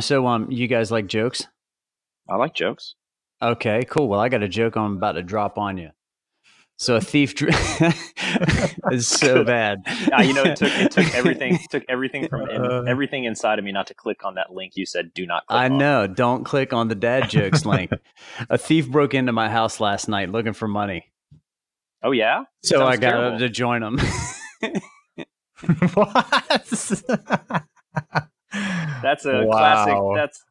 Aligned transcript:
So, 0.00 0.26
um, 0.26 0.50
you 0.50 0.66
guys 0.68 0.90
like 0.90 1.06
jokes? 1.06 1.46
I 2.28 2.36
like 2.36 2.54
jokes. 2.54 2.94
Okay, 3.42 3.84
cool. 3.88 4.08
Well, 4.08 4.20
I 4.20 4.28
got 4.28 4.42
a 4.42 4.48
joke 4.48 4.76
I'm 4.76 4.96
about 4.96 5.12
to 5.12 5.22
drop 5.22 5.58
on 5.58 5.76
you. 5.76 5.90
So 6.78 6.96
a 6.96 7.00
thief 7.00 7.34
dr- 7.34 7.52
is 8.90 9.06
so 9.06 9.44
bad. 9.52 9.82
Uh, 10.16 10.22
you 10.22 10.32
know, 10.32 10.42
it 10.42 10.56
took 10.56 10.70
it 10.72 10.90
took 10.90 11.14
everything 11.14 11.58
took 11.70 11.84
everything 11.88 12.28
from 12.28 12.48
in, 12.48 12.88
everything 12.88 13.24
inside 13.24 13.58
of 13.58 13.64
me 13.64 13.70
not 13.72 13.86
to 13.88 13.94
click 13.94 14.24
on 14.24 14.34
that 14.34 14.52
link 14.52 14.72
you 14.76 14.84
said 14.86 15.12
do 15.14 15.24
not 15.26 15.46
click 15.46 15.60
I 15.60 15.66
on. 15.66 15.78
know. 15.78 16.06
Don't 16.08 16.42
click 16.44 16.72
on 16.72 16.88
the 16.88 16.94
dad 16.94 17.28
jokes 17.30 17.64
link. 17.66 17.92
A 18.48 18.58
thief 18.58 18.88
broke 18.88 19.14
into 19.14 19.32
my 19.32 19.48
house 19.48 19.78
last 19.80 20.08
night 20.08 20.30
looking 20.30 20.54
for 20.54 20.66
money. 20.66 21.12
Oh 22.02 22.10
yeah? 22.10 22.44
So 22.64 22.78
Sounds 22.78 22.96
I 22.96 22.96
got 22.96 23.10
terrible. 23.12 23.38
to 23.38 23.48
join 23.48 23.82
him. 23.82 24.00
what? 25.94 26.68
That's 29.02 29.24
a 29.24 29.44
Wow. 29.44 29.50
classic 29.58 29.98
that's 30.14 30.44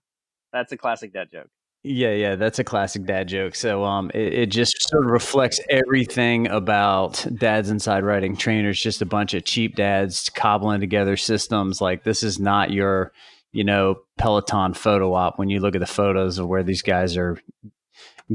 that's 0.53 0.71
a 0.71 0.77
classic 0.77 1.13
dad 1.13 1.27
joke. 1.31 1.47
yeah, 1.83 2.11
yeah, 2.11 2.35
that's 2.35 2.59
a 2.59 2.63
classic 2.63 3.05
dad 3.05 3.27
joke. 3.27 3.55
So 3.55 3.83
um 3.83 4.11
it, 4.13 4.33
it 4.33 4.45
just 4.47 4.89
sort 4.89 5.05
of 5.05 5.11
reflects 5.11 5.59
everything 5.69 6.47
about 6.47 7.25
dads 7.35 7.69
inside 7.69 8.03
riding 8.03 8.35
trainers, 8.35 8.81
just 8.81 9.01
a 9.01 9.05
bunch 9.05 9.33
of 9.33 9.45
cheap 9.45 9.75
dads 9.75 10.29
cobbling 10.29 10.79
together 10.81 11.15
systems. 11.17 11.79
Like 11.81 12.03
this 12.03 12.23
is 12.23 12.39
not 12.39 12.71
your, 12.71 13.11
you 13.53 13.63
know, 13.63 13.95
Peloton 14.17 14.73
photo 14.73 15.13
op 15.13 15.39
when 15.39 15.49
you 15.49 15.59
look 15.59 15.75
at 15.75 15.79
the 15.81 15.87
photos 15.87 16.37
of 16.37 16.47
where 16.47 16.63
these 16.63 16.81
guys 16.81 17.15
are 17.17 17.37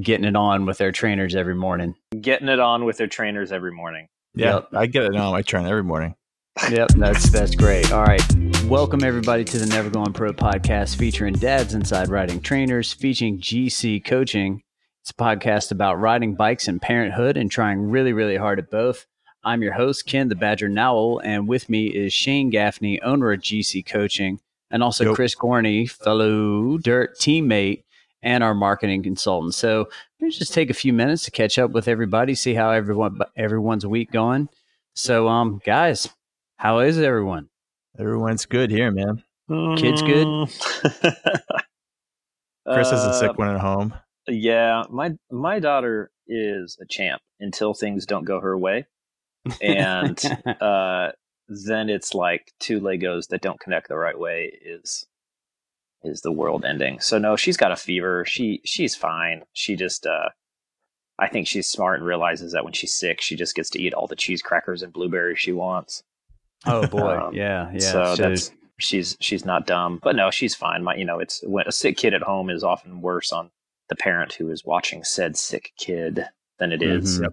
getting 0.00 0.26
it 0.26 0.36
on 0.36 0.66
with 0.66 0.78
their 0.78 0.92
trainers 0.92 1.34
every 1.34 1.54
morning. 1.54 1.94
Getting 2.20 2.48
it 2.48 2.60
on 2.60 2.84
with 2.84 2.96
their 2.98 3.06
trainers 3.06 3.52
every 3.52 3.72
morning. 3.72 4.08
Yeah, 4.34 4.54
Yep. 4.56 4.68
I 4.74 4.86
get 4.86 5.04
it 5.04 5.16
on 5.16 5.32
my 5.32 5.42
train 5.42 5.66
every 5.66 5.82
morning. 5.84 6.14
Yep, 6.70 6.88
that's 6.96 7.30
that's 7.30 7.54
great. 7.54 7.92
All 7.92 8.02
right. 8.02 8.22
Welcome 8.64 9.04
everybody 9.04 9.44
to 9.44 9.58
the 9.58 9.66
Never 9.66 9.90
Going 9.90 10.12
Pro 10.12 10.32
podcast 10.32 10.96
featuring 10.96 11.34
dads 11.34 11.74
inside 11.74 12.08
riding 12.08 12.40
trainers, 12.40 12.92
featuring 12.92 13.38
GC 13.38 14.04
coaching. 14.04 14.62
It's 15.02 15.10
a 15.10 15.14
podcast 15.14 15.70
about 15.70 16.00
riding 16.00 16.34
bikes 16.34 16.66
and 16.66 16.82
parenthood 16.82 17.36
and 17.36 17.50
trying 17.50 17.82
really, 17.82 18.12
really 18.12 18.36
hard 18.36 18.58
at 18.58 18.70
both. 18.70 19.06
I'm 19.44 19.62
your 19.62 19.74
host, 19.74 20.06
Ken 20.06 20.28
the 20.28 20.34
Badger 20.34 20.68
Nowell, 20.68 21.20
and 21.20 21.46
with 21.46 21.68
me 21.68 21.86
is 21.86 22.12
Shane 22.12 22.50
Gaffney, 22.50 23.00
owner 23.02 23.30
of 23.32 23.40
GC 23.40 23.86
Coaching, 23.86 24.40
and 24.70 24.82
also 24.82 25.04
Yep. 25.04 25.14
Chris 25.14 25.36
Gorney, 25.36 25.88
fellow 25.88 26.78
dirt 26.78 27.16
teammate 27.18 27.84
and 28.22 28.42
our 28.42 28.54
marketing 28.54 29.04
consultant. 29.04 29.54
So 29.54 29.88
let's 30.20 30.38
just 30.38 30.54
take 30.54 30.70
a 30.70 30.74
few 30.74 30.92
minutes 30.92 31.24
to 31.26 31.30
catch 31.30 31.58
up 31.58 31.70
with 31.70 31.86
everybody, 31.86 32.34
see 32.34 32.54
how 32.54 32.70
everyone 32.70 33.18
everyone's 33.36 33.86
week 33.86 34.10
going. 34.10 34.48
So, 34.94 35.28
um, 35.28 35.60
guys, 35.64 36.08
how 36.56 36.80
is 36.80 36.98
everyone? 36.98 37.48
Everyone's 37.98 38.46
good 38.46 38.70
here, 38.70 38.90
man. 38.90 39.22
Kids 39.76 40.02
good? 40.02 40.26
Chris 42.66 42.90
has 42.90 43.04
a 43.04 43.08
Uh, 43.10 43.12
sick 43.12 43.38
one 43.38 43.54
at 43.54 43.60
home. 43.60 43.94
Yeah, 44.28 44.82
my 44.90 45.12
my 45.30 45.60
daughter 45.60 46.10
is 46.26 46.76
a 46.80 46.86
champ 46.86 47.22
until 47.38 47.74
things 47.74 48.06
don't 48.06 48.24
go 48.24 48.40
her 48.40 48.58
way, 48.58 48.86
and 49.62 50.20
uh, 50.60 51.12
then 51.48 51.88
it's 51.88 52.12
like 52.12 52.52
two 52.58 52.80
Legos 52.80 53.28
that 53.28 53.40
don't 53.40 53.60
connect 53.60 53.88
the 53.88 53.96
right 53.96 54.18
way 54.18 54.52
is 54.60 55.06
is 56.02 56.22
the 56.22 56.32
world 56.32 56.64
ending. 56.64 56.98
So 57.00 57.18
no, 57.18 57.36
she's 57.36 57.56
got 57.56 57.70
a 57.72 57.76
fever. 57.76 58.24
She 58.26 58.60
she's 58.64 58.96
fine. 58.96 59.44
She 59.52 59.76
just 59.76 60.04
uh, 60.06 60.30
I 61.20 61.28
think 61.28 61.46
she's 61.46 61.68
smart 61.68 61.98
and 61.98 62.06
realizes 62.06 62.52
that 62.52 62.64
when 62.64 62.72
she's 62.72 62.94
sick, 62.94 63.20
she 63.20 63.36
just 63.36 63.54
gets 63.54 63.70
to 63.70 63.80
eat 63.80 63.94
all 63.94 64.08
the 64.08 64.16
cheese 64.16 64.42
crackers 64.42 64.82
and 64.82 64.92
blueberries 64.92 65.38
she 65.38 65.52
wants. 65.52 66.02
Oh 66.66 66.86
boy, 66.86 67.16
Um, 67.18 67.34
yeah, 67.34 67.70
yeah. 67.72 67.78
so 67.78 68.16
that's 68.16 68.50
she's 68.78 69.16
she's 69.20 69.44
not 69.44 69.66
dumb, 69.66 70.00
but 70.02 70.16
no, 70.16 70.30
she's 70.30 70.54
fine. 70.54 70.82
My 70.84 70.94
you 70.96 71.04
know, 71.04 71.18
it's 71.18 71.42
when 71.46 71.66
a 71.66 71.72
sick 71.72 71.96
kid 71.96 72.14
at 72.14 72.22
home 72.22 72.50
is 72.50 72.62
often 72.62 73.00
worse 73.00 73.32
on 73.32 73.50
the 73.88 73.96
parent 73.96 74.32
who 74.34 74.50
is 74.50 74.64
watching 74.64 75.04
said 75.04 75.36
sick 75.36 75.72
kid 75.78 76.24
than 76.58 76.72
it 76.72 76.82
is 76.82 77.20
Mhm. 77.20 77.28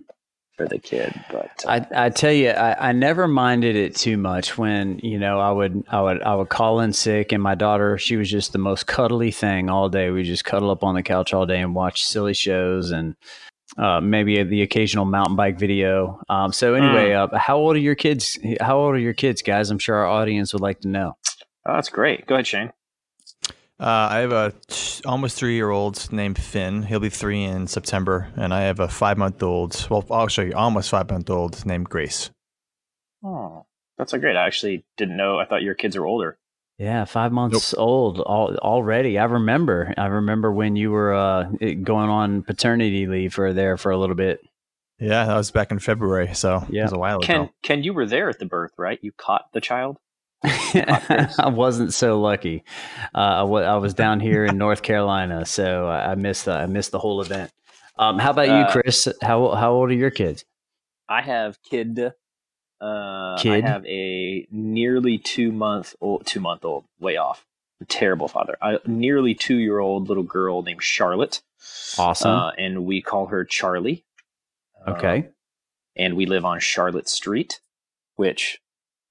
for 0.56 0.67
the 0.67 0.78
kid. 0.78 1.12
But 1.31 1.63
uh, 1.66 1.81
I, 1.91 2.06
I 2.06 2.09
tell 2.09 2.31
you, 2.31 2.50
I, 2.52 2.90
I 2.90 2.91
never 2.91 3.28
minded 3.28 3.75
it 3.75 3.96
too 3.96 4.18
much 4.18 4.57
when 4.57 5.00
you 5.00 5.18
know 5.18 5.40
I 5.40 5.52
would 5.52 5.84
I 5.90 6.02
would 6.02 6.22
I 6.22 6.36
would 6.36 6.50
call 6.50 6.80
in 6.80 6.94
sick, 6.94 7.31
and 7.31 7.41
my 7.41 7.56
daughter 7.56 7.97
she 7.97 8.16
was 8.18 8.30
just 8.30 8.52
the 8.53 8.59
most 8.59 8.86
cuddly 8.88 9.31
thing 9.31 9.69
all 9.69 9.90
day. 9.90 10.12
We 10.12 10.24
just 10.24 10.46
cuddle 10.46 10.69
up 10.69 10.84
on 10.84 10.96
the 10.96 11.03
couch 11.03 11.34
all 11.34 11.46
day 11.46 11.59
and 11.59 11.74
watch 11.74 12.06
silly 12.06 12.34
shows 12.36 12.91
and 12.91 13.16
uh, 13.78 14.00
maybe 14.01 14.41
the 14.44 14.61
occasional 14.61 15.06
mountain 15.06 15.35
bike 15.35 15.57
video. 15.57 16.22
Um, 16.29 16.51
so 16.53 16.73
anyway, 16.75 17.13
uh, 17.13 17.35
how 17.38 17.57
old 17.57 17.75
are 17.75 17.79
your 17.79 17.95
kids? 17.95 18.38
How 18.61 18.78
old 18.79 18.95
are 18.95 19.00
your 19.00 19.13
kids, 19.13 19.41
guys? 19.41 19.69
I'm 19.72 19.79
sure 19.79 19.95
our 19.95 20.07
audience 20.07 20.53
would 20.53 20.61
like 20.61 20.81
to 20.81 20.88
know. 20.88 21.17
oh, 21.66 21.73
that's 21.75 21.89
great. 21.89 22.25
Go 22.28 22.35
ahead, 22.35 22.47
Shane. 22.47 22.72
Uh, 23.79 24.07
I 24.12 24.19
have 24.19 24.31
a 24.31 24.53
t- 24.67 25.01
almost 25.06 25.38
three 25.38 25.56
year 25.56 25.69
old 25.72 26.12
named 26.13 26.38
Finn. 26.38 26.83
He'll 26.83 27.00
be 27.00 27.09
three 27.09 27.44
in 27.44 27.67
September, 27.67 28.31
and 28.38 28.53
I 28.53 28.62
have 28.62 28.79
a 28.79 28.88
five 28.88 29.17
month 29.17 29.41
old. 29.44 29.88
Well, 29.89 30.06
I'll 30.12 30.28
show 30.28 30.44
you. 30.44 30.53
Almost 30.53 30.89
five 30.91 31.09
month 31.09 31.29
old 31.29 31.66
named 31.66 31.89
Grace. 31.89 32.29
Oh, 33.25 33.66
that's 33.97 34.12
so 34.12 34.19
great. 34.19 34.35
I 34.35 34.45
actually 34.45 34.85
didn't 34.97 35.17
know. 35.17 35.39
I 35.39 35.45
thought 35.45 35.63
your 35.63 35.73
kids 35.75 35.97
were 35.97 36.06
older. 36.06 36.38
Yeah, 36.79 37.06
five 37.06 37.31
months 37.31 37.73
old 37.75 38.17
al- 38.19 38.57
already. 38.57 39.19
I 39.19 39.25
remember. 39.25 39.94
I 39.97 40.07
remember 40.07 40.51
when 40.51 40.75
you 40.75 40.91
were 40.91 41.13
uh, 41.13 41.44
going 41.84 42.09
on 42.09 42.41
paternity 42.44 43.06
leave 43.07 43.34
for 43.34 43.53
there 43.53 43.78
for 43.78 43.91
a 43.91 43.97
little 43.97 44.16
bit. 44.16 44.39
Yeah, 45.00 45.25
that 45.25 45.35
was 45.35 45.51
back 45.51 45.72
in 45.72 45.79
February, 45.79 46.33
so 46.33 46.66
Yeah. 46.69 46.81
it 46.81 46.85
was 46.85 46.94
a 46.94 46.97
while 47.00 47.19
Ken, 47.19 47.41
ago. 47.41 47.50
Ken, 47.63 47.83
you 47.83 47.94
were 47.94 48.06
there 48.06 48.29
at 48.29 48.39
the 48.39 48.45
birth, 48.45 48.72
right? 48.78 49.00
You 49.01 49.12
caught 49.17 49.45
the 49.53 49.62
child. 49.62 49.97
Grace. 50.44 51.39
I 51.39 51.50
wasn't 51.50 51.94
so 51.94 52.19
lucky. 52.19 52.63
Uh, 53.16 53.17
I, 53.17 53.75
was 53.78 53.94
down 53.94 54.19
here 54.19 54.44
in 54.45 54.57
North 54.66 54.81
Carolina, 54.81 55.45
so 55.45 55.88
I 55.88 56.12
I 56.12 56.16
missed 56.16 56.45
the, 56.45 56.53
I 56.53 56.66
missed 56.66 56.91
the 56.91 57.00
whole 57.00 57.22
event. 57.22 57.51
Um, 57.97 58.17
how 58.19 58.31
about 58.31 58.47
you, 58.47 58.53
Uh, 58.53 58.72
Chris? 58.72 59.07
How 59.22 59.51
how 59.56 59.73
old 59.73 59.89
are 59.91 59.94
your 59.94 60.09
kids? 60.12 60.44
I 61.07 61.22
have 61.22 61.57
kid. 61.63 62.13
Uh, 62.83 63.38
Kid? 63.38 63.63
I 63.63 63.67
have 63.67 63.85
a 63.85 64.45
nearly 64.51 65.17
two 65.17 65.51
month 65.51 65.95
old, 66.01 66.25
two 66.25 66.39
month 66.41 66.66
old, 66.66 66.85
way 66.99 67.17
off. 67.17 67.45
A 67.81 67.85
terrible 67.85 68.27
father. 68.27 68.57
A 68.61 68.79
nearly 68.85 69.33
two 69.35 69.57
year 69.57 69.79
old 69.79 70.07
little 70.09 70.23
girl 70.23 70.61
named 70.63 70.83
Charlotte, 70.83 71.41
Awesome. 71.97 72.29
uh, 72.31 72.49
and 72.57 72.85
we 72.85 73.01
call 73.01 73.27
her 73.27 73.45
Charlie. 73.45 74.03
Uh, 74.85 74.91
okay. 74.91 75.29
and 75.95 76.16
we 76.17 76.25
live 76.25 76.44
on 76.44 76.59
Charlotte 76.59 77.07
Street, 77.07 77.61
which 78.16 78.59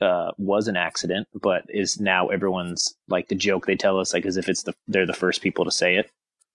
uh, 0.02 0.32
was 0.36 0.68
an 0.68 0.76
accident, 0.76 1.26
but 1.40 1.64
is 1.68 1.98
now 1.98 2.28
everyone's 2.28 2.94
like 3.08 3.28
the 3.28 3.34
joke 3.34 3.64
they 3.66 3.76
tell 3.76 3.98
us, 3.98 4.12
like 4.12 4.26
as 4.26 4.36
if 4.36 4.48
it's 4.48 4.64
the 4.64 4.74
they're 4.86 5.06
the 5.06 5.12
first 5.14 5.40
people 5.40 5.64
to 5.64 5.70
say 5.70 5.96
it. 5.96 6.10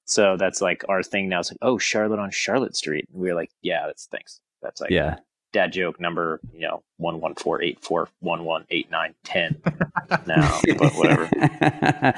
So 0.05 0.37
that's 0.37 0.61
like 0.61 0.83
our 0.87 1.01
thing 1.03 1.29
now. 1.29 1.39
It's 1.39 1.51
like, 1.51 1.57
oh, 1.61 1.77
Charlotte 1.77 2.19
on 2.19 2.29
Charlotte 2.31 2.75
Street. 2.75 3.05
And 3.11 3.19
we're 3.21 3.35
like, 3.35 3.49
yeah, 3.61 3.87
that's 3.87 4.05
thanks. 4.11 4.39
That's 4.61 4.79
like 4.81 4.91
yeah. 4.91 5.17
Dad 5.53 5.73
joke 5.73 5.99
number, 5.99 6.39
you 6.53 6.61
know, 6.61 6.83
one 6.97 7.19
one 7.19 7.35
four 7.35 7.61
eight 7.61 7.83
four 7.83 8.09
one 8.19 8.43
one 8.43 8.65
eight 8.69 8.89
nine 8.91 9.15
ten. 9.23 9.61
now, 10.27 10.59
but 10.77 10.93
whatever. 10.93 11.29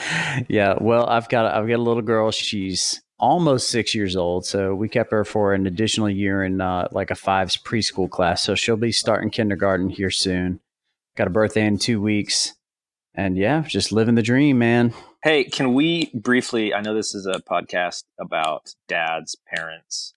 yeah. 0.47 0.75
Well, 0.79 1.07
I've 1.07 1.29
got 1.29 1.45
a, 1.45 1.57
I've 1.57 1.67
got 1.67 1.75
a 1.75 1.81
little 1.81 2.01
girl. 2.01 2.31
She's 2.31 3.01
almost 3.19 3.69
six 3.69 3.93
years 3.93 4.15
old, 4.15 4.45
so 4.45 4.73
we 4.73 4.89
kept 4.89 5.11
her 5.11 5.23
for 5.23 5.53
an 5.53 5.67
additional 5.67 6.09
year 6.09 6.43
in 6.43 6.61
uh, 6.61 6.87
like 6.91 7.11
a 7.11 7.15
fives 7.15 7.57
preschool 7.57 8.09
class. 8.09 8.43
So 8.43 8.55
she'll 8.55 8.77
be 8.77 8.91
starting 8.91 9.29
kindergarten 9.29 9.89
here 9.89 10.11
soon. 10.11 10.59
Got 11.15 11.27
a 11.27 11.31
birthday 11.31 11.65
in 11.65 11.77
two 11.77 12.01
weeks, 12.01 12.53
and 13.13 13.37
yeah, 13.37 13.61
just 13.61 13.91
living 13.91 14.15
the 14.15 14.21
dream, 14.21 14.57
man. 14.57 14.93
Hey, 15.21 15.43
can 15.43 15.73
we 15.73 16.11
briefly? 16.13 16.73
I 16.73 16.81
know 16.81 16.95
this 16.95 17.13
is 17.13 17.25
a 17.25 17.41
podcast 17.41 18.05
about 18.19 18.73
dads, 18.87 19.35
parents, 19.53 20.13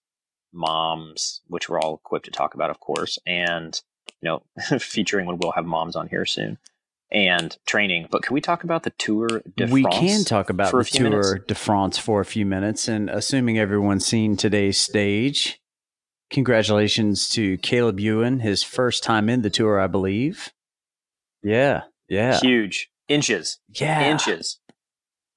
moms, 0.53 1.41
which 1.47 1.67
we're 1.69 1.79
all 1.79 1.95
equipped 1.95 2.25
to 2.25 2.31
talk 2.31 2.53
about, 2.53 2.69
of 2.69 2.79
course, 2.79 3.17
and 3.25 3.79
you 4.21 4.29
know, 4.29 4.43
featuring 4.79 5.25
when 5.25 5.37
we'll 5.37 5.51
have 5.51 5.65
moms 5.65 5.95
on 5.95 6.07
here 6.07 6.25
soon, 6.25 6.57
and 7.11 7.57
training. 7.65 8.07
But 8.09 8.23
can 8.23 8.33
we 8.33 8.41
talk 8.41 8.63
about 8.63 8.83
the 8.83 8.91
Tour 8.91 9.27
de 9.55 9.67
we 9.67 9.81
France 9.83 9.99
can 9.99 10.23
talk 10.23 10.49
about 10.49 10.71
the 10.71 10.83
Tour 10.83 11.09
minutes? 11.09 11.45
de 11.47 11.55
France 11.55 11.97
for 11.97 12.21
a 12.21 12.25
few 12.25 12.45
minutes, 12.45 12.87
and 12.87 13.09
assuming 13.09 13.57
everyone's 13.57 14.05
seen 14.05 14.37
today's 14.37 14.77
stage, 14.77 15.59
congratulations 16.29 17.29
to 17.29 17.57
Caleb 17.57 17.99
Ewan, 17.99 18.39
his 18.39 18.63
first 18.63 19.03
time 19.03 19.29
in 19.29 19.41
the 19.41 19.49
tour, 19.49 19.79
I 19.79 19.87
believe. 19.87 20.51
Yeah, 21.43 21.83
yeah, 22.07 22.39
Huge 22.39 22.89
inches, 23.07 23.59
yeah. 23.69 24.09
inches. 24.09 24.59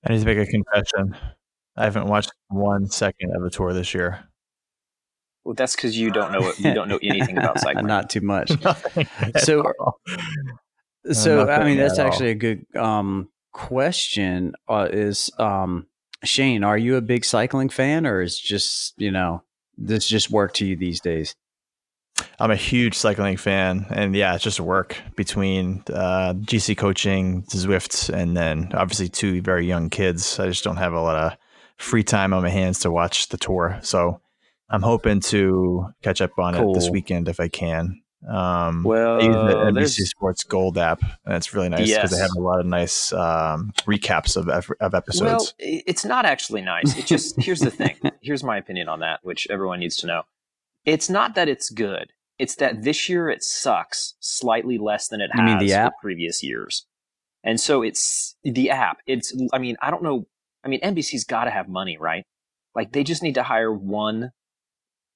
I 0.06 0.12
need 0.12 0.20
to 0.20 0.24
make 0.26 0.38
a 0.38 0.46
confession. 0.46 1.16
I 1.76 1.84
haven't 1.84 2.06
watched 2.06 2.32
one 2.48 2.88
second 2.88 3.34
of 3.34 3.42
the 3.42 3.50
tour 3.50 3.72
this 3.72 3.92
year. 3.92 4.24
Well, 5.46 5.54
that's 5.54 5.76
because 5.76 5.96
you 5.96 6.10
don't 6.10 6.32
know 6.32 6.40
what 6.40 6.58
you 6.58 6.74
don't 6.74 6.88
know 6.88 6.98
anything 7.00 7.38
about 7.38 7.60
cycling. 7.60 7.86
Not 7.96 8.10
too 8.10 8.20
much. 8.20 8.50
So- 9.38 9.72
So, 11.12 11.48
I 11.48 11.62
mean, 11.64 11.76
that's 11.78 12.00
at 12.00 12.06
all. 12.06 12.12
actually 12.12 12.30
a 12.30 12.34
good 12.34 12.66
um, 12.74 13.28
question. 13.52 14.54
Uh, 14.68 14.88
is 14.90 15.30
um, 15.38 15.86
Shane, 16.24 16.64
are 16.64 16.76
you 16.76 16.96
a 16.96 17.00
big 17.00 17.24
cycling 17.24 17.68
fan, 17.68 18.06
or 18.08 18.22
is 18.22 18.36
just 18.40 18.94
you 18.96 19.12
know 19.12 19.44
this 19.78 20.08
just 20.08 20.32
work 20.32 20.52
to 20.54 20.66
you 20.66 20.74
these 20.74 21.00
days? 21.00 21.36
I'm 22.40 22.50
a 22.50 22.56
huge 22.56 22.94
cycling 22.94 23.36
fan, 23.36 23.86
and 23.90 24.16
yeah, 24.16 24.34
it's 24.34 24.42
just 24.42 24.58
work 24.58 24.96
between 25.14 25.84
uh, 25.92 26.34
GC 26.34 26.76
coaching, 26.76 27.44
Zwift, 27.44 28.12
and 28.12 28.36
then 28.36 28.72
obviously 28.74 29.08
two 29.08 29.40
very 29.42 29.64
young 29.64 29.90
kids. 29.90 30.40
I 30.40 30.46
just 30.48 30.64
don't 30.64 30.78
have 30.78 30.92
a 30.92 31.00
lot 31.00 31.14
of 31.16 31.38
free 31.76 32.02
time 32.02 32.32
on 32.32 32.42
my 32.42 32.48
hands 32.48 32.80
to 32.80 32.90
watch 32.90 33.28
the 33.28 33.36
tour, 33.38 33.78
so 33.82 34.20
I'm 34.68 34.82
hoping 34.82 35.20
to 35.20 35.88
catch 36.02 36.20
up 36.20 36.38
on 36.38 36.54
cool. 36.54 36.72
it 36.72 36.74
this 36.74 36.90
weekend 36.90 37.28
if 37.28 37.40
I 37.40 37.48
can. 37.48 38.02
Um, 38.28 38.82
well, 38.82 39.20
I 39.20 39.24
use 39.24 39.34
the 39.34 39.54
NBC 39.70 40.06
Sports 40.06 40.42
Gold 40.42 40.78
app, 40.78 41.00
and 41.24 41.34
it's 41.36 41.54
really 41.54 41.68
nice 41.68 41.82
because 41.82 41.88
yes. 41.88 42.10
they 42.10 42.18
have 42.18 42.30
a 42.36 42.40
lot 42.40 42.58
of 42.58 42.66
nice 42.66 43.12
um, 43.12 43.72
recaps 43.86 44.36
of 44.36 44.48
of 44.80 44.94
episodes. 44.94 45.54
Well, 45.60 45.80
it's 45.86 46.04
not 46.04 46.24
actually 46.24 46.62
nice. 46.62 46.96
It 46.98 47.06
just 47.06 47.40
here's 47.40 47.60
the 47.60 47.70
thing. 47.70 47.96
Here's 48.22 48.42
my 48.42 48.56
opinion 48.56 48.88
on 48.88 49.00
that, 49.00 49.20
which 49.22 49.46
everyone 49.50 49.78
needs 49.78 49.96
to 49.98 50.08
know. 50.08 50.22
It's 50.84 51.08
not 51.08 51.36
that 51.36 51.48
it's 51.48 51.70
good. 51.70 52.12
It's 52.38 52.56
that 52.56 52.82
this 52.82 53.08
year 53.08 53.30
it 53.30 53.44
sucks 53.44 54.14
slightly 54.18 54.78
less 54.78 55.06
than 55.08 55.20
it 55.20 55.30
you 55.34 55.42
has 55.42 55.60
the 55.60 55.92
previous 56.00 56.42
years. 56.42 56.86
And 57.44 57.60
so 57.60 57.82
it's 57.82 58.36
the 58.42 58.70
app. 58.70 58.98
It's, 59.06 59.32
I 59.52 59.58
mean, 59.58 59.76
I 59.80 59.92
don't 59.92 60.02
know. 60.02 60.26
I 60.64 60.68
mean, 60.68 60.80
NBC's 60.80 61.24
got 61.24 61.44
to 61.44 61.50
have 61.50 61.68
money, 61.68 61.96
right? 61.96 62.24
Like 62.74 62.92
they 62.92 63.04
just 63.04 63.22
need 63.22 63.36
to 63.36 63.44
hire 63.44 63.72
one 63.72 64.32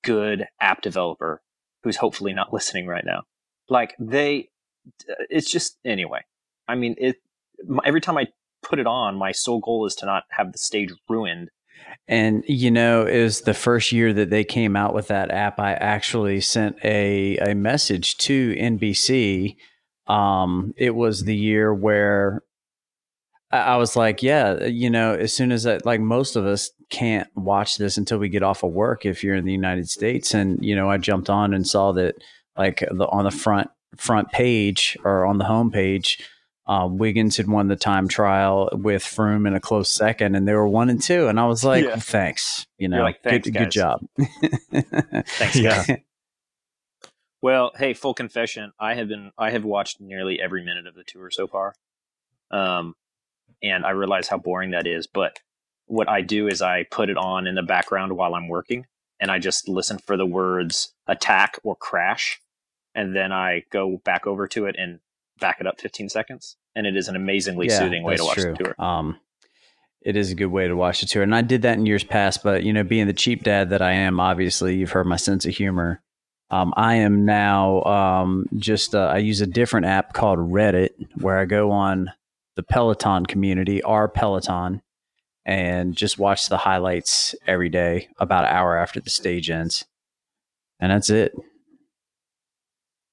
good 0.02 0.46
app 0.60 0.82
developer 0.82 1.42
who's 1.82 1.96
hopefully 1.96 2.32
not 2.32 2.52
listening 2.52 2.86
right 2.86 3.04
now. 3.04 3.22
Like 3.68 3.94
they, 3.98 4.50
it's 5.28 5.50
just, 5.50 5.78
anyway. 5.84 6.24
I 6.68 6.74
mean, 6.74 6.94
it, 6.98 7.16
every 7.84 8.00
time 8.00 8.18
I 8.18 8.28
put 8.62 8.78
it 8.78 8.86
on, 8.86 9.16
my 9.16 9.32
sole 9.32 9.60
goal 9.60 9.86
is 9.86 9.94
to 9.96 10.06
not 10.06 10.24
have 10.30 10.52
the 10.52 10.58
stage 10.58 10.92
ruined 11.08 11.50
and 12.08 12.44
you 12.46 12.70
know, 12.70 13.06
it 13.06 13.22
was 13.22 13.42
the 13.42 13.54
first 13.54 13.92
year 13.92 14.12
that 14.12 14.30
they 14.30 14.44
came 14.44 14.76
out 14.76 14.94
with 14.94 15.08
that 15.08 15.30
app. 15.30 15.60
I 15.60 15.74
actually 15.74 16.40
sent 16.40 16.76
a 16.84 17.36
a 17.38 17.54
message 17.54 18.16
to 18.18 18.54
NBC. 18.54 19.56
Um, 20.06 20.74
it 20.76 20.94
was 20.94 21.24
the 21.24 21.36
year 21.36 21.72
where 21.72 22.42
I 23.52 23.76
was 23.76 23.96
like, 23.96 24.22
yeah, 24.22 24.64
you 24.64 24.90
know, 24.90 25.14
as 25.14 25.32
soon 25.32 25.52
as 25.52 25.66
I, 25.66 25.78
like 25.84 26.00
most 26.00 26.36
of 26.36 26.46
us 26.46 26.70
can't 26.90 27.28
watch 27.34 27.78
this 27.78 27.96
until 27.96 28.18
we 28.18 28.28
get 28.28 28.42
off 28.42 28.62
of 28.62 28.72
work 28.72 29.06
if 29.06 29.24
you're 29.24 29.36
in 29.36 29.44
the 29.44 29.52
United 29.52 29.88
States. 29.88 30.34
And, 30.34 30.62
you 30.64 30.76
know, 30.76 30.90
I 30.90 30.98
jumped 30.98 31.30
on 31.30 31.54
and 31.54 31.66
saw 31.66 31.92
that 31.92 32.16
like 32.56 32.84
the, 32.90 33.08
on 33.08 33.24
the 33.24 33.30
front, 33.30 33.70
front 33.96 34.30
page 34.30 34.98
or 35.04 35.24
on 35.24 35.38
the 35.38 35.44
home 35.44 35.70
page, 35.70 36.18
uh, 36.70 36.86
Wiggins 36.86 37.36
had 37.36 37.48
won 37.48 37.66
the 37.66 37.74
time 37.74 38.06
trial 38.06 38.68
with 38.72 39.02
Froome 39.02 39.46
in 39.48 39.54
a 39.54 39.60
close 39.60 39.90
second, 39.90 40.36
and 40.36 40.46
they 40.46 40.54
were 40.54 40.68
one 40.68 40.88
and 40.88 41.02
two. 41.02 41.26
And 41.26 41.40
I 41.40 41.46
was 41.46 41.64
like, 41.64 41.84
yeah. 41.84 41.96
thanks, 41.96 42.64
you 42.78 42.88
know, 42.88 43.02
like, 43.02 43.24
thanks, 43.24 43.48
good, 43.50 43.58
good 43.58 43.70
job. 43.72 44.06
thanks, 44.70 45.56
yeah. 45.56 45.84
Well, 47.42 47.72
hey, 47.76 47.92
full 47.92 48.14
confession, 48.14 48.70
I 48.78 48.94
have 48.94 49.08
been 49.08 49.32
I 49.36 49.50
have 49.50 49.64
watched 49.64 50.00
nearly 50.00 50.38
every 50.40 50.64
minute 50.64 50.86
of 50.86 50.94
the 50.94 51.02
tour 51.02 51.28
so 51.32 51.48
far, 51.48 51.74
um, 52.52 52.94
and 53.60 53.84
I 53.84 53.90
realize 53.90 54.28
how 54.28 54.38
boring 54.38 54.70
that 54.70 54.86
is. 54.86 55.08
But 55.08 55.40
what 55.90 56.08
I 56.08 56.20
do 56.22 56.48
is 56.48 56.62
I 56.62 56.84
put 56.90 57.10
it 57.10 57.16
on 57.16 57.46
in 57.46 57.54
the 57.54 57.62
background 57.62 58.16
while 58.16 58.34
I'm 58.34 58.48
working, 58.48 58.86
and 59.20 59.30
I 59.30 59.38
just 59.38 59.68
listen 59.68 59.98
for 59.98 60.16
the 60.16 60.26
words 60.26 60.92
attack 61.06 61.58
or 61.62 61.76
crash, 61.76 62.40
and 62.94 63.14
then 63.14 63.32
I 63.32 63.64
go 63.70 64.00
back 64.04 64.26
over 64.26 64.46
to 64.48 64.66
it 64.66 64.76
and 64.78 65.00
back 65.40 65.60
it 65.60 65.66
up 65.66 65.80
15 65.80 66.08
seconds 66.10 66.56
and 66.74 66.86
it 66.86 66.96
is 66.96 67.08
an 67.08 67.16
amazingly 67.16 67.68
yeah, 67.68 67.78
soothing 67.78 68.02
way 68.02 68.16
to 68.16 68.24
watch 68.24 68.38
true. 68.38 68.54
the 68.56 68.64
tour. 68.64 68.74
Um, 68.78 69.18
it 70.02 70.16
is 70.16 70.30
a 70.30 70.34
good 70.34 70.46
way 70.46 70.66
to 70.66 70.74
watch 70.74 71.00
the 71.00 71.06
tour, 71.06 71.22
and 71.22 71.34
I 71.34 71.42
did 71.42 71.62
that 71.62 71.76
in 71.76 71.86
years 71.86 72.04
past. 72.04 72.42
But 72.42 72.62
you 72.62 72.72
know, 72.72 72.84
being 72.84 73.06
the 73.06 73.12
cheap 73.12 73.42
dad 73.42 73.70
that 73.70 73.82
I 73.82 73.92
am, 73.92 74.18
obviously 74.18 74.76
you've 74.76 74.92
heard 74.92 75.06
my 75.06 75.16
sense 75.16 75.44
of 75.44 75.54
humor. 75.54 76.02
Um, 76.50 76.72
I 76.76 76.96
am 76.96 77.24
now 77.24 77.82
um, 77.84 78.46
just 78.56 78.94
uh, 78.94 79.06
I 79.06 79.18
use 79.18 79.40
a 79.40 79.46
different 79.46 79.86
app 79.86 80.14
called 80.14 80.38
Reddit, 80.38 80.90
where 81.16 81.38
I 81.38 81.44
go 81.44 81.70
on 81.70 82.10
the 82.56 82.62
Peloton 82.62 83.26
community, 83.26 83.82
our 83.82 84.08
Peloton, 84.08 84.82
and 85.50 85.96
just 85.96 86.16
watch 86.16 86.48
the 86.48 86.56
highlights 86.56 87.34
every 87.44 87.68
day, 87.68 88.06
about 88.20 88.44
an 88.44 88.54
hour 88.54 88.78
after 88.78 89.00
the 89.00 89.10
stage 89.10 89.50
ends, 89.50 89.84
and 90.78 90.92
that's 90.92 91.10
it. 91.10 91.34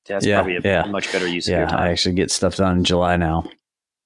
That's 0.06 0.24
yeah, 0.24 0.36
probably 0.36 0.58
a 0.58 0.62
yeah. 0.64 0.86
much 0.86 1.12
better 1.12 1.28
use 1.28 1.50
yeah, 1.50 1.56
of 1.56 1.60
your 1.62 1.70
time. 1.70 1.80
I 1.80 1.90
actually 1.90 2.14
get 2.14 2.30
stuff 2.30 2.56
done 2.56 2.78
in 2.78 2.84
July 2.84 3.18
now. 3.18 3.50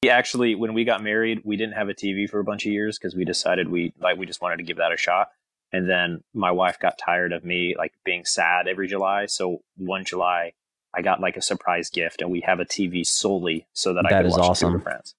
We 0.02 0.10
actually, 0.10 0.56
when 0.56 0.74
we 0.74 0.86
got 0.86 1.04
married, 1.04 1.42
we 1.44 1.58
didn't 1.58 1.74
have 1.74 1.90
a 1.90 1.94
TV 1.94 2.28
for 2.28 2.40
a 2.40 2.44
bunch 2.46 2.66
of 2.66 2.72
years 2.72 2.98
because 2.98 3.16
we 3.16 3.26
decided 3.26 3.68
we 3.68 3.94
like 4.00 4.18
we 4.18 4.26
just 4.26 4.42
wanted 4.42 4.58
to 4.58 4.64
give 4.64 4.78
that 4.78 4.94
a 4.94 4.98
shot. 4.98 5.28
And 5.74 5.90
then 5.90 6.24
my 6.34 6.52
wife 6.52 6.80
got 6.80 6.98
tired 6.98 7.34
of 7.34 7.44
me 7.44 7.76
like 7.78 7.92
being 8.06 8.24
sad 8.24 8.66
every 8.66 8.88
July. 8.88 9.26
So 9.26 9.62
one 9.76 10.06
July, 10.06 10.54
I 10.94 11.02
got 11.02 11.20
like 11.20 11.36
a 11.36 11.42
surprise 11.42 11.90
gift, 11.90 12.22
and 12.22 12.32
we 12.32 12.40
have 12.42 12.62
a 12.62 12.66
TV 12.66 13.06
solely 13.06 13.68
so 13.74 13.94
that, 13.94 14.06
that 14.10 14.14
I 14.14 14.24
could 14.24 14.32
watch 14.32 14.40
awesome. 14.40 14.80
friends. 14.80 15.16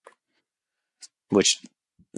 Which 1.28 1.60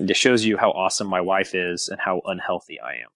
just 0.02 0.20
shows 0.20 0.44
you 0.44 0.56
how 0.56 0.70
awesome 0.70 1.06
my 1.06 1.20
wife 1.20 1.54
is 1.54 1.88
and 1.88 2.00
how 2.00 2.20
unhealthy 2.26 2.80
I 2.80 2.94
am. 2.94 3.08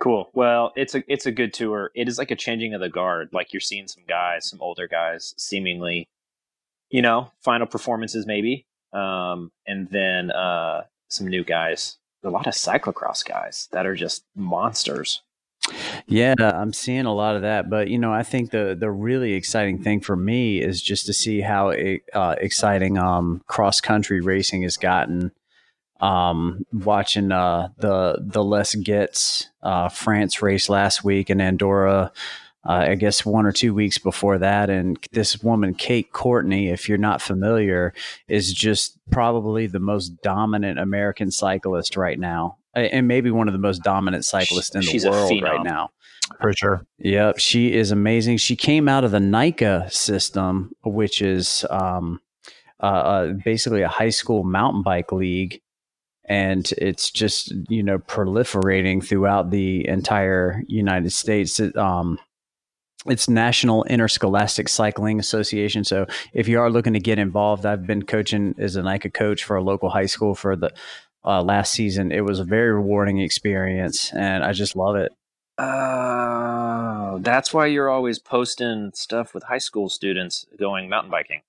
Cool. 0.00 0.30
Well, 0.32 0.72
it's 0.76 0.94
a 0.94 1.02
it's 1.08 1.26
a 1.26 1.32
good 1.32 1.52
tour. 1.52 1.90
It 1.94 2.08
is 2.08 2.18
like 2.18 2.30
a 2.30 2.36
changing 2.36 2.72
of 2.72 2.80
the 2.80 2.88
guard. 2.88 3.30
Like 3.32 3.52
you're 3.52 3.60
seeing 3.60 3.88
some 3.88 4.04
guys, 4.08 4.48
some 4.48 4.60
older 4.62 4.86
guys, 4.86 5.34
seemingly, 5.36 6.08
you 6.88 7.02
know, 7.02 7.32
final 7.40 7.66
performances 7.66 8.24
maybe, 8.24 8.66
um, 8.92 9.50
and 9.66 9.88
then 9.90 10.30
uh, 10.30 10.82
some 11.08 11.26
new 11.26 11.44
guys. 11.44 11.96
A 12.24 12.30
lot 12.30 12.46
of 12.48 12.54
cyclocross 12.54 13.24
guys 13.24 13.68
that 13.70 13.86
are 13.86 13.94
just 13.94 14.24
monsters. 14.34 15.22
Yeah, 16.06 16.34
I'm 16.38 16.72
seeing 16.72 17.06
a 17.06 17.14
lot 17.14 17.36
of 17.36 17.42
that, 17.42 17.68
but 17.68 17.88
you 17.88 17.98
know, 17.98 18.12
I 18.12 18.22
think 18.22 18.50
the 18.50 18.76
the 18.78 18.90
really 18.90 19.34
exciting 19.34 19.82
thing 19.82 20.00
for 20.00 20.16
me 20.16 20.60
is 20.60 20.80
just 20.80 21.06
to 21.06 21.12
see 21.12 21.40
how 21.40 21.72
uh, 22.14 22.36
exciting 22.40 22.98
um, 22.98 23.42
cross 23.46 23.80
country 23.80 24.20
racing 24.20 24.62
has 24.62 24.76
gotten 24.76 25.32
um, 26.00 26.64
watching 26.72 27.32
uh, 27.32 27.68
the 27.78 28.18
the 28.20 28.42
Les 28.42 28.74
Gets 28.74 29.48
uh, 29.62 29.88
France 29.88 30.42
race 30.42 30.68
last 30.68 31.04
week 31.04 31.30
in 31.30 31.40
Andorra. 31.40 32.12
Uh, 32.66 32.86
I 32.90 32.94
guess 32.96 33.24
one 33.24 33.46
or 33.46 33.52
two 33.52 33.72
weeks 33.72 33.98
before 33.98 34.38
that, 34.38 34.68
and 34.68 34.98
this 35.12 35.42
woman 35.42 35.74
Kate 35.74 36.12
Courtney, 36.12 36.68
if 36.68 36.88
you're 36.88 36.98
not 36.98 37.22
familiar, 37.22 37.94
is 38.26 38.52
just 38.52 38.98
probably 39.10 39.66
the 39.66 39.78
most 39.78 40.10
dominant 40.22 40.78
American 40.78 41.30
cyclist 41.30 41.96
right 41.96 42.18
now, 42.18 42.58
and 42.74 43.08
maybe 43.08 43.30
one 43.30 43.48
of 43.48 43.52
the 43.52 43.60
most 43.60 43.82
dominant 43.82 44.24
cyclists 44.24 44.74
in 44.74 44.82
She's 44.82 45.04
the 45.04 45.10
world 45.10 45.42
right 45.42 45.62
now. 45.62 45.90
For 46.42 46.52
sure. 46.52 46.86
Yep, 46.98 47.38
she 47.38 47.72
is 47.72 47.90
amazing. 47.90 48.36
She 48.36 48.54
came 48.54 48.86
out 48.86 49.02
of 49.02 49.12
the 49.12 49.20
NICA 49.20 49.88
system, 49.90 50.72
which 50.84 51.22
is 51.22 51.64
um, 51.70 52.20
uh, 52.80 52.86
uh, 52.86 53.32
basically 53.44 53.82
a 53.82 53.88
high 53.88 54.10
school 54.10 54.44
mountain 54.44 54.82
bike 54.82 55.10
league 55.10 55.62
and 56.28 56.70
it's 56.78 57.10
just 57.10 57.52
you 57.68 57.82
know 57.82 57.98
proliferating 57.98 59.04
throughout 59.04 59.50
the 59.50 59.86
entire 59.88 60.62
United 60.66 61.12
States. 61.12 61.58
It, 61.58 61.76
um, 61.76 62.18
it's 63.06 63.28
National 63.28 63.84
Interscholastic 63.84 64.68
Cycling 64.68 65.18
Association. 65.18 65.84
So 65.84 66.06
if 66.32 66.48
you 66.48 66.60
are 66.60 66.70
looking 66.70 66.92
to 66.92 67.00
get 67.00 67.18
involved, 67.18 67.64
I've 67.64 67.86
been 67.86 68.02
coaching 68.04 68.54
as 68.58 68.76
a 68.76 68.82
NICA 68.82 69.10
coach 69.10 69.44
for 69.44 69.56
a 69.56 69.62
local 69.62 69.88
high 69.88 70.06
school 70.06 70.34
for 70.34 70.56
the 70.56 70.72
uh, 71.24 71.42
last 71.42 71.72
season. 71.72 72.12
It 72.12 72.24
was 72.24 72.40
a 72.40 72.44
very 72.44 72.72
rewarding 72.72 73.20
experience, 73.20 74.12
and 74.12 74.44
I 74.44 74.52
just 74.52 74.76
love 74.76 74.96
it. 74.96 75.12
Oh, 75.58 77.18
that's 77.20 77.52
why 77.52 77.66
you're 77.66 77.88
always 77.88 78.18
posting 78.18 78.92
stuff 78.94 79.34
with 79.34 79.44
high 79.44 79.58
school 79.58 79.88
students 79.88 80.46
going 80.58 80.88
mountain 80.88 81.10
biking. 81.10 81.42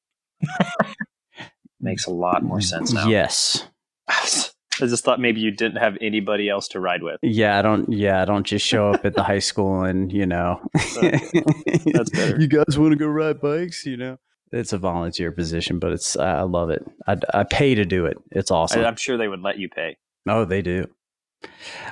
Makes 1.81 2.05
a 2.05 2.11
lot 2.11 2.43
more 2.43 2.61
sense 2.61 2.91
now. 2.91 3.07
Yes. 3.07 3.67
I 4.81 4.85
just 4.87 5.03
thought 5.03 5.19
maybe 5.19 5.41
you 5.41 5.51
didn't 5.51 5.77
have 5.77 5.97
anybody 6.01 6.49
else 6.49 6.67
to 6.69 6.79
ride 6.79 7.03
with. 7.03 7.19
Yeah, 7.21 7.59
I 7.59 7.61
don't. 7.61 7.91
Yeah, 7.91 8.21
I 8.21 8.25
don't 8.25 8.45
just 8.45 8.65
show 8.65 8.91
up 8.91 9.05
at 9.05 9.15
the 9.15 9.23
high 9.23 9.39
school 9.39 9.83
and 9.83 10.11
you 10.11 10.25
know. 10.25 10.61
That's 10.73 12.09
better. 12.11 12.39
You 12.39 12.47
guys 12.47 12.77
want 12.77 12.91
to 12.91 12.97
go 12.97 13.07
ride 13.07 13.41
bikes? 13.41 13.85
You 13.85 13.97
know, 13.97 14.17
it's 14.51 14.73
a 14.73 14.77
volunteer 14.77 15.31
position, 15.31 15.79
but 15.79 15.91
it's 15.91 16.15
I 16.17 16.41
love 16.41 16.69
it. 16.69 16.83
I, 17.07 17.17
I 17.33 17.43
pay 17.43 17.75
to 17.75 17.85
do 17.85 18.05
it. 18.05 18.17
It's 18.31 18.51
awesome. 18.51 18.83
I, 18.83 18.87
I'm 18.87 18.95
sure 18.95 19.17
they 19.17 19.27
would 19.27 19.41
let 19.41 19.57
you 19.57 19.69
pay. 19.69 19.97
Oh, 20.27 20.45
they 20.45 20.61
do. 20.61 20.87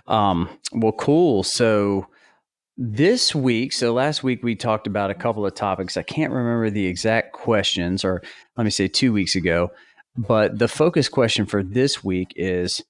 Um. 0.08 0.50
Well, 0.74 0.92
cool. 0.94 1.44
So 1.44 2.08
this 2.78 3.34
week, 3.34 3.74
so 3.74 3.94
last 3.94 4.24
week 4.24 4.44
we 4.44 4.56
talked 4.56 4.88
about 4.88 5.10
a 5.10 5.16
couple 5.16 5.46
of 5.46 5.56
topics. 5.56 5.98
I 5.98 6.04
can't 6.04 6.32
remember 6.32 6.70
the 6.70 6.86
exact 6.86 7.34
questions, 7.34 8.06
or 8.06 8.22
let 8.56 8.64
me 8.64 8.70
say 8.70 8.88
two 8.88 9.12
weeks 9.12 9.36
ago. 9.36 9.72
But 10.18 10.58
the 10.58 10.68
focus 10.68 11.10
question 11.10 11.46
for 11.46 11.64
this 11.64 12.04
week 12.04 12.34
is 12.36 12.82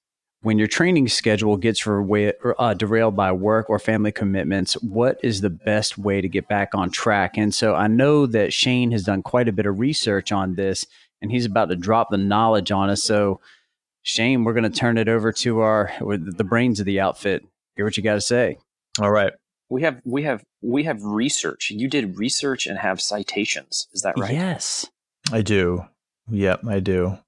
when 0.42 0.58
your 0.58 0.68
training 0.68 1.08
schedule 1.08 1.56
gets 1.56 1.86
uh, 1.86 2.74
derailed 2.74 3.16
by 3.16 3.32
work 3.32 3.68
or 3.68 3.78
family 3.78 4.12
commitments, 4.12 4.74
what 4.74 5.18
is 5.22 5.40
the 5.40 5.50
best 5.50 5.98
way 5.98 6.20
to 6.20 6.28
get 6.28 6.48
back 6.48 6.74
on 6.74 6.90
track? 6.90 7.36
And 7.36 7.52
so 7.52 7.74
I 7.74 7.88
know 7.88 8.26
that 8.26 8.52
Shane 8.52 8.92
has 8.92 9.02
done 9.02 9.22
quite 9.22 9.48
a 9.48 9.52
bit 9.52 9.66
of 9.66 9.78
research 9.78 10.30
on 10.30 10.54
this 10.54 10.86
and 11.20 11.30
he's 11.30 11.46
about 11.46 11.68
to 11.70 11.76
drop 11.76 12.10
the 12.10 12.16
knowledge 12.16 12.70
on 12.70 12.90
us. 12.90 13.02
So, 13.02 13.40
Shane, 14.02 14.44
we're 14.44 14.54
going 14.54 14.70
to 14.70 14.78
turn 14.78 14.96
it 14.96 15.08
over 15.08 15.32
to 15.32 15.60
our 15.60 15.92
the 16.00 16.44
brains 16.44 16.80
of 16.80 16.86
the 16.86 17.00
outfit. 17.00 17.44
Hear 17.76 17.84
what 17.84 17.96
you 17.96 18.02
got 18.02 18.14
to 18.14 18.20
say. 18.20 18.58
All 19.00 19.10
right. 19.10 19.32
we 19.68 19.82
have 19.82 20.00
we 20.04 20.22
have 20.22 20.44
we 20.62 20.84
have 20.84 21.02
research. 21.02 21.70
You 21.70 21.88
did 21.88 22.16
research 22.16 22.66
and 22.66 22.78
have 22.78 23.00
citations. 23.00 23.88
Is 23.92 24.02
that 24.02 24.18
right? 24.18 24.32
Yes. 24.32 24.86
I 25.32 25.42
do. 25.42 25.84
Yep, 26.30 26.66
I 26.66 26.80
do. 26.80 27.18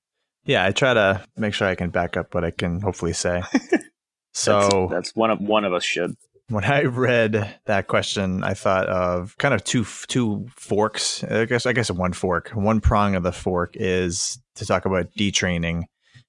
Yeah, 0.44 0.64
I 0.64 0.72
try 0.72 0.94
to 0.94 1.22
make 1.36 1.54
sure 1.54 1.68
I 1.68 1.74
can 1.74 1.90
back 1.90 2.16
up 2.16 2.34
what 2.34 2.44
I 2.44 2.50
can 2.50 2.80
hopefully 2.80 3.12
say. 3.12 3.42
so 4.34 4.88
that's, 4.90 4.90
that's 4.90 5.16
one 5.16 5.30
of 5.30 5.40
one 5.40 5.64
of 5.64 5.72
us 5.72 5.84
should. 5.84 6.16
When 6.48 6.64
I 6.64 6.82
read 6.82 7.58
that 7.66 7.86
question, 7.86 8.42
I 8.42 8.54
thought 8.54 8.86
of 8.88 9.36
kind 9.38 9.54
of 9.54 9.62
two 9.62 9.84
two 10.08 10.46
forks. 10.56 11.22
I 11.24 11.44
guess 11.44 11.66
I 11.66 11.72
guess 11.72 11.90
one 11.90 12.12
fork. 12.12 12.50
One 12.50 12.80
prong 12.80 13.14
of 13.14 13.22
the 13.22 13.32
fork 13.32 13.72
is 13.74 14.40
to 14.56 14.66
talk 14.66 14.86
about 14.86 15.12
detraining, 15.16 15.84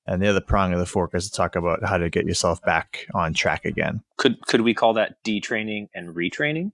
and 0.05 0.21
the 0.21 0.27
other 0.27 0.41
prong 0.41 0.73
of 0.73 0.79
the 0.79 0.85
fork 0.85 1.15
is 1.15 1.29
to 1.29 1.35
talk 1.35 1.55
about 1.55 1.83
how 1.83 1.97
to 1.97 2.09
get 2.09 2.25
yourself 2.25 2.61
back 2.61 3.07
on 3.13 3.33
track 3.33 3.65
again. 3.65 4.03
Could 4.17 4.45
could 4.45 4.61
we 4.61 4.73
call 4.73 4.93
that 4.93 5.23
detraining 5.23 5.87
and 5.95 6.15
retraining? 6.15 6.71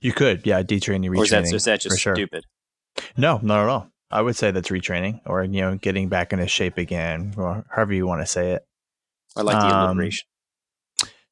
You 0.00 0.12
could, 0.12 0.46
yeah, 0.46 0.62
detraining, 0.62 1.10
retraining. 1.10 1.18
Or 1.18 1.24
is 1.24 1.30
that, 1.30 1.54
is 1.54 1.64
that 1.64 1.80
just 1.80 2.00
sure. 2.00 2.14
stupid? 2.14 2.44
No, 3.16 3.38
not 3.42 3.62
at 3.62 3.68
all. 3.68 3.90
I 4.10 4.22
would 4.22 4.36
say 4.36 4.50
that's 4.50 4.68
retraining, 4.68 5.20
or 5.26 5.44
you 5.44 5.60
know, 5.60 5.76
getting 5.76 6.08
back 6.08 6.32
into 6.32 6.46
shape 6.46 6.78
again, 6.78 7.34
or 7.36 7.64
however 7.70 7.92
you 7.92 8.06
want 8.06 8.22
to 8.22 8.26
say 8.26 8.52
it. 8.52 8.66
I 9.36 9.42
like 9.42 9.58
the 9.58 9.66
um, 9.66 9.90
alliteration. 9.90 10.26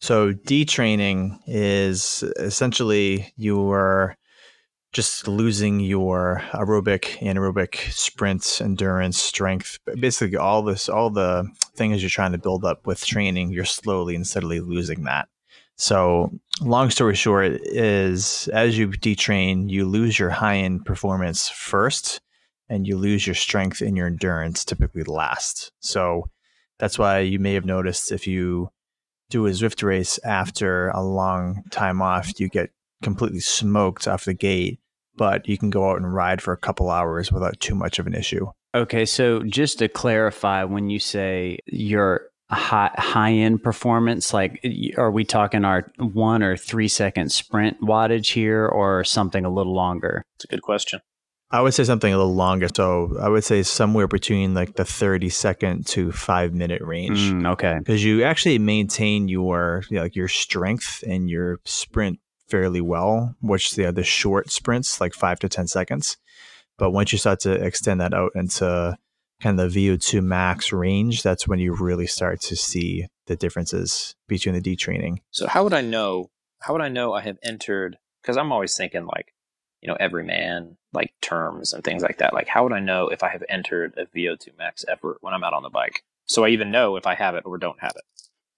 So 0.01 0.33
detraining 0.35 1.39
is 1.47 2.23
essentially 2.37 3.33
you're 3.37 4.19
just 4.93 5.27
losing 5.27 5.81
your 5.81 6.43
aerobic, 6.53 7.19
anaerobic 7.19 7.91
sprint, 7.91 8.61
endurance, 8.61 9.19
strength, 9.19 9.79
basically 9.99 10.37
all 10.37 10.63
this, 10.63 10.89
all 10.89 11.11
the 11.11 11.49
things 11.75 12.03
you're 12.03 12.11
trying 12.11 12.33
to 12.33 12.39
build 12.39 12.65
up 12.65 12.87
with 12.87 13.05
training, 13.05 13.51
you're 13.51 13.65
slowly 13.65 14.15
and 14.15 14.27
steadily 14.27 14.61
losing 14.61 15.05
that. 15.05 15.29
So, 15.77 16.31
long 16.61 16.91
story 16.91 17.17
short, 17.17 17.53
is 17.65 18.49
as 18.53 18.79
you 18.79 18.89
detrain, 18.89 19.69
you 19.69 19.87
lose 19.87 20.19
your 20.19 20.31
high 20.31 20.59
end 20.59 20.85
performance 20.85 21.49
first, 21.49 22.21
and 22.69 22.87
you 22.87 22.97
lose 22.97 23.27
your 23.27 23.35
strength 23.35 23.81
and 23.81 23.97
your 23.97 24.07
endurance 24.07 24.65
typically 24.65 25.05
last. 25.05 25.73
So, 25.81 26.31
that's 26.79 26.99
why 26.99 27.21
you 27.21 27.39
may 27.39 27.55
have 27.55 27.65
noticed 27.65 28.11
if 28.11 28.27
you 28.27 28.71
do 29.31 29.47
a 29.47 29.51
Zwift 29.51 29.83
race 29.83 30.19
after 30.25 30.89
a 30.89 31.03
long 31.03 31.63
time 31.71 32.03
off, 32.03 32.39
you 32.41 32.49
get 32.49 32.71
completely 33.03 33.41
smoked 33.41 34.09
off 34.09 34.25
the 34.25 34.35
gate, 34.35 34.81
but 35.17 35.49
you 35.49 35.57
can 35.57 35.71
go 35.71 35.91
out 35.91 35.99
and 35.99 36.13
ride 36.13 36.43
for 36.43 36.53
a 36.53 36.59
couple 36.59 36.91
hours 36.91 37.31
without 37.31 37.61
too 37.61 37.75
much 37.75 37.99
of 37.99 38.07
an 38.07 38.15
issue. 38.15 38.47
Okay, 38.75 39.05
so 39.05 39.43
just 39.45 39.79
to 39.79 39.89
clarify, 39.89 40.65
when 40.65 40.91
you 40.91 40.99
say 40.99 41.59
your 41.67 42.29
high 42.51 42.91
high 42.97 43.33
end 43.33 43.63
performance, 43.63 44.35
like 44.35 44.65
are 44.97 45.11
we 45.11 45.25
talking 45.25 45.65
our 45.65 45.93
one 45.99 46.43
or 46.43 46.57
three 46.57 46.89
second 46.89 47.31
sprint 47.31 47.81
wattage 47.81 48.33
here, 48.33 48.67
or 48.67 49.05
something 49.05 49.45
a 49.45 49.51
little 49.51 49.75
longer? 49.75 50.25
It's 50.37 50.45
a 50.45 50.49
good 50.49 50.63
question. 50.63 51.01
I 51.55 51.61
would 51.61 51.73
say 51.73 51.85
something 51.85 52.13
a 52.13 52.17
little 52.17 52.35
longer. 52.35 52.67
So 52.75 53.17
I 53.21 53.29
would 53.29 53.45
say 53.45 53.63
somewhere 53.63 54.09
between 54.09 54.55
like 54.55 54.75
the 54.75 54.85
30 54.85 55.29
second 55.29 55.87
to 55.87 56.11
five 56.11 56.53
minute 56.53 56.83
range. 56.83 57.31
Mm, 57.31 57.53
okay. 57.53 57.77
Because 57.79 58.03
you 58.03 58.25
actually 58.25 58.59
maintain 58.59 59.29
your 59.29 59.85
you 59.89 59.97
know, 59.97 60.03
like 60.03 60.17
your 60.17 60.27
strength 60.27 61.05
and 61.07 61.31
your 61.31 61.61
sprint 61.65 62.19
fairly 62.49 62.81
well, 62.81 63.37
which 63.41 63.77
the 63.77 63.87
other 63.87 64.03
short 64.03 64.51
sprints, 64.51 65.01
like 65.01 65.15
five 65.15 65.39
to 65.39 65.49
10 65.49 65.69
seconds. 65.69 66.17
But 66.77 66.91
once 66.91 67.13
you 67.13 67.19
start 67.19 67.39
to 67.41 67.53
extend 67.53 68.01
that 68.01 68.15
out 68.15 68.33
into 68.35 68.99
kind 69.41 69.61
of 69.61 69.73
the 69.73 69.89
VO2 69.89 70.25
max 70.25 70.73
range, 70.73 71.23
that's 71.23 71.47
when 71.47 71.61
you 71.61 71.73
really 71.73 72.09
start 72.09 72.41
to 72.41 72.57
see 72.57 73.07
the 73.27 73.37
differences 73.37 74.17
between 74.27 74.57
the 74.57 74.61
detraining. 74.61 75.19
So 75.31 75.47
how 75.47 75.63
would 75.63 75.73
I 75.73 75.83
know? 75.83 76.31
How 76.63 76.73
would 76.73 76.83
I 76.83 76.89
know 76.89 77.13
I 77.13 77.21
have 77.21 77.39
entered? 77.45 77.97
Because 78.23 78.37
I'm 78.37 78.51
always 78.51 78.77
thinking 78.77 79.07
like 79.07 79.34
you 79.85 79.91
know, 79.91 79.97
every 80.01 80.25
man 80.25 80.77
like 80.95 81.13
terms 81.21 81.73
and 81.73 81.85
things 81.85 82.03
like 82.03 82.19
that. 82.19 82.33
Like, 82.33 82.49
how 82.49 82.65
would 82.65 82.73
I 82.73 82.81
know 82.81 83.09
if 83.09 83.23
I 83.23 83.29
have 83.29 83.45
entered 83.49 83.95
a 83.99 84.07
VO2 84.07 84.57
max 84.59 84.85
effort 84.89 85.19
when 85.21 85.35
I'm 85.35 85.45
out 85.45 85.53
on 85.53 85.63
the 85.63 85.69
bike? 85.69 86.03
So 86.25 86.45
I 86.45 86.49
even 86.49 86.71
know 86.71 86.97
if 86.97 87.07
I 87.07 87.15
have 87.15 87.35
it 87.35 87.45
or 87.45 87.59
don't 87.59 87.81
have 87.81 87.93
it. 87.95 88.03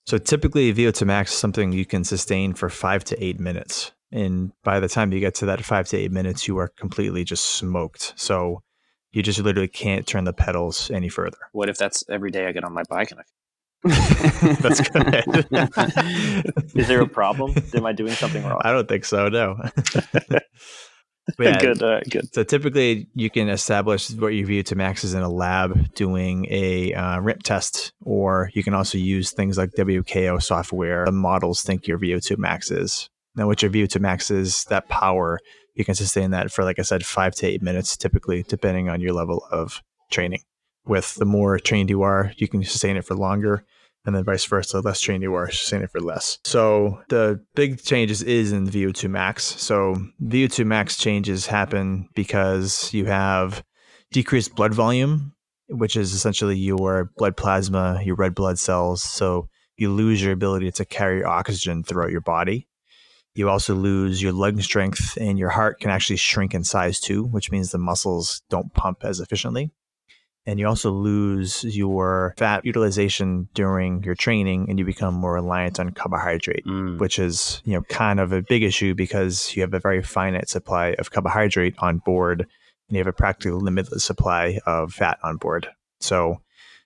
So 0.07 0.19
typically, 0.19 0.73
VO2 0.73 1.05
max 1.05 1.33
is 1.33 1.39
something 1.39 1.73
you 1.73 1.85
can 1.85 2.05
sustain 2.05 2.55
for 2.55 2.71
five 2.71 3.03
to 3.05 3.23
eight 3.23 3.41
minutes. 3.41 3.91
And 4.13 4.53
by 4.63 4.79
the 4.79 4.89
time 4.89 5.13
you 5.13 5.19
get 5.19 5.35
to 5.37 5.47
that 5.47 5.65
five 5.65 5.89
to 5.89 5.97
eight 5.97 6.13
minutes, 6.13 6.47
you 6.47 6.59
are 6.59 6.69
completely 6.69 7.25
just 7.25 7.45
smoked. 7.45 8.13
So 8.15 8.63
you 9.11 9.23
just 9.25 9.41
literally 9.41 9.67
can't 9.67 10.07
turn 10.07 10.25
the 10.25 10.33
pedals 10.33 10.93
any 10.93 11.09
further. 11.09 11.39
What 11.51 11.69
if 11.69 11.77
that's 11.77 12.05
every 12.09 12.31
day 12.31 12.47
I 12.47 12.53
get 12.53 12.63
on 12.63 12.73
my 12.73 12.85
bike 12.89 13.11
and 13.11 13.21
I 13.21 13.25
That's 13.83 14.81
good. 14.89 15.25
Is 16.75 16.89
there 16.89 17.01
a 17.01 17.09
problem? 17.09 17.55
Am 17.75 17.87
I 17.87 17.93
doing 17.93 18.13
something 18.13 18.43
wrong? 18.45 18.61
I 18.65 18.73
don't 18.73 18.89
think 18.89 19.05
so. 19.05 19.29
No. 19.29 19.57
yeah, 21.39 21.59
good, 21.59 21.83
good. 22.11 22.35
So 22.35 22.45
typically, 22.45 23.09
you 23.15 23.31
can 23.31 23.49
establish 23.49 24.11
what 24.11 24.29
your 24.29 24.47
VO2 24.47 24.77
max 24.77 25.03
is 25.03 25.15
in 25.15 25.23
a 25.23 25.29
lab 25.29 25.93
doing 25.95 26.47
a 26.51 26.95
uh, 26.95 27.21
RIP 27.21 27.43
test, 27.43 27.93
or 28.05 28.51
you 28.55 28.63
can 28.63 28.75
also 28.75 28.97
use 28.97 29.33
things 29.33 29.59
like 29.59 29.73
WKO 29.73 30.41
software. 30.41 31.05
The 31.05 31.13
models 31.13 31.63
think 31.63 31.87
your 31.87 31.99
VO2 31.99 32.39
max 32.39 32.71
is. 32.71 33.11
Now, 33.35 33.47
what 33.47 33.61
your 33.61 33.71
VO2 33.71 34.01
max 34.01 34.31
is, 34.31 34.65
that 34.67 34.89
power, 34.89 35.41
you 35.75 35.85
can 35.85 35.95
sustain 35.95 36.31
that 36.31 36.53
for, 36.53 36.65
like 36.65 36.79
I 36.79 36.83
said, 36.83 37.05
five 37.05 37.35
to 37.37 37.47
eight 37.47 37.63
minutes, 37.63 37.97
typically, 37.97 38.45
depending 38.45 38.89
on 38.89 39.01
your 39.01 39.13
level 39.13 39.47
of 39.51 39.83
training. 40.11 40.41
With 40.87 41.17
the 41.17 41.25
more 41.25 41.59
trained 41.59 41.91
you 41.91 42.03
are, 42.03 42.33
you 42.37 42.47
can 42.47 42.63
sustain 42.63 42.97
it 42.97 43.05
for 43.05 43.15
longer 43.15 43.65
and 44.07 44.15
then 44.15 44.25
vice 44.25 44.45
versa. 44.47 44.81
Less 44.81 45.01
trained 45.01 45.23
you 45.23 45.35
are, 45.35 45.51
sustain 45.51 45.83
it 45.83 45.91
for 45.91 46.01
less. 46.01 46.39
So 46.45 47.03
the 47.09 47.45
big 47.55 47.83
changes 47.83 48.23
is 48.23 48.53
in 48.53 48.69
VO2 48.69 49.11
max. 49.11 49.45
So 49.45 49.97
VO2 50.23 50.65
max 50.65 50.97
changes 50.97 51.47
happen 51.47 52.09
because 52.15 52.95
you 52.95 53.07
have 53.07 53.65
decreased 54.13 54.55
blood 54.55 54.73
volume, 54.73 55.35
which 55.69 55.97
is 55.97 56.15
essentially 56.15 56.57
your 56.57 57.11
blood 57.17 57.37
plasma, 57.37 58.01
your 58.05 58.17
red 58.17 58.35
blood 58.35 58.59
cells. 58.59 59.03
So 59.03 59.49
you 59.77 59.91
lose 59.91 60.23
your 60.23 60.33
ability 60.33 60.71
to 60.73 60.85
carry 60.85 61.23
oxygen 61.23 61.83
throughout 61.83 62.13
your 62.13 62.23
body. 62.23 62.69
You 63.35 63.51
also 63.51 63.75
lose 63.75 64.23
your 64.23 64.33
lung 64.33 64.63
strength 64.63 65.19
and 65.21 65.39
your 65.39 65.51
heart 65.51 65.81
can 65.81 65.91
actually 65.91 66.17
shrink 66.17 66.55
in 66.55 66.65
size 66.65 67.01
too, 67.01 67.25
which 67.25 67.51
means 67.51 67.71
the 67.71 67.77
muscles 67.77 68.41
don't 68.49 68.73
pump 68.73 68.99
as 69.03 69.21
efficiently 69.21 69.73
and 70.47 70.61
you 70.61 70.67
also 70.67 70.91
lose 70.91 71.65
your 71.65 72.35
fat 72.39 72.65
utilization 72.65 73.49
during 73.53 74.03
your 74.05 74.15
training 74.15 74.67
and 74.69 74.79
you 74.79 74.85
become 74.85 75.15
more 75.15 75.35
reliant 75.35 75.81
on 75.81 75.91
carbohydrate 75.91 76.65
mm. 76.65 76.99
which 76.99 77.19
is 77.19 77.61
you 77.65 77.75
know 77.75 77.83
kind 77.83 78.21
of 78.21 78.33
a 78.33 78.43
big 78.43 78.63
issue 78.63 78.95
because 78.95 79.55
you 79.55 79.63
have 79.63 79.75
a 79.75 79.81
very 79.81 80.03
finite 80.03 80.49
supply 80.49 80.95
of 80.99 81.11
carbohydrate 81.11 81.75
on 81.79 81.99
board 81.99 82.41
and 82.41 82.97
you 82.97 82.99
have 82.99 83.07
a 83.07 83.13
practically 83.13 83.51
limitless 83.51 84.05
supply 84.05 84.59
of 84.67 84.93
fat 84.93 85.19
on 85.23 85.37
board 85.37 85.69
so 86.01 86.41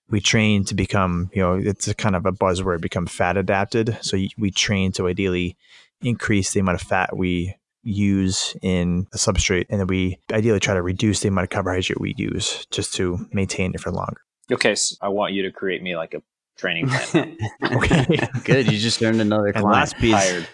we 0.08 0.20
train 0.20 0.64
to 0.64 0.74
become 0.74 1.30
you 1.32 1.42
know 1.42 1.54
it's 1.54 1.86
a 1.86 1.94
kind 1.94 2.16
of 2.16 2.26
a 2.26 2.32
buzzword 2.32 2.80
become 2.80 3.06
fat 3.06 3.36
adapted 3.36 3.96
so 4.00 4.16
we 4.38 4.50
train 4.50 4.90
to 4.92 5.06
ideally 5.06 5.56
increase 6.02 6.52
the 6.52 6.60
amount 6.60 6.80
of 6.80 6.86
fat 6.86 7.16
we 7.16 7.54
use 7.82 8.54
in 8.62 9.06
the 9.12 9.18
substrate, 9.18 9.66
and 9.70 9.80
then 9.80 9.86
we 9.86 10.18
ideally 10.32 10.60
try 10.60 10.74
to 10.74 10.82
reduce 10.82 11.20
the 11.20 11.28
amount 11.28 11.44
of 11.44 11.50
carbohydrate 11.50 12.00
we 12.00 12.14
use 12.16 12.66
just 12.70 12.94
to 12.94 13.26
maintain 13.32 13.72
it 13.74 13.80
for 13.80 13.90
longer. 13.90 14.20
Okay, 14.52 14.74
so 14.74 14.96
I 15.00 15.08
want 15.08 15.32
you 15.32 15.42
to 15.42 15.52
create 15.52 15.82
me 15.82 15.96
like 15.96 16.14
a 16.14 16.22
training 16.56 16.88
plan. 16.88 17.36
okay, 17.64 18.06
good. 18.44 18.70
You 18.70 18.78
just 18.78 19.02
earned 19.02 19.20
another 19.20 19.52
client. 19.52 19.56
And 19.56 19.64
last 19.64 19.96
piece 19.96 20.14
Hired. 20.14 20.48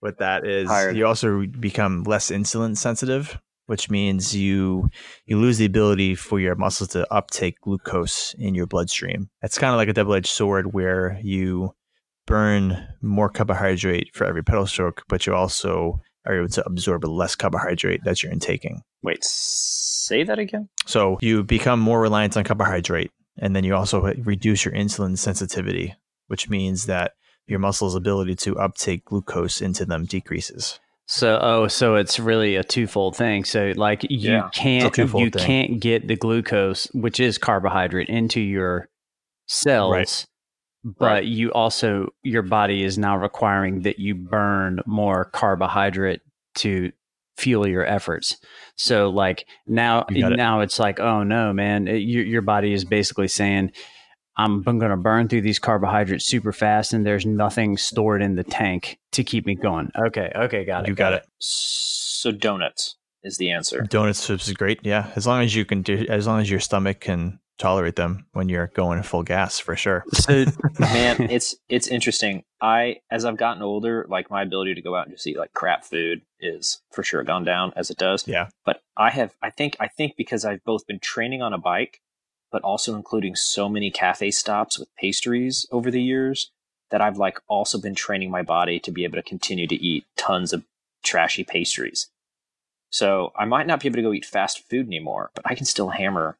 with 0.00 0.18
that 0.18 0.46
is 0.46 0.68
Hired. 0.68 0.96
you 0.96 1.06
also 1.06 1.44
become 1.46 2.04
less 2.04 2.30
insulin 2.30 2.76
sensitive, 2.76 3.38
which 3.66 3.90
means 3.90 4.34
you 4.34 4.88
you 5.26 5.38
lose 5.38 5.58
the 5.58 5.66
ability 5.66 6.14
for 6.14 6.40
your 6.40 6.54
muscles 6.54 6.90
to 6.90 7.12
uptake 7.12 7.60
glucose 7.60 8.34
in 8.38 8.54
your 8.54 8.66
bloodstream. 8.66 9.28
It's 9.42 9.58
kind 9.58 9.72
of 9.72 9.76
like 9.76 9.88
a 9.88 9.92
double 9.92 10.14
edged 10.14 10.28
sword 10.28 10.72
where 10.72 11.18
you 11.22 11.74
burn 12.26 12.88
more 13.02 13.28
carbohydrate 13.28 14.10
for 14.14 14.24
every 14.24 14.42
pedal 14.42 14.66
stroke, 14.66 15.04
but 15.08 15.26
you 15.26 15.34
also 15.34 16.00
are 16.26 16.38
able 16.38 16.48
to 16.48 16.66
absorb 16.66 17.04
less 17.04 17.34
carbohydrate 17.34 18.04
that 18.04 18.22
you're 18.22 18.32
intaking. 18.32 18.82
Wait, 19.02 19.22
say 19.24 20.24
that 20.24 20.38
again? 20.38 20.68
So 20.86 21.18
you 21.20 21.42
become 21.42 21.80
more 21.80 22.00
reliant 22.00 22.36
on 22.36 22.44
carbohydrate, 22.44 23.10
and 23.38 23.54
then 23.54 23.64
you 23.64 23.74
also 23.74 24.00
reduce 24.00 24.64
your 24.64 24.74
insulin 24.74 25.16
sensitivity, 25.18 25.94
which 26.28 26.48
means 26.48 26.86
that 26.86 27.12
your 27.46 27.58
muscle's 27.58 27.94
ability 27.94 28.34
to 28.36 28.58
uptake 28.58 29.04
glucose 29.04 29.60
into 29.60 29.84
them 29.84 30.04
decreases. 30.04 30.80
So 31.08 31.38
oh, 31.40 31.68
so 31.68 31.94
it's 31.94 32.18
really 32.18 32.56
a 32.56 32.64
twofold 32.64 33.16
thing. 33.16 33.44
So 33.44 33.72
like 33.76 34.02
you 34.02 34.32
yeah, 34.32 34.48
can't 34.52 34.96
you 34.98 35.06
thing. 35.06 35.30
can't 35.30 35.80
get 35.80 36.08
the 36.08 36.16
glucose, 36.16 36.86
which 36.92 37.20
is 37.20 37.38
carbohydrate, 37.38 38.08
into 38.08 38.40
your 38.40 38.88
cells. 39.46 39.92
Right 39.92 40.26
but 40.86 41.06
right. 41.06 41.24
you 41.24 41.52
also 41.52 42.14
your 42.22 42.42
body 42.42 42.84
is 42.84 42.96
now 42.96 43.16
requiring 43.16 43.82
that 43.82 43.98
you 43.98 44.14
burn 44.14 44.78
more 44.86 45.24
carbohydrate 45.24 46.20
to 46.54 46.92
fuel 47.36 47.66
your 47.66 47.84
efforts. 47.84 48.36
So 48.76 49.10
like 49.10 49.46
now 49.66 50.06
now 50.10 50.60
it. 50.60 50.64
it's 50.64 50.78
like 50.78 51.00
oh 51.00 51.24
no 51.24 51.52
man, 51.52 51.88
it, 51.88 51.98
your 51.98 52.24
your 52.24 52.42
body 52.42 52.72
is 52.72 52.84
basically 52.84 53.28
saying 53.28 53.72
I'm 54.36 54.62
going 54.62 54.90
to 54.90 54.96
burn 54.96 55.28
through 55.28 55.40
these 55.40 55.58
carbohydrates 55.58 56.26
super 56.26 56.52
fast, 56.52 56.92
and 56.92 57.06
there's 57.06 57.24
nothing 57.24 57.78
stored 57.78 58.22
in 58.22 58.36
the 58.36 58.44
tank 58.44 58.98
to 59.12 59.24
keep 59.24 59.46
me 59.46 59.54
going. 59.54 59.90
Okay, 59.98 60.30
okay, 60.36 60.64
got 60.64 60.84
it. 60.84 60.88
You 60.88 60.94
got, 60.94 61.10
got 61.10 61.12
it. 61.14 61.22
it. 61.22 61.28
So 61.38 62.32
donuts 62.32 62.96
is 63.24 63.38
the 63.38 63.50
answer. 63.50 63.80
Donuts 63.80 64.28
is 64.28 64.52
great. 64.52 64.80
Yeah, 64.82 65.10
as 65.16 65.26
long 65.26 65.42
as 65.42 65.54
you 65.54 65.64
can 65.64 65.82
do, 65.82 66.06
as 66.08 66.26
long 66.26 66.40
as 66.40 66.50
your 66.50 66.60
stomach 66.60 67.00
can 67.00 67.40
tolerate 67.58 67.96
them 67.96 68.26
when 68.32 68.48
you're 68.48 68.68
going 68.68 69.02
full 69.02 69.22
gas 69.22 69.58
for 69.58 69.76
sure. 69.76 70.04
So, 70.12 70.44
man, 70.78 71.30
it's 71.30 71.54
it's 71.68 71.88
interesting. 71.88 72.44
I 72.60 73.00
as 73.10 73.24
I've 73.24 73.36
gotten 73.36 73.62
older, 73.62 74.06
like 74.08 74.30
my 74.30 74.42
ability 74.42 74.74
to 74.74 74.82
go 74.82 74.94
out 74.94 75.06
and 75.06 75.14
just 75.14 75.26
eat 75.26 75.38
like 75.38 75.52
crap 75.52 75.84
food 75.84 76.22
is 76.40 76.80
for 76.90 77.02
sure 77.02 77.22
gone 77.22 77.44
down 77.44 77.72
as 77.76 77.90
it 77.90 77.96
does. 77.96 78.26
Yeah. 78.26 78.48
But 78.64 78.80
I 78.96 79.10
have 79.10 79.34
I 79.42 79.50
think 79.50 79.76
I 79.78 79.88
think 79.88 80.16
because 80.16 80.44
I've 80.44 80.64
both 80.64 80.86
been 80.86 80.98
training 80.98 81.42
on 81.42 81.52
a 81.52 81.58
bike 81.58 82.00
but 82.52 82.62
also 82.62 82.94
including 82.94 83.34
so 83.36 83.68
many 83.68 83.90
cafe 83.90 84.30
stops 84.30 84.78
with 84.78 84.88
pastries 84.96 85.66
over 85.70 85.90
the 85.90 86.02
years 86.02 86.50
that 86.90 87.00
I've 87.00 87.18
like 87.18 87.38
also 87.48 87.78
been 87.78 87.94
training 87.94 88.30
my 88.30 88.42
body 88.42 88.78
to 88.80 88.90
be 88.90 89.04
able 89.04 89.16
to 89.16 89.22
continue 89.22 89.66
to 89.66 89.74
eat 89.74 90.04
tons 90.16 90.52
of 90.52 90.64
trashy 91.04 91.44
pastries. 91.44 92.08
So 92.90 93.32
I 93.36 93.44
might 93.44 93.66
not 93.66 93.80
be 93.80 93.88
able 93.88 93.96
to 93.96 94.02
go 94.02 94.12
eat 94.12 94.24
fast 94.24 94.68
food 94.70 94.86
anymore, 94.86 95.30
but 95.34 95.44
I 95.46 95.54
can 95.54 95.66
still 95.66 95.90
hammer 95.90 96.38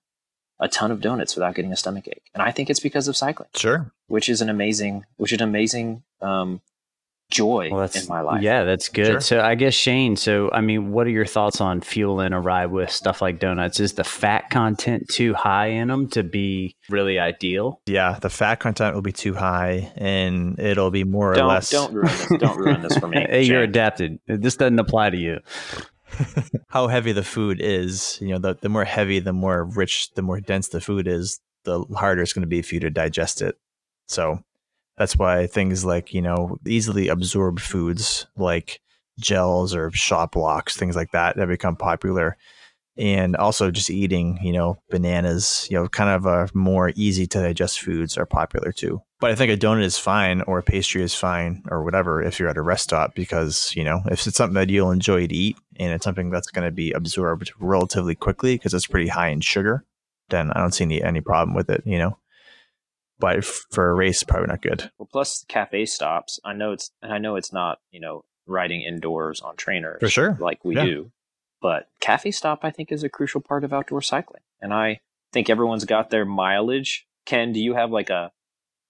a 0.58 0.68
ton 0.68 0.90
of 0.90 1.00
donuts 1.00 1.36
without 1.36 1.54
getting 1.54 1.72
a 1.72 1.76
stomach 1.76 2.08
ache. 2.08 2.30
And 2.34 2.42
I 2.42 2.50
think 2.50 2.70
it's 2.70 2.80
because 2.80 3.08
of 3.08 3.16
cycling. 3.16 3.48
Sure. 3.54 3.92
Which 4.06 4.28
is 4.28 4.40
an 4.40 4.48
amazing, 4.48 5.04
which 5.16 5.32
is 5.32 5.40
an 5.40 5.48
amazing 5.48 6.02
um, 6.20 6.60
joy 7.30 7.68
well, 7.70 7.88
in 7.92 8.08
my 8.08 8.20
life. 8.20 8.42
Yeah, 8.42 8.64
that's 8.64 8.88
good. 8.88 9.06
Sure. 9.06 9.20
So 9.20 9.40
I 9.40 9.54
guess 9.54 9.74
Shane, 9.74 10.16
so 10.16 10.50
I 10.52 10.60
mean, 10.60 10.92
what 10.92 11.06
are 11.06 11.10
your 11.10 11.26
thoughts 11.26 11.60
on 11.60 11.80
fueling 11.80 12.32
a 12.32 12.40
ride 12.40 12.66
with 12.66 12.90
stuff 12.90 13.20
like 13.20 13.38
donuts? 13.38 13.80
Is 13.80 13.94
the 13.94 14.04
fat 14.04 14.50
content 14.50 15.08
too 15.08 15.34
high 15.34 15.66
in 15.66 15.88
them 15.88 16.08
to 16.10 16.22
be 16.22 16.76
really 16.88 17.18
ideal? 17.18 17.80
Yeah, 17.86 18.18
the 18.20 18.30
fat 18.30 18.56
content 18.56 18.94
will 18.94 19.02
be 19.02 19.12
too 19.12 19.34
high 19.34 19.92
and 19.96 20.58
it'll 20.58 20.90
be 20.90 21.04
more 21.04 21.34
don't, 21.34 21.44
or 21.44 21.48
less 21.48 21.70
Don't 21.70 21.92
ruin 21.92 22.06
this. 22.06 22.32
Don't 22.38 22.58
ruin 22.58 22.82
this 22.82 22.96
for 22.96 23.08
me. 23.08 23.26
hey, 23.28 23.42
you're 23.42 23.62
adapted. 23.62 24.20
This 24.26 24.56
doesn't 24.56 24.78
apply 24.78 25.10
to 25.10 25.16
you. 25.16 25.40
How 26.68 26.88
heavy 26.88 27.12
the 27.12 27.22
food 27.24 27.60
is, 27.60 28.18
you 28.20 28.28
know, 28.28 28.38
the, 28.38 28.54
the 28.60 28.68
more 28.68 28.84
heavy, 28.84 29.18
the 29.18 29.32
more 29.32 29.64
rich, 29.64 30.10
the 30.14 30.22
more 30.22 30.40
dense 30.40 30.68
the 30.68 30.80
food 30.80 31.06
is, 31.06 31.40
the 31.64 31.84
harder 31.96 32.22
it's 32.22 32.32
going 32.32 32.42
to 32.42 32.48
be 32.48 32.62
for 32.62 32.74
you 32.74 32.80
to 32.80 32.90
digest 32.90 33.42
it. 33.42 33.56
So 34.06 34.40
that's 34.96 35.16
why 35.16 35.46
things 35.46 35.84
like, 35.84 36.14
you 36.14 36.22
know, 36.22 36.58
easily 36.66 37.08
absorbed 37.08 37.60
foods 37.60 38.26
like 38.36 38.80
gels 39.18 39.74
or 39.74 39.90
shot 39.90 40.32
blocks, 40.32 40.76
things 40.76 40.96
like 40.96 41.10
that, 41.12 41.38
have 41.38 41.48
become 41.48 41.76
popular. 41.76 42.36
And 42.98 43.36
also 43.36 43.70
just 43.70 43.90
eating, 43.90 44.38
you 44.42 44.52
know, 44.52 44.78
bananas, 44.90 45.66
you 45.70 45.76
know, 45.76 45.86
kind 45.86 46.10
of 46.10 46.24
a 46.24 46.48
more 46.54 46.92
easy 46.96 47.26
to 47.26 47.42
digest 47.42 47.80
foods 47.80 48.16
are 48.16 48.24
popular 48.24 48.72
too. 48.72 49.02
But 49.20 49.30
I 49.30 49.34
think 49.34 49.52
a 49.52 49.56
donut 49.56 49.82
is 49.82 49.98
fine 49.98 50.40
or 50.42 50.58
a 50.58 50.62
pastry 50.62 51.02
is 51.02 51.14
fine 51.14 51.62
or 51.70 51.84
whatever 51.84 52.22
if 52.22 52.38
you're 52.38 52.48
at 52.48 52.56
a 52.56 52.62
rest 52.62 52.84
stop 52.84 53.14
because, 53.14 53.74
you 53.76 53.84
know, 53.84 54.00
if 54.10 54.26
it's 54.26 54.36
something 54.36 54.54
that 54.54 54.70
you'll 54.70 54.90
enjoy 54.90 55.26
to 55.26 55.34
eat 55.34 55.58
and 55.76 55.92
it's 55.92 56.04
something 56.04 56.30
that's 56.30 56.50
going 56.50 56.66
to 56.66 56.72
be 56.72 56.92
absorbed 56.92 57.52
relatively 57.58 58.14
quickly 58.14 58.54
because 58.54 58.72
it's 58.72 58.86
pretty 58.86 59.08
high 59.08 59.28
in 59.28 59.40
sugar, 59.40 59.84
then 60.30 60.50
I 60.52 60.60
don't 60.60 60.72
see 60.72 60.84
any, 60.84 61.02
any 61.02 61.20
problem 61.20 61.54
with 61.54 61.68
it, 61.70 61.82
you 61.84 61.98
know 61.98 62.18
but 63.18 63.44
for 63.44 63.90
a 63.90 63.94
race, 63.94 64.22
probably 64.22 64.48
not 64.48 64.62
good. 64.62 64.90
Well, 64.98 65.08
plus 65.10 65.44
cafe 65.48 65.86
stops. 65.86 66.38
I 66.44 66.52
know 66.52 66.72
it's, 66.72 66.90
and 67.02 67.12
I 67.12 67.18
know 67.18 67.36
it's 67.36 67.52
not, 67.52 67.78
you 67.90 68.00
know, 68.00 68.24
riding 68.46 68.82
indoors 68.82 69.40
on 69.40 69.56
trainers 69.56 69.98
for 70.00 70.08
sure, 70.08 70.36
like 70.40 70.64
we 70.64 70.76
yeah. 70.76 70.84
do. 70.84 71.12
But 71.66 71.88
cafe 71.98 72.30
stop, 72.30 72.60
I 72.62 72.70
think, 72.70 72.92
is 72.92 73.02
a 73.02 73.08
crucial 73.08 73.40
part 73.40 73.64
of 73.64 73.72
outdoor 73.72 74.00
cycling, 74.00 74.42
and 74.60 74.72
I 74.72 75.00
think 75.32 75.50
everyone's 75.50 75.84
got 75.84 76.10
their 76.10 76.24
mileage. 76.24 77.08
Ken, 77.24 77.52
do 77.52 77.58
you 77.58 77.74
have 77.74 77.90
like 77.90 78.08
a 78.08 78.30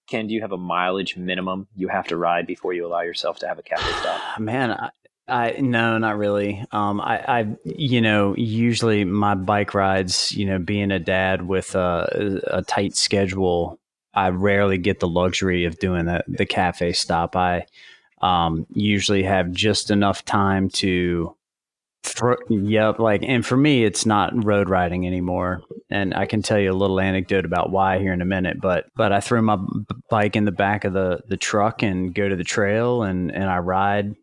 Ken, 0.07 0.27
do 0.27 0.35
you 0.35 0.41
have 0.41 0.51
a 0.51 0.59
mileage 0.59 1.17
minimum 1.17 1.67
you 1.75 1.87
have 1.87 2.05
to 2.09 2.17
ride 2.17 2.45
before 2.45 2.73
you 2.73 2.85
allow 2.85 3.01
yourself 3.01 3.39
to 3.39 3.47
have 3.47 3.57
a 3.57 3.63
cafe 3.63 3.91
stop? 3.93 4.21
Man, 4.39 4.69
I, 4.69 4.89
I 5.27 5.55
no, 5.59 5.97
not 5.97 6.19
really. 6.19 6.63
Um, 6.71 7.01
I, 7.01 7.39
I, 7.39 7.47
you 7.63 7.99
know, 7.99 8.35
usually 8.37 9.05
my 9.05 9.33
bike 9.33 9.73
rides, 9.73 10.31
you 10.33 10.45
know, 10.45 10.59
being 10.59 10.91
a 10.91 10.99
dad 10.99 11.47
with 11.47 11.73
a, 11.73 12.41
a 12.45 12.61
tight 12.61 12.95
schedule, 12.95 13.79
I 14.13 14.29
rarely 14.29 14.77
get 14.77 14.99
the 14.99 15.07
luxury 15.07 15.65
of 15.65 15.79
doing 15.79 16.05
the, 16.05 16.23
the 16.27 16.45
cafe 16.45 16.93
stop. 16.93 17.35
I 17.35 17.65
um, 18.21 18.67
usually 18.69 19.23
have 19.23 19.51
just 19.51 19.89
enough 19.89 20.23
time 20.25 20.69
to 20.69 21.35
throw, 22.07 22.35
yep, 22.49 22.99
like, 22.99 23.23
and 23.23 23.45
for 23.45 23.57
me, 23.57 23.83
it's 23.83 24.05
not 24.05 24.45
road 24.45 24.69
riding 24.69 25.05
anymore. 25.05 25.61
And 25.89 26.13
I 26.13 26.25
can 26.25 26.41
tell 26.41 26.59
you 26.59 26.71
a 26.71 26.73
little 26.73 26.99
anecdote 26.99 27.45
about 27.45 27.71
why 27.71 27.99
here 27.99 28.13
in 28.13 28.21
a 28.21 28.25
minute, 28.25 28.59
but, 28.61 28.85
but 28.95 29.11
I 29.11 29.19
throw 29.19 29.41
my 29.41 29.57
bike 30.09 30.35
in 30.35 30.45
the 30.45 30.51
back 30.51 30.85
of 30.85 30.93
the, 30.93 31.19
the 31.27 31.37
truck 31.37 31.83
and 31.83 32.13
go 32.13 32.27
to 32.27 32.35
the 32.35 32.43
trail 32.43 33.03
and, 33.03 33.31
and 33.31 33.45
I 33.45 33.59
ride 33.59 34.15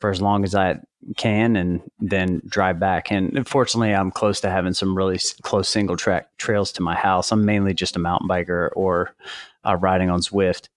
for 0.00 0.10
as 0.10 0.20
long 0.20 0.44
as 0.44 0.54
I 0.54 0.80
can 1.16 1.56
and 1.56 1.82
then 1.98 2.42
drive 2.46 2.78
back. 2.78 3.10
And 3.10 3.46
fortunately, 3.46 3.94
I'm 3.94 4.10
close 4.10 4.40
to 4.40 4.50
having 4.50 4.74
some 4.74 4.96
really 4.96 5.18
close 5.42 5.68
single 5.68 5.96
track 5.96 6.28
trails 6.38 6.72
to 6.72 6.82
my 6.82 6.94
house. 6.94 7.32
I'm 7.32 7.44
mainly 7.44 7.74
just 7.74 7.96
a 7.96 8.00
mountain 8.00 8.28
biker 8.28 8.70
or 8.74 9.14
uh, 9.64 9.76
riding 9.76 10.10
on 10.10 10.20
Zwift. 10.20 10.68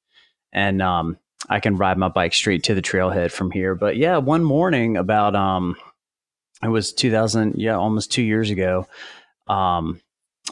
And 0.51 0.81
um, 0.81 1.17
I 1.49 1.59
can 1.59 1.77
ride 1.77 1.97
my 1.97 2.09
bike 2.09 2.33
straight 2.33 2.63
to 2.63 2.73
the 2.73 2.81
trailhead 2.81 3.31
from 3.31 3.51
here. 3.51 3.75
But 3.75 3.97
yeah, 3.97 4.17
one 4.17 4.43
morning 4.43 4.97
about, 4.97 5.35
um, 5.35 5.75
it 6.63 6.69
was 6.69 6.93
2000, 6.93 7.56
yeah, 7.58 7.76
almost 7.76 8.12
two 8.12 8.23
years 8.23 8.49
ago. 8.49 8.88
Um, 9.47 10.02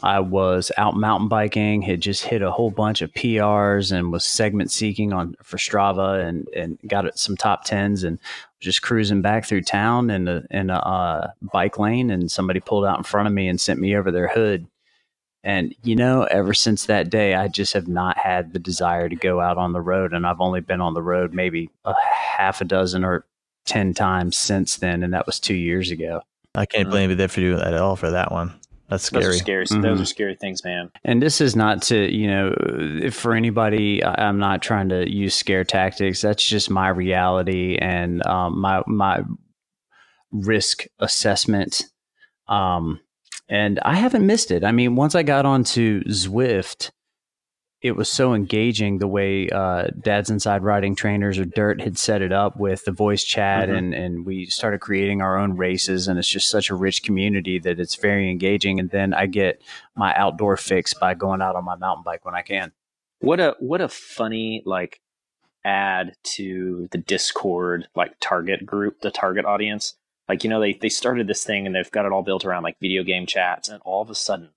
I 0.02 0.20
was 0.20 0.72
out 0.78 0.96
mountain 0.96 1.28
biking, 1.28 1.82
had 1.82 2.00
just 2.00 2.24
hit 2.24 2.42
a 2.42 2.50
whole 2.50 2.70
bunch 2.70 3.02
of 3.02 3.12
PRs 3.12 3.92
and 3.92 4.10
was 4.10 4.24
segment 4.24 4.70
seeking 4.70 5.12
on 5.12 5.36
for 5.42 5.58
Strava 5.58 6.26
and, 6.26 6.48
and 6.56 6.78
got 6.88 7.18
some 7.18 7.36
top 7.36 7.64
tens 7.64 8.02
and 8.02 8.18
just 8.58 8.82
cruising 8.82 9.20
back 9.20 9.44
through 9.44 9.62
town 9.62 10.08
in 10.10 10.28
a, 10.28 10.42
in 10.50 10.70
a 10.70 10.78
uh, 10.78 11.30
bike 11.52 11.78
lane 11.78 12.10
and 12.10 12.30
somebody 12.30 12.58
pulled 12.58 12.86
out 12.86 12.98
in 12.98 13.04
front 13.04 13.28
of 13.28 13.34
me 13.34 13.48
and 13.48 13.60
sent 13.60 13.80
me 13.80 13.94
over 13.94 14.10
their 14.10 14.28
hood. 14.28 14.66
And, 15.44 15.74
you 15.82 15.96
know, 15.96 16.22
ever 16.24 16.54
since 16.54 16.86
that 16.86 17.10
day, 17.10 17.34
I 17.34 17.48
just 17.48 17.72
have 17.74 17.88
not 17.88 18.16
had 18.16 18.52
the 18.52 18.60
desire 18.60 19.08
to 19.08 19.16
go 19.16 19.40
out 19.40 19.58
on 19.58 19.72
the 19.72 19.80
road. 19.80 20.12
And 20.12 20.26
I've 20.26 20.40
only 20.40 20.60
been 20.60 20.80
on 20.80 20.94
the 20.94 21.02
road 21.02 21.34
maybe 21.34 21.68
a 21.84 21.94
half 22.00 22.60
a 22.60 22.64
dozen 22.64 23.04
or 23.04 23.26
10 23.66 23.94
times 23.94 24.36
since 24.36 24.76
then. 24.76 25.02
And 25.02 25.12
that 25.14 25.26
was 25.26 25.40
two 25.40 25.54
years 25.54 25.90
ago. 25.90 26.22
I 26.54 26.66
can't 26.66 26.90
blame 26.90 27.10
you 27.10 27.16
there 27.16 27.28
for 27.28 27.40
doing 27.40 27.56
that 27.56 27.74
at 27.74 27.80
all 27.80 27.96
for 27.96 28.10
that 28.10 28.30
one. 28.30 28.52
That's 28.92 29.04
scary. 29.04 29.24
Those 29.24 29.34
are 29.34 29.38
scary. 29.38 29.66
Mm-hmm. 29.66 29.80
Those 29.80 30.00
are 30.02 30.06
scary 30.06 30.34
things, 30.34 30.64
man. 30.64 30.90
And 31.02 31.22
this 31.22 31.40
is 31.40 31.56
not 31.56 31.80
to, 31.82 32.14
you 32.14 32.26
know, 32.26 33.10
for 33.10 33.32
anybody. 33.34 34.04
I'm 34.04 34.38
not 34.38 34.60
trying 34.60 34.90
to 34.90 35.10
use 35.10 35.34
scare 35.34 35.64
tactics. 35.64 36.20
That's 36.20 36.44
just 36.44 36.68
my 36.68 36.88
reality 36.88 37.78
and 37.80 38.24
um, 38.26 38.60
my 38.60 38.82
my 38.86 39.22
risk 40.30 40.84
assessment. 40.98 41.84
Um, 42.48 43.00
and 43.48 43.80
I 43.80 43.94
haven't 43.94 44.26
missed 44.26 44.50
it. 44.50 44.62
I 44.62 44.72
mean, 44.72 44.94
once 44.94 45.14
I 45.14 45.22
got 45.22 45.46
onto 45.46 46.04
Zwift, 46.04 46.90
it 47.82 47.96
was 47.96 48.08
so 48.08 48.32
engaging 48.32 48.98
the 48.98 49.08
way 49.08 49.48
uh, 49.50 49.88
Dad's 50.00 50.30
Inside 50.30 50.62
Riding 50.62 50.94
Trainers 50.94 51.36
or 51.36 51.44
Dirt 51.44 51.80
had 51.80 51.98
set 51.98 52.22
it 52.22 52.32
up 52.32 52.56
with 52.56 52.84
the 52.84 52.92
voice 52.92 53.24
chat, 53.24 53.68
mm-hmm. 53.68 53.76
and 53.76 53.94
and 53.94 54.26
we 54.26 54.46
started 54.46 54.80
creating 54.80 55.20
our 55.20 55.36
own 55.36 55.56
races, 55.56 56.06
and 56.06 56.18
it's 56.18 56.28
just 56.28 56.48
such 56.48 56.70
a 56.70 56.76
rich 56.76 57.02
community 57.02 57.58
that 57.58 57.80
it's 57.80 57.96
very 57.96 58.30
engaging. 58.30 58.78
And 58.78 58.90
then 58.90 59.12
I 59.12 59.26
get 59.26 59.60
my 59.96 60.14
outdoor 60.14 60.56
fix 60.56 60.94
by 60.94 61.14
going 61.14 61.42
out 61.42 61.56
on 61.56 61.64
my 61.64 61.74
mountain 61.74 62.04
bike 62.04 62.24
when 62.24 62.36
I 62.36 62.42
can. 62.42 62.70
What 63.18 63.40
a 63.40 63.56
what 63.58 63.80
a 63.80 63.88
funny 63.88 64.62
like 64.64 65.00
add 65.64 66.14
to 66.22 66.88
the 66.92 66.98
Discord 66.98 67.88
like 67.96 68.14
target 68.20 68.64
group, 68.64 69.00
the 69.00 69.10
target 69.10 69.44
audience. 69.44 69.94
Like 70.28 70.44
you 70.44 70.50
know 70.50 70.60
they 70.60 70.74
they 70.74 70.88
started 70.88 71.26
this 71.26 71.42
thing 71.42 71.66
and 71.66 71.74
they've 71.74 71.90
got 71.90 72.06
it 72.06 72.12
all 72.12 72.22
built 72.22 72.44
around 72.44 72.62
like 72.62 72.78
video 72.80 73.02
game 73.02 73.26
chats, 73.26 73.68
and 73.68 73.82
all 73.84 74.02
of 74.02 74.10
a 74.10 74.14
sudden 74.14 74.50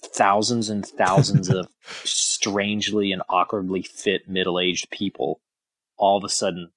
thousands 0.00 0.70
and 0.70 0.86
thousands 0.86 1.48
of 1.48 1.68
strangely 2.04 3.12
and 3.12 3.22
awkwardly 3.28 3.82
fit 3.82 4.28
middle-aged 4.28 4.90
people 4.90 5.40
all 5.96 6.18
of 6.18 6.24
a 6.24 6.28
sudden 6.28 6.70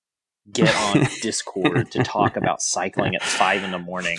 get 0.52 0.76
on 0.76 1.08
Discord 1.22 1.92
to 1.92 2.04
talk 2.04 2.38
about 2.38 2.62
cycling 2.62 3.16
at 3.16 3.24
five 3.24 3.64
in 3.64 3.72
the 3.72 3.80
morning. 3.80 4.18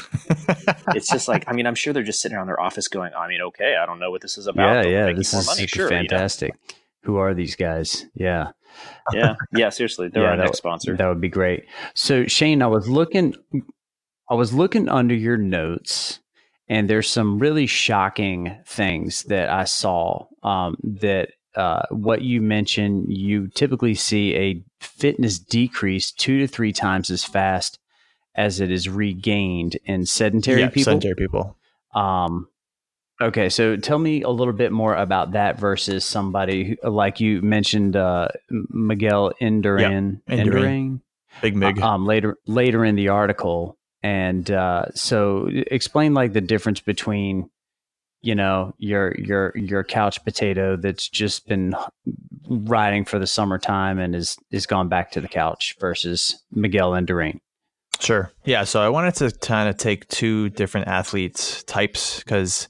It's 0.89 1.09
just 1.09 1.29
like, 1.29 1.45
I 1.47 1.53
mean, 1.53 1.67
I'm 1.67 1.75
sure 1.75 1.93
they're 1.93 2.03
just 2.03 2.21
sitting 2.21 2.37
around 2.37 2.49
their 2.49 2.61
office 2.61 2.89
going, 2.89 3.13
I 3.17 3.29
mean, 3.29 3.41
okay, 3.43 3.77
I 3.81 3.87
don't 3.87 4.01
know 4.01 4.11
what 4.11 4.23
this 4.23 4.37
is 4.37 4.47
about. 4.47 4.85
Yeah, 4.85 5.07
yeah, 5.07 5.13
this 5.13 5.33
is 5.33 5.47
money. 5.47 5.67
Sure, 5.67 5.89
fantastic. 5.89 6.55
You 6.55 6.79
know? 6.79 6.85
Who 7.03 7.17
are 7.19 7.35
these 7.35 7.55
guys? 7.55 8.07
Yeah. 8.15 8.51
Yeah. 9.13 9.35
Yeah. 9.55 9.69
Seriously. 9.69 10.09
They're 10.09 10.25
yeah, 10.25 10.31
our 10.31 10.37
next 10.37 10.59
sponsor. 10.59 10.97
That 10.97 11.07
would 11.07 11.21
be 11.21 11.29
great. 11.29 11.67
So 11.95 12.27
Shane, 12.27 12.63
I 12.63 12.67
was 12.67 12.89
looking, 12.89 13.37
I 14.29 14.35
was 14.35 14.53
looking 14.53 14.89
under 14.89 15.15
your 15.15 15.37
notes 15.37 16.19
and 16.69 16.89
there's 16.89 17.09
some 17.09 17.39
really 17.39 17.67
shocking 17.67 18.57
things 18.67 19.23
that 19.25 19.49
I 19.49 19.65
saw 19.65 20.27
um, 20.43 20.77
that 20.83 21.31
uh, 21.55 21.83
what 21.91 22.23
you 22.23 22.43
mentioned, 22.43 23.07
you 23.09 23.49
typically 23.49 23.95
see 23.95 24.35
a 24.35 24.63
fitness 24.81 25.39
decrease 25.39 26.13
two 26.13 26.39
to 26.41 26.47
three 26.47 26.73
times 26.73 27.11
as 27.11 27.25
fast 27.25 27.79
as 28.35 28.61
it 28.61 28.71
is 28.71 28.89
regained 28.89 29.79
in 29.85 30.05
sedentary 30.05 30.61
yeah, 30.61 30.69
people. 30.69 31.01
Sedentary 31.01 31.15
people. 31.15 31.57
Um, 31.95 32.49
Okay, 33.21 33.49
so 33.49 33.77
tell 33.77 33.99
me 33.99 34.23
a 34.23 34.29
little 34.29 34.53
bit 34.53 34.73
more 34.73 34.95
about 34.95 35.33
that 35.33 35.59
versus 35.59 36.05
somebody 36.05 36.77
who, 36.83 36.91
like 36.91 37.19
you 37.19 37.41
mentioned, 37.41 37.97
uh, 37.97 38.29
Miguel 38.51 39.33
Indurain, 39.41 40.21
Indurain. 40.29 40.47
Indurain, 40.47 41.01
Big 41.41 41.57
Mig. 41.57 41.81
um, 41.81 42.05
later 42.05 42.37
later 42.47 42.85
in 42.85 42.95
the 42.95 43.09
article, 43.09 43.79
and 44.03 44.51
uh, 44.51 44.87
so 44.95 45.49
explain 45.51 46.15
like 46.15 46.33
the 46.33 46.41
difference 46.41 46.81
between, 46.81 47.51
you 48.23 48.35
know, 48.35 48.75
your 48.79 49.15
your 49.19 49.53
your 49.57 49.85
couch 49.85 50.23
potato 50.25 50.77
that's 50.77 51.09
just 51.09 51.47
been 51.47 51.75
riding 52.49 53.05
for 53.05 53.19
the 53.19 53.27
summertime 53.27 53.99
and 53.99 54.15
is 54.15 54.37
is 54.51 54.67
gone 54.67 54.89
back 54.89 55.11
to 55.13 55.21
the 55.21 55.29
couch 55.29 55.77
versus 55.81 56.43
Miguel 56.53 56.93
Indurain. 56.93 57.41
Sure. 58.01 58.31
Yeah. 58.45 58.65
So 58.65 58.81
I 58.81 58.89
wanted 58.89 59.15
to 59.17 59.31
kind 59.39 59.69
of 59.69 59.77
take 59.77 60.07
two 60.09 60.51
different 60.51 60.89
athletes 60.89 61.63
types 61.65 62.19
because 62.19 62.69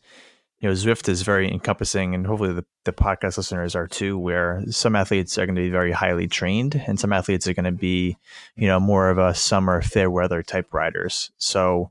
you 0.60 0.68
know 0.68 0.74
Zwift 0.74 1.08
is 1.08 1.22
very 1.22 1.50
encompassing, 1.50 2.14
and 2.14 2.26
hopefully 2.26 2.52
the, 2.52 2.64
the 2.84 2.92
podcast 2.92 3.36
listeners 3.36 3.74
are 3.74 3.86
too. 3.86 4.18
Where 4.18 4.62
some 4.70 4.96
athletes 4.96 5.36
are 5.38 5.46
going 5.46 5.56
to 5.56 5.62
be 5.62 5.70
very 5.70 5.92
highly 5.92 6.28
trained, 6.28 6.82
and 6.86 6.98
some 6.98 7.12
athletes 7.12 7.46
are 7.46 7.54
going 7.54 7.64
to 7.64 7.72
be, 7.72 8.16
you 8.56 8.66
know, 8.66 8.80
more 8.80 9.10
of 9.10 9.18
a 9.18 9.34
summer 9.34 9.82
fair 9.82 10.10
weather 10.10 10.42
type 10.42 10.72
riders. 10.72 11.30
So 11.36 11.90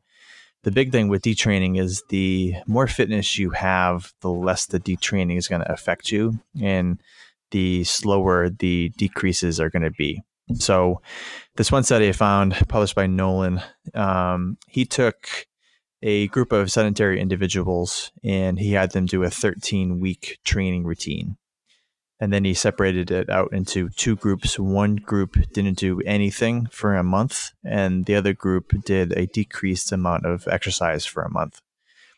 the 0.64 0.72
big 0.72 0.92
thing 0.92 1.10
with 1.10 1.22
detraining 1.22 1.80
is 1.80 2.04
the 2.10 2.56
more 2.66 2.88
fitness 2.88 3.38
you 3.38 3.52
have, 3.52 4.14
the 4.22 4.32
less 4.32 4.66
the 4.66 4.80
detraining 4.80 5.38
is 5.38 5.48
going 5.48 5.62
to 5.62 5.72
affect 5.72 6.12
you, 6.12 6.40
and 6.60 7.00
the 7.52 7.84
slower 7.84 8.50
the 8.50 8.90
decreases 8.98 9.60
are 9.60 9.70
going 9.70 9.84
to 9.84 9.92
be. 9.92 10.24
So, 10.56 11.02
this 11.56 11.72
one 11.72 11.84
study 11.84 12.10
I 12.10 12.12
found, 12.12 12.54
published 12.68 12.96
by 12.96 13.08
Nolan, 13.08 13.62
um, 13.94 14.58
he 14.68 14.86
took 14.86 15.48
a 16.06 16.28
group 16.28 16.52
of 16.52 16.72
sedentary 16.72 17.20
individuals 17.20 18.12
and 18.24 18.60
he 18.60 18.74
had 18.74 18.92
them 18.92 19.08
do 19.08 19.24
a 19.24 19.30
13 19.30 20.00
week 20.00 20.38
training 20.46 20.86
routine. 20.86 21.36
And 22.20 22.32
then 22.32 22.46
he 22.46 22.54
separated 22.54 23.10
it 23.10 23.30
out 23.30 23.52
into 23.52 23.90
two 23.90 24.16
groups. 24.16 24.60
One 24.60 24.98
group 24.98 25.36
didn't 25.52 25.80
do 25.80 26.00
anything 26.06 26.68
for 26.68 26.96
a 26.96 27.04
month, 27.04 27.52
and 27.62 28.06
the 28.06 28.16
other 28.16 28.32
group 28.32 28.72
did 28.86 29.12
a 29.14 29.26
decreased 29.26 29.92
amount 29.92 30.26
of 30.26 30.48
exercise 30.48 31.06
for 31.06 31.24
a 31.24 31.30
month. 31.30 31.60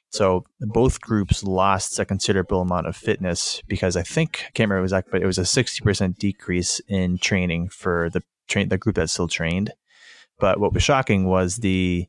So 0.09 0.45
both 0.59 1.01
groups 1.01 1.43
lost 1.43 1.97
a 1.97 2.05
considerable 2.05 2.61
amount 2.61 2.87
of 2.87 2.95
fitness 2.95 3.63
because 3.67 3.97
I 3.97 4.03
think 4.03 4.43
I 4.47 4.51
can't 4.51 4.69
remember 4.69 4.83
exactly, 4.83 5.11
but 5.13 5.23
it 5.23 5.25
was 5.25 5.39
a 5.39 5.45
sixty 5.45 5.81
percent 5.81 6.19
decrease 6.19 6.79
in 6.87 7.17
training 7.17 7.69
for 7.69 8.11
the 8.11 8.21
train 8.47 8.69
the 8.69 8.77
group 8.77 8.97
that 8.97 9.09
still 9.09 9.27
trained. 9.27 9.71
But 10.39 10.59
what 10.59 10.73
was 10.73 10.83
shocking 10.83 11.25
was 11.25 11.57
the 11.57 12.07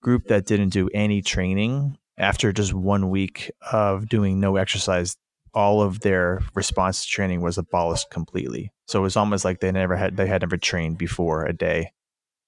group 0.00 0.28
that 0.28 0.46
didn't 0.46 0.70
do 0.70 0.88
any 0.94 1.22
training 1.22 1.98
after 2.18 2.52
just 2.52 2.72
one 2.74 3.10
week 3.10 3.50
of 3.72 4.08
doing 4.08 4.40
no 4.40 4.56
exercise. 4.56 5.16
All 5.52 5.82
of 5.82 6.00
their 6.00 6.40
response 6.54 7.04
to 7.04 7.10
training 7.10 7.40
was 7.40 7.58
abolished 7.58 8.10
completely. 8.10 8.72
So 8.86 9.00
it 9.00 9.02
was 9.02 9.16
almost 9.16 9.44
like 9.44 9.60
they 9.60 9.72
never 9.72 9.96
had 9.96 10.16
they 10.16 10.26
had 10.26 10.42
never 10.42 10.56
trained 10.56 10.96
before 10.96 11.44
a 11.44 11.52
day 11.52 11.92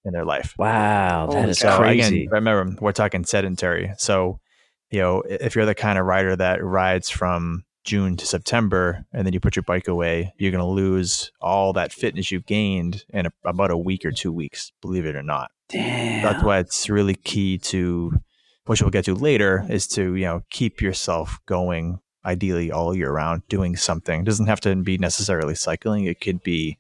in 0.05 0.13
their 0.13 0.25
life. 0.25 0.55
Wow, 0.59 1.27
that 1.27 1.37
Holy 1.37 1.51
is. 1.51 1.59
So 1.59 1.77
crazy. 1.79 2.25
again, 2.25 2.29
remember 2.31 2.77
we're 2.81 2.93
talking 2.93 3.25
sedentary. 3.25 3.93
So, 3.99 4.41
you 4.91 5.01
know, 5.01 5.23
if 5.23 5.57
you're 5.57 5.67
the 5.67 5.75
kind 5.75 5.99
of 5.99 6.07
rider 6.07 6.37
that 6.37 6.63
rides 6.63 7.11
from 7.11 7.65
June 7.85 8.17
to 8.17 8.27
September 8.27 9.05
and 9.13 9.27
then 9.27 9.33
you 9.33 9.41
put 9.41 9.57
your 9.57 9.65
bike 9.65 9.89
away, 9.89 10.33
you're 10.39 10.53
going 10.53 10.65
to 10.65 10.67
lose 10.67 11.33
all 11.41 11.73
that 11.73 11.93
fitness 11.93 12.31
you've 12.31 12.47
gained 12.47 13.05
in 13.11 13.27
a, 13.27 13.33
about 13.45 13.71
a 13.71 13.77
week 13.77 14.05
or 14.05 14.13
two 14.13 14.33
weeks, 14.33 14.73
believe 14.81 15.07
it 15.07 15.17
or 15.17 15.23
not. 15.23 15.51
Damn. 15.73 16.23
That's 16.23 16.43
why 16.45 16.59
it's 16.59 16.89
really 16.89 17.15
key 17.15 17.59
to, 17.59 18.13
which 18.67 18.81
we'll 18.83 18.91
get 18.91 19.05
to 19.07 19.15
later, 19.15 19.65
is 19.69 19.87
to, 19.89 20.15
you 20.15 20.25
know, 20.27 20.43
keep 20.51 20.81
yourself 20.81 21.41
going 21.47 21.99
ideally 22.25 22.71
all 22.71 22.95
year 22.95 23.11
round, 23.11 23.43
doing 23.49 23.75
something. 23.77 24.21
It 24.21 24.25
doesn't 24.27 24.47
have 24.47 24.61
to 24.61 24.77
be 24.77 24.99
necessarily 24.99 25.55
cycling. 25.55 26.05
It 26.05 26.21
could 26.21 26.43
be 26.43 26.79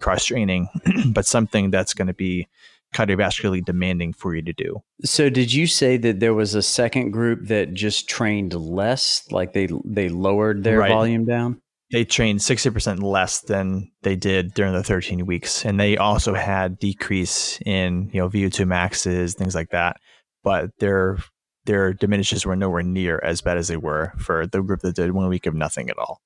cross 0.00 0.26
training, 0.26 0.68
but 1.06 1.24
something 1.24 1.70
that's 1.70 1.94
going 1.94 2.08
to 2.08 2.14
be 2.14 2.48
cardiovascularly 2.94 3.64
demanding 3.64 4.12
for 4.12 4.34
you 4.34 4.42
to 4.42 4.52
do. 4.52 4.82
So 5.04 5.30
did 5.30 5.50
you 5.52 5.66
say 5.66 5.96
that 5.96 6.20
there 6.20 6.34
was 6.34 6.54
a 6.54 6.60
second 6.62 7.10
group 7.12 7.46
that 7.48 7.72
just 7.72 8.06
trained 8.08 8.52
less, 8.52 9.24
like 9.30 9.54
they 9.54 9.68
they 9.84 10.10
lowered 10.10 10.62
their 10.62 10.78
Right. 10.80 10.90
volume 10.90 11.24
down? 11.24 11.62
They 11.92 12.04
trained 12.04 12.40
60% 12.40 13.02
less 13.02 13.40
than 13.40 13.90
they 14.02 14.16
did 14.16 14.54
during 14.54 14.72
the 14.72 14.82
13 14.82 15.26
weeks. 15.26 15.64
And 15.64 15.78
they 15.78 15.96
also 15.98 16.34
had 16.34 16.78
decrease 16.78 17.60
in, 17.66 18.10
you 18.12 18.20
know, 18.20 18.30
VO2 18.30 18.66
maxes, 18.66 19.34
things 19.34 19.54
like 19.54 19.70
that. 19.70 19.98
But 20.42 20.70
their 20.78 21.18
their 21.64 21.92
diminishes 21.92 22.44
were 22.44 22.56
nowhere 22.56 22.82
near 22.82 23.20
as 23.22 23.40
bad 23.40 23.56
as 23.56 23.68
they 23.68 23.76
were 23.76 24.12
for 24.18 24.46
the 24.46 24.62
group 24.62 24.80
that 24.80 24.96
did 24.96 25.12
one 25.12 25.28
week 25.28 25.46
of 25.46 25.54
nothing 25.54 25.88
at 25.90 25.98
all. 25.98 26.20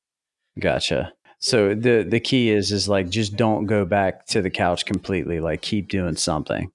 Gotcha. 0.59 1.12
So 1.38 1.74
the 1.74 2.07
the 2.09 2.20
key 2.20 2.50
is 2.50 2.72
is 2.72 2.88
like 2.88 3.11
just 3.11 3.37
don't 3.37 3.66
go 3.66 3.85
back 3.85 4.26
to 4.29 4.40
the 4.40 4.50
couch 4.50 4.87
completely. 4.87 5.40
Like 5.40 5.61
keep 5.61 5.88
doing 5.88 6.16
something. 6.16 6.70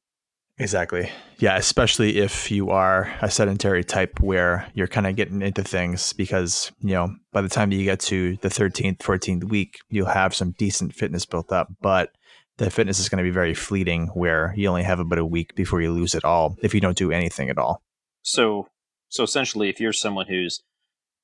Exactly. 0.59 1.09
Yeah, 1.41 1.57
especially 1.57 2.19
if 2.19 2.51
you 2.51 2.69
are 2.69 3.11
a 3.19 3.31
sedentary 3.31 3.83
type 3.83 4.19
where 4.19 4.69
you're 4.75 4.85
kind 4.85 5.07
of 5.07 5.15
getting 5.15 5.41
into 5.41 5.63
things 5.63 6.13
because, 6.13 6.71
you 6.81 6.93
know, 6.93 7.15
by 7.33 7.41
the 7.41 7.49
time 7.49 7.71
you 7.71 7.83
get 7.83 7.99
to 8.01 8.37
the 8.37 8.47
13th, 8.47 8.99
14th 8.99 9.45
week, 9.45 9.79
you'll 9.89 10.05
have 10.05 10.35
some 10.35 10.51
decent 10.51 10.93
fitness 10.93 11.25
built 11.25 11.51
up, 11.51 11.73
but 11.81 12.11
the 12.57 12.69
fitness 12.69 12.99
is 12.99 13.09
going 13.09 13.17
to 13.17 13.27
be 13.27 13.33
very 13.33 13.55
fleeting 13.55 14.05
where 14.09 14.53
you 14.55 14.67
only 14.67 14.83
have 14.83 14.99
about 14.99 15.17
a 15.17 15.25
week 15.25 15.55
before 15.55 15.81
you 15.81 15.91
lose 15.91 16.13
it 16.13 16.23
all 16.23 16.55
if 16.61 16.75
you 16.75 16.79
don't 16.79 16.95
do 16.95 17.11
anything 17.11 17.49
at 17.49 17.57
all. 17.57 17.81
So, 18.21 18.67
so 19.09 19.23
essentially, 19.23 19.67
if 19.67 19.79
you're 19.79 19.93
someone 19.93 20.27
who's 20.27 20.61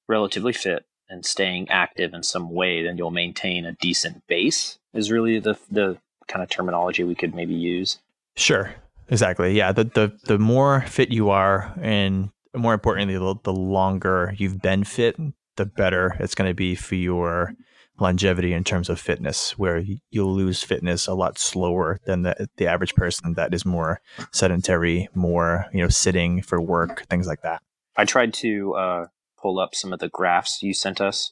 relatively 0.08 0.52
fit 0.52 0.88
and 1.08 1.24
staying 1.24 1.70
active 1.70 2.16
in 2.16 2.24
some 2.24 2.50
way, 2.50 2.82
then 2.82 2.98
you'll 2.98 3.12
maintain 3.12 3.66
a 3.66 3.74
decent 3.74 4.26
base. 4.26 4.80
Is 4.96 5.12
really 5.12 5.38
the 5.38 5.60
the 5.70 6.00
kind 6.28 6.42
of 6.42 6.50
terminology 6.50 7.04
we 7.04 7.14
could 7.14 7.36
maybe 7.36 7.54
use. 7.54 8.00
Sure. 8.36 8.74
Exactly. 9.10 9.54
Yeah. 9.54 9.72
The 9.72 9.86
the 9.86 10.18
the 10.26 10.40
more 10.40 10.82
fit 10.82 11.10
you 11.12 11.30
are, 11.30 11.74
and 11.82 12.30
more 12.56 12.74
importantly, 12.74 13.18
the, 13.18 13.36
the 13.44 13.54
longer 13.54 14.34
you've 14.38 14.62
been 14.62 14.84
fit, 14.84 15.16
the 15.56 15.66
better 15.66 16.16
it's 16.20 16.36
going 16.36 16.50
to 16.50 16.56
be 16.56 16.76
for 16.76 16.96
your 16.96 17.54
longevity 18.00 18.54
in 18.54 18.64
terms 18.64 18.90
of 18.90 19.00
fitness. 19.00 19.58
Where 19.58 19.84
you'll 20.12 20.34
lose 20.34 20.62
fitness 20.64 21.08
a 21.08 21.14
lot 21.14 21.38
slower 21.40 22.00
than 22.06 22.24
the 22.24 22.48
the 22.58 22.68
average 22.68 22.96
person 22.96 23.34
that 23.36 23.54
is 23.54 23.66
more 23.66 24.02
sedentary, 24.32 25.08
more 25.16 25.66
you 25.74 25.82
know 25.82 25.90
sitting 25.90 26.42
for 26.42 26.60
work, 26.62 27.06
things 27.10 27.28
like 27.28 27.42
that. 27.44 27.62
I 27.96 28.06
tried 28.06 28.34
to 28.36 28.74
uh, 28.76 29.06
pull 29.42 29.60
up 29.60 29.74
some 29.74 29.94
of 29.94 30.00
the 30.00 30.10
graphs 30.10 30.62
you 30.62 30.74
sent 30.74 31.02
us 31.02 31.32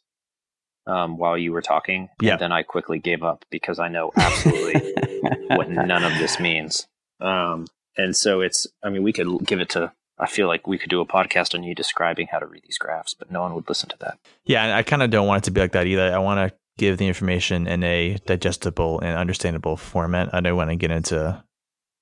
um, 0.88 1.18
while 1.18 1.38
you 1.38 1.52
were 1.52 1.62
talking, 1.62 2.10
Yeah. 2.22 2.34
and 2.34 2.42
then 2.42 2.52
I 2.52 2.64
quickly 2.64 3.00
gave 3.00 3.22
up 3.24 3.46
because 3.52 3.80
I 3.80 3.88
know 3.88 4.12
absolutely 4.16 4.94
what 5.50 5.70
none 5.70 6.04
of 6.04 6.14
this 6.18 6.40
means. 6.40 6.88
Um, 7.20 7.68
and 7.98 8.16
so 8.16 8.42
it's, 8.42 8.68
I 8.84 8.90
mean, 8.90 9.04
we 9.04 9.14
could 9.14 9.46
give 9.46 9.60
it 9.60 9.70
to, 9.70 9.92
I 10.18 10.28
feel 10.28 10.48
like 10.48 10.68
we 10.68 10.78
could 10.78 10.90
do 10.90 11.02
a 11.02 11.06
podcast 11.06 11.56
on 11.56 11.64
you 11.64 11.76
describing 11.76 12.28
how 12.28 12.40
to 12.40 12.46
read 12.46 12.64
these 12.64 12.78
graphs, 12.78 13.14
but 13.14 13.32
no 13.32 13.42
one 13.42 13.54
would 13.56 13.68
listen 13.68 13.90
to 13.90 13.98
that. 14.00 14.18
Yeah, 14.46 14.64
and 14.64 14.74
I 14.74 14.84
kind 14.84 15.04
of 15.04 15.10
don't 15.10 15.28
want 15.28 15.44
it 15.44 15.46
to 15.46 15.52
be 15.52 15.62
like 15.62 15.74
that 15.74 15.88
either. 15.88 16.14
I 16.14 16.20
want 16.20 16.50
to 16.50 16.58
give 16.78 16.98
the 16.98 17.08
information 17.08 17.68
in 17.68 17.84
a 17.84 18.18
digestible 18.26 19.00
and 19.00 19.18
understandable 19.18 19.78
format. 19.78 20.34
I 20.34 20.42
don't 20.42 20.58
want 20.58 20.70
to 20.70 20.76
get 20.76 20.92
into 20.92 21.44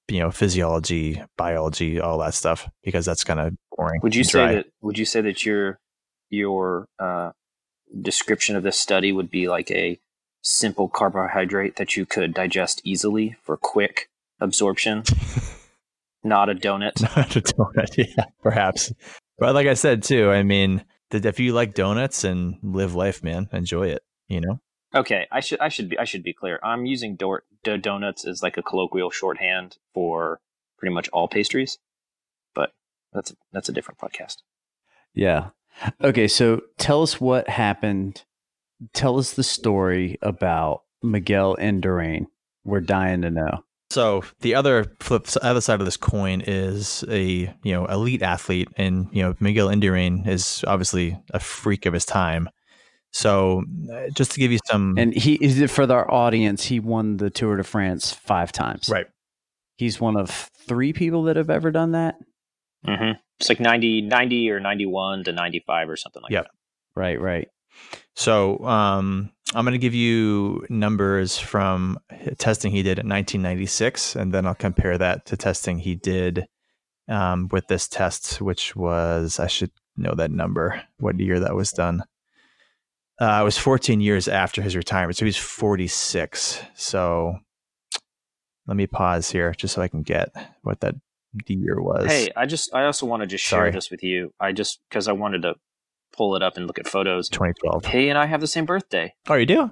you 0.10 0.20
know 0.20 0.32
physiology, 0.32 1.22
biology, 1.38 2.00
all 2.00 2.20
that 2.20 2.34
stuff 2.34 2.70
because 2.84 3.06
that's 3.06 3.24
kind 3.24 3.40
of 3.40 3.54
boring. 3.76 4.00
Would 4.04 4.16
you 4.16 4.24
say 4.24 4.56
that, 4.56 4.66
would 4.82 4.98
you 4.98 5.06
say 5.06 5.22
that 5.22 5.46
your, 5.46 5.80
your, 6.30 6.88
uh, 7.00 7.32
description 8.02 8.56
of 8.56 8.64
this 8.64 8.78
study 8.78 9.12
would 9.12 9.30
be 9.30 9.48
like 9.48 9.70
a 9.70 10.00
simple 10.42 10.90
carbohydrate 10.90 11.76
that 11.76 11.96
you 11.96 12.06
could 12.06 12.34
digest 12.34 12.82
easily 12.84 13.36
for 13.44 13.56
quick 13.56 14.10
absorption? 14.44 15.04
Not 16.24 16.50
a 16.50 16.56
donut. 16.56 17.02
Not 17.16 17.36
a 17.36 17.42
donut, 17.42 17.98
yeah, 18.18 18.26
perhaps. 18.42 18.94
But 19.40 19.56
like 19.56 19.68
I 19.68 19.74
said 19.74 20.04
too, 20.04 20.30
I 20.30 20.44
mean, 20.44 20.84
if 21.12 21.40
you 21.40 21.54
like 21.54 21.74
donuts 21.74 22.24
and 22.24 22.56
live 22.62 22.96
life, 22.96 23.24
man, 23.24 23.50
enjoy 23.52 23.88
it. 23.88 24.04
You 24.28 24.42
know. 24.42 24.60
Okay, 24.96 25.28
I 25.32 25.40
should 25.40 25.60
I 25.60 25.70
should 25.70 25.90
be 25.90 25.98
I 25.98 26.04
should 26.04 26.24
be 26.24 26.34
clear. 26.34 26.60
I'm 26.64 26.86
using 26.86 27.16
dor- 27.16 27.44
d- 27.64 27.78
donuts 27.78 28.26
as 28.26 28.44
like 28.44 28.58
a 28.58 28.64
colloquial 28.64 29.10
shorthand 29.10 29.78
for 29.94 30.40
pretty 30.78 30.94
much 30.94 31.10
all 31.10 31.28
pastries, 31.28 31.80
but 32.54 32.72
that's 33.12 33.34
that's 33.52 33.70
a 33.70 33.74
different 33.74 34.00
podcast. 34.00 34.38
Yeah. 35.14 35.50
Okay, 36.02 36.28
so 36.28 36.62
tell 36.78 37.02
us 37.02 37.20
what 37.20 37.50
happened. 37.50 38.24
Tell 38.94 39.18
us 39.18 39.34
the 39.34 39.44
story 39.44 40.18
about 40.22 40.84
Miguel 41.02 41.56
Indurain. 41.58 42.28
We're 42.64 42.82
dying 42.82 43.24
to 43.24 43.32
know. 43.32 43.64
So 43.94 44.24
the 44.40 44.56
other 44.56 44.86
flip, 45.00 45.28
other 45.44 45.62
side 45.62 45.80
of 45.80 45.86
this 45.86 45.98
coin 45.98 46.42
is 46.42 47.06
a 47.10 47.54
you 47.62 47.72
know 47.74 47.86
elite 47.86 48.24
athlete, 48.24 48.70
and 48.76 49.08
you 49.12 49.22
know 49.22 49.36
Miguel 49.40 49.68
Indurain 49.68 50.28
is 50.28 50.66
obviously 50.68 51.16
a 51.32 51.40
freak 51.40 51.86
of 51.86 51.94
his 51.94 52.04
time. 52.04 52.50
So 53.12 53.64
uh, 53.94 54.10
just 54.16 54.32
to 54.32 54.40
give 54.40 54.52
you 54.52 54.58
some, 54.66 54.96
And 54.98 55.14
he 55.14 55.36
is 55.36 55.62
it 55.62 55.70
for 55.70 55.84
our 55.92 56.12
audience, 56.12 56.66
he 56.66 56.80
won 56.80 57.18
the 57.18 57.30
Tour 57.30 57.58
de 57.58 57.64
France 57.64 58.12
five 58.12 58.52
times. 58.52 58.90
right, 58.90 59.06
He's 59.76 60.02
one 60.02 60.18
of 60.18 60.32
three 60.68 60.92
people 60.92 61.24
that 61.24 61.36
have 61.36 61.52
ever 61.52 61.70
done 61.70 61.92
that. 61.92 62.16
Mm-hmm. 62.88 63.20
It's 63.40 63.50
like 63.50 63.60
90, 63.60 64.02
90 64.02 64.50
or 64.50 64.60
91 64.60 65.26
to 65.26 65.34
95 65.34 65.90
or 65.90 65.98
something 65.98 66.24
like 66.24 66.32
Yep. 66.32 66.46
that. 66.46 67.00
Right, 67.00 67.22
right. 67.22 67.48
So 68.16 68.58
um, 68.66 69.33
I'm 69.56 69.66
going 69.66 69.74
to 69.74 69.78
give 69.78 69.94
you 69.94 70.66
numbers 70.70 71.38
from 71.38 72.00
testing 72.38 72.72
he 72.72 72.82
did 72.82 73.00
in 73.00 73.08
1996, 73.08 74.16
and 74.16 74.34
then 74.34 74.46
I'll 74.48 74.56
compare 74.56 74.98
that 74.98 75.26
to 75.28 75.38
testing 75.38 75.80
he 75.80 75.96
did 75.96 76.48
um, 77.08 77.50
with 77.52 77.68
this 77.68 77.88
test, 77.88 78.42
which 78.42 78.76
was, 78.76 79.40
I 79.40 79.48
should 79.48 79.72
know 79.96 80.16
that 80.16 80.32
number, 80.32 80.82
what 80.98 81.20
year 81.20 81.40
that 81.40 81.56
was 81.56 81.72
done. 81.72 82.04
Uh, 83.22 83.40
it 83.42 83.44
was 83.44 83.58
14 83.58 84.02
years 84.02 84.28
after 84.28 84.62
his 84.62 84.76
retirement. 84.76 85.18
So 85.18 85.26
he's 85.26 85.38
46. 85.38 86.62
So 86.74 87.38
let 88.66 88.76
me 88.76 88.88
pause 88.88 89.30
here 89.30 89.54
just 89.54 89.76
so 89.76 89.82
I 89.82 89.88
can 89.88 90.02
get 90.02 90.30
what 90.64 90.80
that 90.80 90.96
year 91.48 91.82
was. 91.82 92.08
Hey, 92.08 92.32
I 92.36 92.46
just 92.46 92.74
I 92.74 92.86
also 92.86 93.06
want 93.06 93.22
to 93.22 93.28
just 93.28 93.44
share 93.44 93.60
Sorry. 93.60 93.72
this 93.72 93.92
with 93.92 94.04
you. 94.04 94.34
I 94.40 94.52
just 94.52 94.80
because 94.90 95.08
I 95.08 95.12
wanted 95.12 95.44
to 95.44 95.56
pull 96.14 96.36
it 96.36 96.44
up 96.44 96.58
and 96.58 96.68
look 96.68 96.80
at 96.80 96.88
photos. 96.88 97.28
2012. 97.30 97.86
Hey, 97.86 98.10
and 98.10 98.18
I 98.18 98.26
have 98.26 98.42
the 98.42 98.48
same 98.48 98.66
birthday. 98.66 99.14
Oh, 99.28 99.36
you 99.36 99.46
do? 99.46 99.72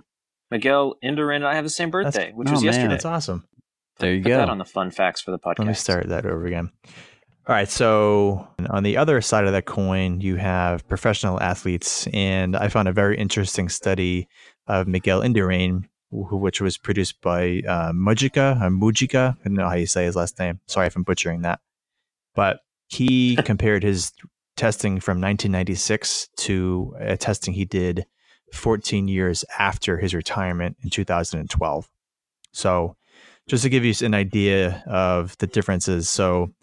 Miguel 0.49 0.95
Indurain 1.04 1.38
and 1.38 1.47
I 1.47 1.56
have 1.56 1.63
the 1.63 1.69
same 1.69 1.89
birthday, 1.89 2.32
which 2.34 2.49
oh, 2.49 2.51
was 2.51 2.62
man. 2.62 2.73
yesterday. 2.73 2.89
That's 2.89 3.06
awesome. 3.06 3.47
There 3.99 4.13
you 4.13 4.23
Put 4.23 4.30
go. 4.30 4.38
that 4.38 4.49
on 4.49 4.58
the 4.58 4.65
fun 4.65 4.91
facts 4.91 5.21
for 5.21 5.32
the 5.32 5.39
podcast. 5.39 5.60
Let 5.60 5.67
me 5.67 5.73
start 5.73 6.10
that 6.10 6.25
over 6.25 6.45
again. 6.45 6.71
All 7.47 7.56
right. 7.56 7.69
So 7.69 8.47
on 8.69 8.84
the 8.84 8.97
other 8.97 9.21
side 9.21 9.45
of 9.45 9.54
that 9.54 9.65
coin, 9.65 10.21
you 10.21 10.36
have 10.36 10.88
professional 10.88 11.41
athletes, 11.41 12.08
and 12.13 12.56
I 12.56 12.67
found 12.67 12.88
a 12.88 12.93
very 12.93 13.17
interesting 13.17 13.69
study 13.69 14.27
of 14.67 14.88
Miguel 14.88 15.21
Indurain, 15.21 15.86
which 16.12 16.62
was 16.62 16.77
produced 16.77 17.21
by 17.21 17.62
uh, 17.67 17.91
Mujika 17.93 18.62
or 18.62 18.69
Mujika. 18.69 19.38
I 19.39 19.43
don't 19.45 19.54
know 19.54 19.69
how 19.69 19.75
you 19.75 19.88
say 19.88 20.06
his 20.06 20.15
last 20.15 20.38
name. 20.39 20.60
Sorry 20.67 20.88
if 20.88 20.95
I'm 20.95 21.04
butchering 21.04 21.41
that. 21.43 21.60
But 22.36 22.60
he 22.88 23.36
compared 23.45 23.84
his 23.84 24.12
testing 24.62 25.00
from 25.00 25.19
1996 25.19 26.30
to 26.38 26.95
a 27.00 27.17
testing 27.17 27.52
he 27.52 27.65
did 27.65 28.06
14 28.54 29.08
years 29.08 29.43
after 29.58 29.97
his 29.97 30.13
retirement 30.13 30.78
in 30.84 30.91
2012. 30.91 31.89
So 32.52 32.95
just 33.47 33.63
to 33.63 33.69
give 33.69 33.84
you 33.84 33.95
an 34.06 34.13
idea 34.13 34.84
of 34.86 35.36
the 35.39 35.47
differences. 35.47 36.10
So 36.10 36.54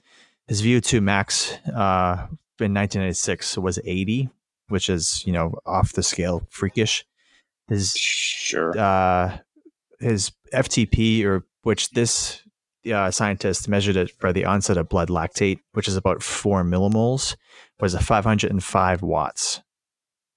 his 0.46 0.62
VO2 0.62 1.02
max 1.02 1.50
uh, 1.74 2.28
in 2.60 2.72
1996 2.72 3.58
was 3.58 3.80
80, 3.84 4.28
which 4.68 4.88
is, 4.88 5.26
you 5.26 5.32
know, 5.32 5.58
off 5.66 5.92
the 5.92 6.04
scale 6.04 6.46
freakish. 6.50 7.04
His 7.66 7.96
Sure. 7.96 8.78
uh, 8.78 9.38
his 9.98 10.30
FTP, 10.54 11.24
or 11.24 11.44
which 11.64 11.90
this 11.90 12.42
uh, 12.92 13.10
scientist 13.10 13.68
measured 13.68 13.96
it 13.96 14.10
for 14.18 14.32
the 14.32 14.44
onset 14.44 14.76
of 14.76 14.88
blood 14.88 15.08
lactate, 15.08 15.58
which 15.72 15.88
is 15.88 15.96
about 15.96 16.22
four 16.22 16.62
millimoles, 16.64 17.36
was 17.80 17.94
a 17.94 18.00
505 18.00 19.02
watts, 19.02 19.60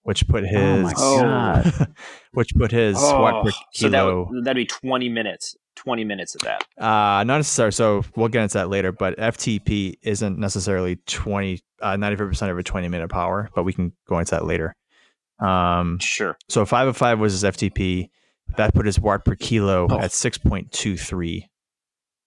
which 0.03 0.27
put 0.27 0.43
his 0.45 0.93
Oh 0.97 1.71
which 2.33 2.53
put 2.55 2.71
his 2.71 2.95
watt 2.95 3.43
per 3.43 3.51
Oh, 3.53 3.61
so 3.73 3.89
that'd 3.89 4.45
that'd 4.45 4.55
be 4.55 4.65
20 4.65 5.09
minutes. 5.09 5.55
20 5.77 6.03
minutes 6.03 6.35
of 6.35 6.41
that. 6.41 6.61
Uh, 6.77 7.23
not 7.23 7.37
necessarily. 7.37 7.71
So 7.71 8.03
we'll 8.15 8.27
get 8.27 8.43
into 8.43 8.57
that 8.57 8.69
later. 8.69 8.91
But 8.91 9.17
FTP 9.17 9.95
isn't 10.03 10.37
necessarily 10.37 10.97
twenty, 11.07 11.61
uh, 11.81 11.95
ninety-five 11.95 12.27
percent 12.27 12.51
of 12.51 12.57
a 12.57 12.61
twenty-minute 12.63 13.09
power. 13.09 13.49
But 13.55 13.63
we 13.63 13.71
can 13.73 13.93
go 14.07 14.19
into 14.19 14.31
that 14.31 14.45
later. 14.45 14.75
Um, 15.39 15.97
Sure. 15.99 16.37
so 16.49 16.65
five 16.65 16.87
of 16.89 16.97
five 16.97 17.19
was 17.19 17.31
his 17.33 17.43
FTP. 17.43 18.09
That 18.57 18.73
put 18.75 18.85
his 18.85 18.99
watt 18.99 19.23
per 19.23 19.35
kilo 19.35 19.87
Oh. 19.89 19.99
at 19.99 20.11
six 20.11 20.37
point 20.37 20.71
two 20.73 20.97
three. 20.97 21.49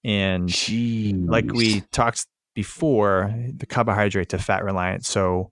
And 0.04 0.48
Jeez. 0.48 1.28
like 1.28 1.52
we 1.52 1.80
talked 1.92 2.26
before, 2.54 3.34
the 3.56 3.66
carbohydrate 3.66 4.28
to 4.30 4.38
fat 4.38 4.64
reliance. 4.64 5.08
So 5.08 5.50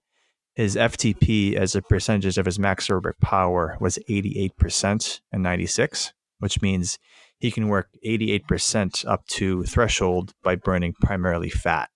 his 0.55 0.77
FTP 0.77 1.55
as 1.55 1.75
a 1.75 1.83
percentage 1.83 2.38
of 2.38 2.47
his 2.47 2.59
max 2.59 2.88
aerobic 2.88 3.19
power 3.21 3.77
was 3.81 3.99
88% 4.09 5.21
and 5.33 5.43
96, 5.43 6.12
which 6.38 6.61
means 6.61 6.99
he 7.38 7.51
can 7.51 7.69
work 7.69 7.88
88% 8.05 9.07
up 9.07 9.27
to 9.29 9.65
threshold 9.65 10.33
by 10.43 10.57
burning 10.57 10.95
primarily 11.01 11.51
fat, 11.51 11.88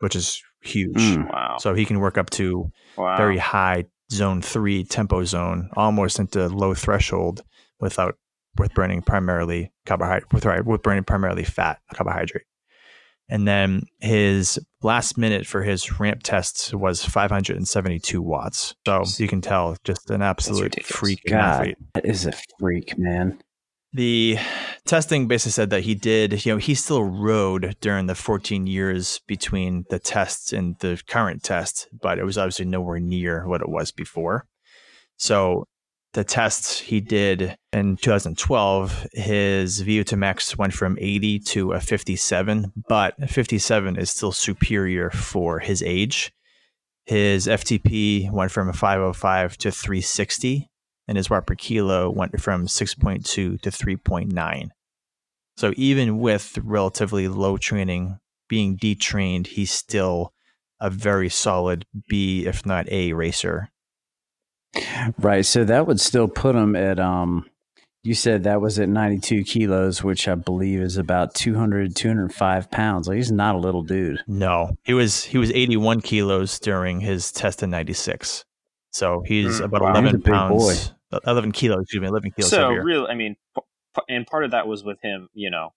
which 0.00 0.14
is 0.14 0.42
huge. 0.60 0.94
Mm. 0.96 1.32
Wow. 1.32 1.56
So 1.58 1.74
he 1.74 1.84
can 1.84 1.98
work 1.98 2.18
up 2.18 2.30
to 2.30 2.70
wow. 2.96 3.16
very 3.16 3.38
high 3.38 3.86
zone 4.12 4.42
three 4.42 4.84
tempo 4.84 5.24
zone, 5.24 5.70
almost 5.74 6.18
into 6.18 6.46
low 6.48 6.74
threshold 6.74 7.42
without 7.80 8.16
with 8.58 8.74
burning 8.74 9.02
primarily 9.02 9.72
carbohydrate 9.86 10.32
with 10.32 10.66
with 10.66 10.82
burning 10.82 11.04
primarily 11.04 11.44
fat 11.44 11.78
carbohydrate. 11.94 12.44
And 13.28 13.48
then 13.48 13.84
his 14.00 14.58
last 14.82 15.16
minute 15.16 15.46
for 15.46 15.62
his 15.62 15.98
ramp 15.98 16.22
test 16.22 16.74
was 16.74 17.02
572 17.04 18.20
watts. 18.20 18.74
So 18.84 19.04
you 19.16 19.28
can 19.28 19.40
tell 19.40 19.76
just 19.84 20.10
an 20.10 20.20
absolute 20.20 20.84
freak 20.84 21.22
God, 21.26 21.38
athlete. 21.38 21.78
that 21.94 22.04
is 22.04 22.26
a 22.26 22.32
freak, 22.58 22.98
man. 22.98 23.40
The 23.94 24.38
testing 24.86 25.28
basically 25.28 25.52
said 25.52 25.70
that 25.70 25.82
he 25.82 25.94
did, 25.94 26.44
you 26.44 26.52
know, 26.52 26.58
he 26.58 26.74
still 26.74 27.04
rode 27.04 27.76
during 27.80 28.06
the 28.06 28.14
14 28.14 28.66
years 28.66 29.20
between 29.26 29.84
the 29.90 29.98
tests 29.98 30.52
and 30.52 30.78
the 30.80 31.00
current 31.06 31.42
test, 31.42 31.88
but 32.00 32.18
it 32.18 32.24
was 32.24 32.38
obviously 32.38 32.64
nowhere 32.64 33.00
near 33.00 33.46
what 33.46 33.60
it 33.60 33.68
was 33.68 33.92
before. 33.92 34.46
So 35.16 35.66
the 36.12 36.24
tests 36.24 36.78
he 36.78 37.00
did 37.00 37.56
in 37.72 37.96
2012, 37.96 39.06
his 39.12 39.82
VO2 39.82 40.18
max 40.18 40.56
went 40.58 40.74
from 40.74 40.98
80 41.00 41.38
to 41.40 41.72
a 41.72 41.80
57, 41.80 42.72
but 42.88 43.14
57 43.30 43.96
is 43.96 44.10
still 44.10 44.32
superior 44.32 45.10
for 45.10 45.58
his 45.58 45.82
age. 45.82 46.32
His 47.06 47.46
FTP 47.46 48.30
went 48.30 48.52
from 48.52 48.68
a 48.68 48.72
505 48.72 49.56
to 49.58 49.70
360 49.72 50.68
and 51.08 51.16
his 51.16 51.28
watt 51.28 51.46
per 51.46 51.54
kilo 51.54 52.10
went 52.10 52.40
from 52.40 52.66
6.2 52.66 53.24
to 53.24 53.58
3.9. 53.58 54.68
So 55.56 55.72
even 55.76 56.18
with 56.18 56.58
relatively 56.62 57.28
low 57.28 57.56
training, 57.56 58.18
being 58.48 58.76
detrained, 58.76 59.48
he's 59.48 59.72
still 59.72 60.32
a 60.80 60.90
very 60.90 61.28
solid 61.28 61.86
B, 62.08 62.46
if 62.46 62.64
not 62.64 62.88
A, 62.90 63.12
racer. 63.12 63.70
Right. 65.18 65.44
So 65.44 65.64
that 65.64 65.86
would 65.86 66.00
still 66.00 66.28
put 66.28 66.54
him 66.56 66.74
at 66.76 66.98
um 66.98 67.46
you 68.04 68.14
said 68.14 68.42
that 68.44 68.60
was 68.60 68.80
at 68.80 68.88
92 68.88 69.44
kilos, 69.44 70.02
which 70.02 70.26
I 70.26 70.34
believe 70.34 70.80
is 70.80 70.96
about 70.96 71.34
200, 71.34 71.94
205 71.94 72.68
pounds. 72.70 73.06
Like 73.06 73.16
he's 73.18 73.30
not 73.30 73.54
a 73.54 73.58
little 73.58 73.82
dude. 73.84 74.24
No, 74.26 74.76
he 74.82 74.92
was 74.92 75.24
he 75.24 75.38
was 75.38 75.52
81 75.52 76.00
kilos 76.00 76.58
during 76.58 77.00
his 77.00 77.30
test 77.30 77.62
in 77.62 77.70
96. 77.70 78.44
So 78.90 79.22
he's 79.24 79.60
Mm, 79.60 79.64
about 79.66 79.82
wow. 79.82 79.90
11 79.92 80.04
He's 80.04 80.14
a 80.14 80.18
big 80.18 80.32
pounds, 80.32 80.92
11 81.26 81.52
kilos, 81.52 81.82
excuse 81.82 82.00
me, 82.00 82.08
11 82.08 82.30
kilos 82.32 82.50
so 82.50 82.62
heavier. 82.68 82.84
real 82.84 83.06
i 83.08 83.14
mean 83.14 83.36
p- 83.54 83.62
p- 83.94 84.02
and 84.14 84.26
part 84.26 84.44
of 84.44 84.50
that 84.50 84.66
was 84.66 84.82
with 84.82 84.98
him 85.02 85.28
you 85.34 85.50
know 85.50 85.72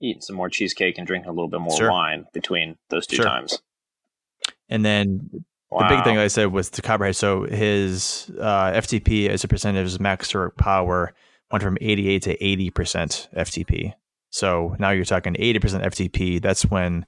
eating 0.00 0.20
some 0.22 0.36
more 0.36 0.48
cheesecake 0.50 0.98
and 0.98 1.06
drinking 1.06 1.28
a 1.28 1.32
little 1.32 1.48
bit 1.48 1.60
more 1.60 1.76
Sure. 1.76 1.90
wine 1.90 2.26
between 2.34 2.76
those 2.90 3.06
two 3.06 3.16
Sure. 3.16 3.24
times 3.26 3.62
and 4.68 4.84
then 4.84 5.44
wow. 5.74 5.88
The 5.88 5.96
big 5.96 6.04
thing, 6.04 6.16
like 6.16 6.24
I 6.24 6.28
said, 6.28 6.52
was 6.52 6.70
the 6.70 6.82
carbohydrate. 6.82 7.16
So 7.16 7.44
his 7.44 8.30
uh, 8.40 8.72
FTP 8.72 9.28
as 9.28 9.44
a 9.44 9.48
percentage 9.48 9.80
of 9.80 9.86
his 9.86 10.00
max 10.00 10.32
aerobic 10.32 10.56
power 10.56 11.12
went 11.50 11.62
from 11.62 11.78
88 11.80 12.22
to 12.22 12.38
80% 12.38 13.34
FTP. 13.36 13.94
So 14.30 14.74
now 14.78 14.90
you're 14.90 15.04
talking 15.04 15.34
80% 15.34 15.84
FTP. 15.84 16.40
That's 16.40 16.64
when 16.64 17.06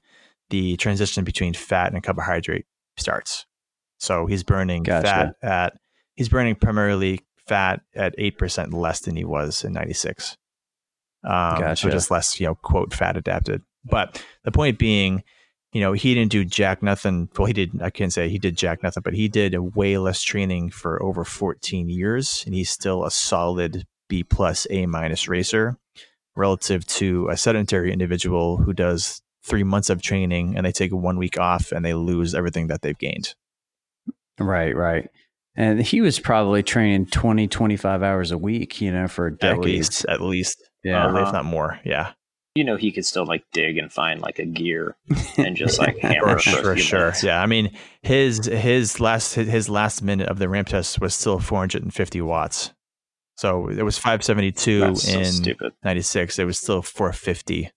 the 0.49 0.77
transition 0.77 1.23
between 1.23 1.53
fat 1.53 1.93
and 1.93 2.03
carbohydrate 2.03 2.65
starts. 2.97 3.45
So 3.99 4.25
he's 4.27 4.43
burning 4.43 4.83
Gotcha. 4.83 5.07
fat 5.07 5.35
at, 5.41 5.73
he's 6.15 6.29
burning 6.29 6.55
primarily 6.55 7.21
fat 7.47 7.81
at 7.95 8.17
8% 8.17 8.73
less 8.73 9.01
than 9.01 9.15
he 9.15 9.25
was 9.25 9.63
in 9.63 9.73
96. 9.73 10.37
Um, 11.23 11.75
So 11.75 11.89
just 11.89 12.11
less, 12.11 12.39
you 12.39 12.47
know, 12.47 12.55
quote, 12.55 12.93
fat 12.93 13.17
adapted. 13.17 13.61
But 13.83 14.23
the 14.43 14.51
point 14.51 14.77
being, 14.77 15.23
you 15.73 15.81
know, 15.81 15.93
he 15.93 16.13
didn't 16.13 16.31
do 16.31 16.45
jack 16.45 16.81
nothing. 16.81 17.29
Well, 17.37 17.45
he 17.45 17.53
did. 17.53 17.81
I 17.81 17.89
can't 17.89 18.13
say 18.13 18.29
he 18.29 18.39
did 18.39 18.57
jack 18.57 18.83
nothing, 18.83 19.01
but 19.03 19.13
he 19.13 19.27
did 19.27 19.75
way 19.75 19.97
less 19.97 20.21
training 20.23 20.69
for 20.71 21.01
over 21.03 21.23
14 21.23 21.89
years, 21.89 22.43
and 22.45 22.55
he's 22.55 22.69
still 22.69 23.03
a 23.03 23.11
solid 23.11 23.85
B 24.09 24.23
plus 24.23 24.65
A 24.69 24.85
minus 24.85 25.27
racer 25.27 25.77
relative 26.35 26.85
to 26.87 27.27
a 27.29 27.35
sedentary 27.37 27.91
individual 27.91 28.57
who 28.57 28.71
does 28.71 29.21
three 29.43 29.63
months 29.63 29.89
of 29.89 30.01
training 30.01 30.55
and 30.55 30.65
they 30.65 30.71
take 30.71 30.91
one 30.93 31.17
week 31.17 31.37
off 31.39 31.71
and 31.71 31.83
they 31.83 31.93
lose 31.93 32.35
everything 32.35 32.67
that 32.67 32.81
they've 32.81 32.97
gained. 32.97 33.33
Right, 34.39 34.75
right. 34.75 35.09
And 35.55 35.81
he 35.81 36.01
was 36.01 36.19
probably 36.19 36.61
training 36.61 37.07
20, 37.07 37.47
25 37.47 38.03
hours 38.03 38.31
a 38.31 38.37
week, 38.37 38.79
you 38.81 38.91
know, 38.91 39.07
for 39.07 39.27
At 39.27 39.39
decades. 39.39 39.65
least, 39.65 40.05
at 40.07 40.21
least, 40.21 40.63
Yeah. 40.83 41.07
uh, 41.07 41.27
if 41.27 41.33
not 41.33 41.45
more. 41.45 41.79
Yeah, 41.83 42.11
you 42.57 42.63
know 42.63 42.75
he 42.75 42.91
could 42.91 43.05
still 43.05 43.25
like 43.25 43.43
dig 43.53 43.77
and 43.77 43.93
find 43.93 44.19
like 44.19 44.39
a 44.39 44.45
gear 44.45 44.95
and 45.37 45.55
just 45.55 45.77
like 45.83 45.97
hammer 45.99 46.39
for 46.39 46.49
for 46.49 46.75
sure, 46.75 46.77
sure. 46.77 46.99
minutes. 47.01 47.23
Yeah, 47.23 47.41
I 47.41 47.45
mean 47.45 47.71
his 48.01 48.45
his 48.45 48.99
last 48.99 49.35
his 49.35 49.69
last 49.69 50.01
minute 50.01 50.27
of 50.27 50.39
the 50.39 50.49
ramp 50.49 50.69
test 50.69 50.99
was 50.99 51.13
still 51.13 51.39
450 51.39 52.21
watts. 52.21 52.73
So 53.35 53.69
it 53.69 53.83
was 53.83 53.99
572 53.99 54.79
That's 54.79 55.07
in 55.07 55.25
stupid. 55.25 55.73
96. 55.83 56.39
It 56.39 56.45
was 56.45 56.57
still 56.57 56.81
450 56.81 57.69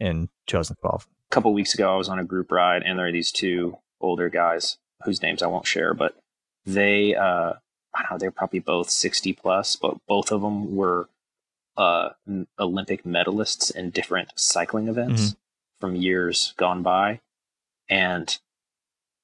in 0.00 0.28
2012. 0.48 1.06
a 1.30 1.34
couple 1.34 1.54
weeks 1.54 1.74
ago, 1.74 1.94
I 1.94 1.96
was 1.96 2.08
on 2.08 2.18
a 2.18 2.24
group 2.24 2.50
ride, 2.50 2.82
and 2.82 2.98
there 2.98 3.06
are 3.06 3.12
these 3.12 3.30
two 3.30 3.78
older 4.00 4.28
guys 4.28 4.78
whose 5.04 5.22
names 5.22 5.42
I 5.42 5.46
won't 5.46 5.66
share, 5.66 5.94
but 5.94 6.16
they, 6.64 7.14
uh, 7.14 7.52
I 7.94 8.02
don't 8.02 8.10
know, 8.10 8.18
they're 8.18 8.32
probably 8.32 8.58
both 8.58 8.90
60 8.90 9.32
plus, 9.34 9.76
but 9.76 9.96
both 10.08 10.32
of 10.32 10.40
them 10.40 10.74
were 10.74 11.08
uh, 11.76 12.10
Olympic 12.58 13.04
medalists 13.04 13.74
in 13.74 13.90
different 13.90 14.30
cycling 14.36 14.88
events 14.88 15.22
mm-hmm. 15.22 15.34
from 15.80 15.96
years 15.96 16.54
gone 16.56 16.82
by. 16.82 17.20
And 17.88 18.36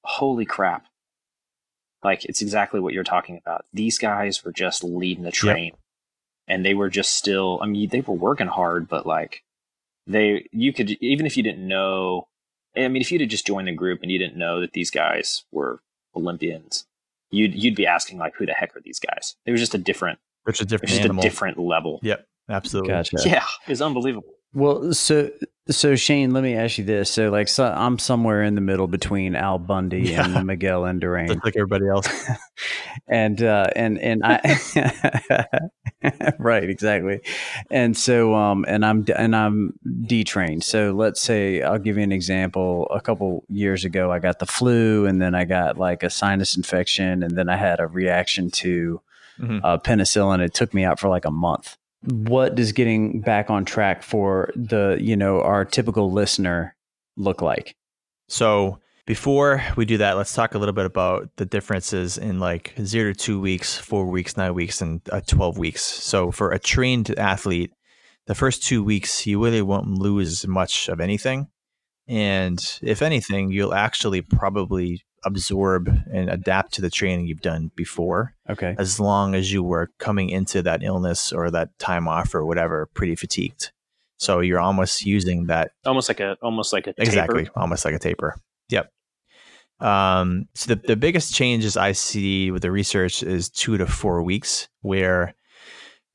holy 0.05 0.45
crap. 0.45 0.87
Like, 2.05 2.25
it's 2.25 2.43
exactly 2.43 2.81
what 2.81 2.95
you're 2.95 3.05
talking 3.05 3.39
about. 3.39 3.65
These 3.73 3.99
guys 3.99 4.45
were 4.45 4.53
just 4.53 4.83
leading 4.83 5.25
the 5.25 5.31
train. 5.31 5.67
Yep. 5.67 5.79
And 6.49 6.67
they 6.67 6.75
were 6.75 6.91
just 6.91 7.13
still, 7.13 7.61
I 7.63 7.67
mean, 7.67 7.89
they 7.89 8.01
were 8.01 8.15
working 8.15 8.49
hard, 8.49 8.89
but 8.89 9.07
like, 9.07 9.43
they, 10.07 10.49
you 10.51 10.73
could, 10.73 10.91
even 10.91 11.25
if 11.27 11.37
you 11.37 11.43
didn't 11.43 11.67
know, 11.67 12.27
I 12.75 12.89
mean, 12.89 13.03
if 13.03 13.13
you'd 13.13 13.21
have 13.21 13.31
just 13.31 13.47
joined 13.47 13.69
the 13.69 13.73
group 13.73 14.03
and 14.03 14.11
you 14.11 14.19
didn't 14.19 14.37
know 14.37 14.61
that 14.61 14.73
these 14.73 14.91
guys 14.91 15.45
were 15.53 15.81
Olympians, 16.17 16.87
you'd 17.31 17.55
you'd 17.55 17.77
be 17.77 17.87
asking 17.87 18.19
like, 18.19 18.35
who 18.35 18.47
the 18.47 18.53
heck 18.53 18.75
are 18.75 18.81
these 18.81 18.99
guys? 18.99 19.37
It 19.47 19.53
was 19.53 19.61
just 19.61 19.75
a 19.75 19.79
different, 19.79 20.19
it's 20.47 20.61
a 20.61 20.65
different, 20.65 20.89
just 20.89 21.03
animal. 21.03 21.21
a 21.21 21.23
different 21.23 21.59
level. 21.59 22.01
Yep, 22.03 22.27
absolutely. 22.49 22.91
Gotcha. 22.93 23.17
Yeah, 23.25 23.47
it's 23.67 23.81
unbelievable. 23.81 24.35
Well, 24.55 24.93
so 24.93 25.31
so 25.71 25.95
Shane, 25.95 26.33
let 26.33 26.43
me 26.43 26.55
ask 26.55 26.77
you 26.79 26.85
this: 26.85 27.11
so 27.11 27.31
like, 27.31 27.49
so 27.49 27.65
I'm 27.65 27.99
somewhere 27.99 28.43
in 28.43 28.55
the 28.55 28.61
middle 28.61 28.89
between 28.89 29.37
Al 29.37 29.59
Bundy 29.59 30.11
yeah. 30.11 30.25
and 30.25 30.47
Miguel 30.47 30.83
Indurain, 30.83 31.29
Just 31.29 31.45
like 31.45 31.57
everybody 31.57 31.89
else, 31.89 32.09
and 33.09 33.41
uh, 33.43 33.69
and 33.77 33.99
and 33.99 34.23
I, 34.25 34.59
right, 36.39 36.69
exactly, 36.69 37.21
and 37.71 37.97
so 37.97 38.35
um, 38.35 38.65
and 38.67 38.85
I'm 38.85 39.07
and 39.17 39.37
I'm 39.37 39.75
detrained. 40.03 40.65
So 40.65 40.93
let's 40.93 41.21
say 41.21 41.63
I'll 41.63 41.79
give 41.79 41.97
you 41.97 42.03
an 42.03 42.13
example. 42.13 42.89
A 42.91 43.01
couple 43.01 43.45
years 43.49 43.85
ago, 43.85 44.11
I 44.11 44.19
got 44.19 44.41
the 44.41 44.47
flu, 44.47 45.07
and 45.07 45.23
then 45.23 45.35
I 45.35 45.45
got 45.45 45.79
like 45.79 46.03
a 46.03 46.11
sinus 46.11 46.57
infection, 46.57 47.23
and 47.23 47.39
then 47.39 47.49
I 47.49 47.57
had 47.57 47.79
a 47.79 47.87
reaction 47.87 48.51
to 48.51 49.01
mm-hmm. 49.39 49.59
uh, 49.65 49.79
penicillin. 49.79 50.41
It 50.41 50.55
took 50.55 50.75
me 50.75 50.85
out 50.85 50.99
for 50.99 51.09
like 51.09 51.25
a 51.25 51.31
month 51.31 51.77
what 52.05 52.55
does 52.55 52.73
getting 52.73 53.21
back 53.21 53.51
on 53.51 53.65
track 53.65 54.03
for 54.03 54.53
the 54.57 54.99
you 55.01 55.17
know 55.17 55.41
our 55.41 55.65
typical 55.65 56.11
listener 56.13 56.75
look 57.17 57.43
like? 57.43 57.77
So 58.29 58.79
before 59.07 59.63
we 59.77 59.85
do 59.85 59.99
that 59.99 60.17
let's 60.17 60.33
talk 60.33 60.55
a 60.55 60.59
little 60.59 60.73
bit 60.73 60.87
about 60.87 61.29
the 61.37 61.45
differences 61.45 62.19
in 62.19 62.39
like 62.39 62.73
zero 62.83 63.13
to 63.13 63.19
two 63.19 63.41
weeks 63.41 63.77
four 63.77 64.07
weeks 64.07 64.37
nine 64.37 64.55
weeks 64.55 64.81
and 64.81 65.01
uh, 65.11 65.21
12 65.27 65.59
weeks. 65.59 65.83
So 65.83 66.31
for 66.31 66.53
a 66.53 66.59
trained 66.59 67.11
athlete 67.19 67.73
the 68.27 68.35
first 68.35 68.63
two 68.63 68.83
weeks 68.83 69.27
you 69.27 69.43
really 69.43 69.63
won't 69.63 69.89
lose 69.89 70.47
much 70.47 70.89
of 70.89 71.01
anything. 71.01 71.49
And 72.09 72.59
if 72.83 73.03
anything 73.03 73.51
you'll 73.51 73.75
actually 73.75 74.23
probably 74.23 75.03
absorb 75.25 75.89
and 76.13 76.29
adapt 76.31 76.75
to 76.75 76.81
the 76.81 76.91
training 76.91 77.27
you've 77.27 77.41
done 77.41 77.71
before. 77.77 78.35
Okay. 78.49 78.75
As 78.79 78.99
long 78.99 79.35
as 79.35 79.53
you 79.53 79.63
were 79.63 79.91
coming 79.99 80.31
into 80.31 80.63
that 80.63 80.83
illness 80.83 81.33
or 81.33 81.51
that 81.51 81.79
time 81.79 82.09
off 82.09 82.35
or 82.35 82.45
whatever 82.45 82.89
pretty 82.95 83.15
fatigued. 83.15 83.73
So 84.19 84.39
you're 84.39 84.61
almost 84.61 85.05
using 85.05 85.47
that 85.47 85.73
almost 85.85 86.09
like 86.09 86.21
a 86.21 86.37
almost 86.43 86.73
like 86.73 86.87
a 86.87 86.95
exactly 86.97 87.49
almost 87.57 87.85
like 87.85 87.95
a 87.95 87.99
taper. 87.99 88.37
Yep. 88.69 88.89
Um, 89.81 90.47
so 90.55 90.75
the, 90.75 90.81
the 90.87 90.97
biggest 90.97 91.35
changes 91.35 91.77
I 91.77 91.91
see 91.91 92.53
with 92.53 92.63
the 92.63 92.71
research 92.71 93.25
is 93.25 93.49
two 93.49 93.77
to 93.79 93.87
four 93.87 94.23
weeks, 94.23 94.69
where 94.83 95.35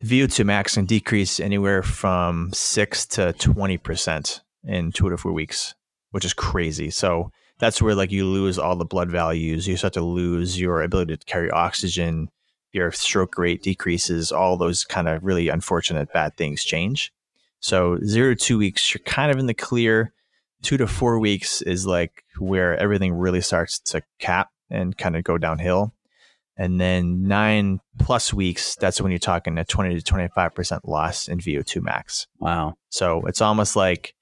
VO2 0.06 0.46
max 0.46 0.76
can 0.76 0.86
decrease 0.86 1.41
anywhere 1.41 1.84
from 1.84 2.50
six 2.54 3.06
to 3.08 3.34
twenty 3.34 3.78
percent 3.78 4.41
in 4.63 4.93
two 4.93 5.10
to 5.10 5.17
four 5.17 5.34
weeks, 5.34 5.76
which 6.12 6.24
is 6.24 6.34
crazy. 6.34 6.89
So 6.89 7.32
that's 7.60 7.82
where 7.82 7.96
like 7.96 8.12
you 8.12 8.26
lose 8.26 8.60
all 8.60 8.76
the 8.76 8.86
blood 8.86 9.10
values. 9.10 9.67
You 9.67 9.78
start 9.78 9.93
to 9.93 10.02
lose 10.02 10.60
your 10.60 10.82
ability 10.82 11.17
to 11.17 11.26
carry 11.26 11.50
oxygen. 11.52 12.30
Your 12.72 12.91
stroke 12.91 13.38
rate 13.38 13.63
decreases. 13.63 14.32
All 14.32 14.58
those 14.58 14.84
kind 14.84 15.08
of 15.08 15.24
really 15.24 15.50
unfortunate 15.50 16.12
bad 16.13 16.36
things 16.38 16.63
change. 16.63 17.12
So 17.60 17.98
zero 18.04 18.34
to 18.34 18.36
two 18.36 18.58
weeks, 18.58 18.93
you're 18.93 19.04
kind 19.04 19.32
of 19.32 19.39
in 19.39 19.48
the 19.48 19.54
clear. 19.54 20.13
Two 20.63 20.78
to 20.78 20.88
four 20.88 21.20
weeks 21.20 21.62
is 21.62 21.86
like 21.86 22.24
where 22.39 22.78
everything 22.78 23.13
really 23.13 23.41
starts 23.41 23.80
to 23.80 24.02
cap 24.20 24.50
and 24.70 24.98
kind 24.98 25.15
of 25.15 25.24
go 25.24 25.38
downhill. 25.38 25.93
And 26.58 26.82
then 26.82 27.28
nine 27.28 27.80
plus 28.00 28.34
weeks, 28.34 28.76
that's 28.76 29.00
when 29.00 29.12
you're 29.12 29.20
talking 29.20 29.58
a 29.60 29.63
20 29.63 30.02
to 30.02 30.13
25% 30.13 30.80
loss 30.86 31.28
in 31.28 31.38
VO2 31.38 31.82
max. 31.84 32.28
Wow. 32.39 32.76
So 32.89 33.22
it's 33.28 33.41
almost 33.41 33.76
like 33.76 34.15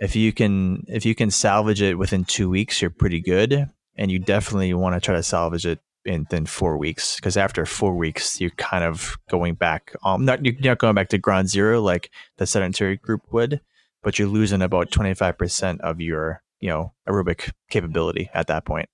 if 0.00 0.16
you 0.16 0.32
can 0.32 0.84
if 0.88 1.04
you 1.04 1.14
can 1.14 1.30
salvage 1.30 1.82
it 1.82 1.96
within 1.96 2.24
two 2.24 2.48
weeks, 2.50 2.80
you're 2.80 2.90
pretty 2.90 3.20
good. 3.20 3.68
And 3.96 4.12
you 4.12 4.20
definitely 4.20 4.72
want 4.74 4.94
to 4.94 5.00
try 5.00 5.16
to 5.16 5.22
salvage 5.24 5.66
it 5.66 5.80
in 6.04 6.26
then 6.30 6.46
four 6.46 6.76
weeks 6.76 7.16
because 7.16 7.36
after 7.36 7.66
four 7.66 7.94
weeks 7.94 8.40
you're 8.40 8.50
kind 8.50 8.84
of 8.84 9.18
going 9.28 9.54
back 9.54 9.94
um 10.04 10.24
not 10.24 10.44
you're 10.44 10.54
not 10.60 10.78
going 10.78 10.94
back 10.94 11.08
to 11.08 11.18
ground 11.18 11.48
zero 11.48 11.80
like 11.80 12.10
the 12.38 12.46
sedentary 12.46 12.96
group 12.96 13.20
would 13.30 13.60
but 14.02 14.18
you're 14.18 14.28
losing 14.28 14.62
about 14.62 14.90
25% 14.90 15.80
of 15.80 16.00
your 16.00 16.42
you 16.60 16.68
know 16.68 16.92
aerobic 17.08 17.52
capability 17.68 18.30
at 18.32 18.46
that 18.46 18.64
point 18.64 18.88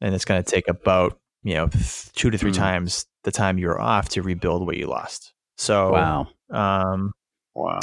and 0.00 0.14
it's 0.14 0.24
going 0.24 0.42
to 0.42 0.50
take 0.50 0.68
about 0.68 1.18
you 1.42 1.54
know 1.54 1.68
two 2.14 2.30
to 2.30 2.38
three 2.38 2.50
mm. 2.50 2.56
times 2.56 3.06
the 3.24 3.32
time 3.32 3.58
you're 3.58 3.80
off 3.80 4.08
to 4.08 4.22
rebuild 4.22 4.66
what 4.66 4.76
you 4.76 4.86
lost 4.86 5.32
so 5.56 5.92
wow 5.92 6.28
um 6.50 7.12
wow 7.54 7.78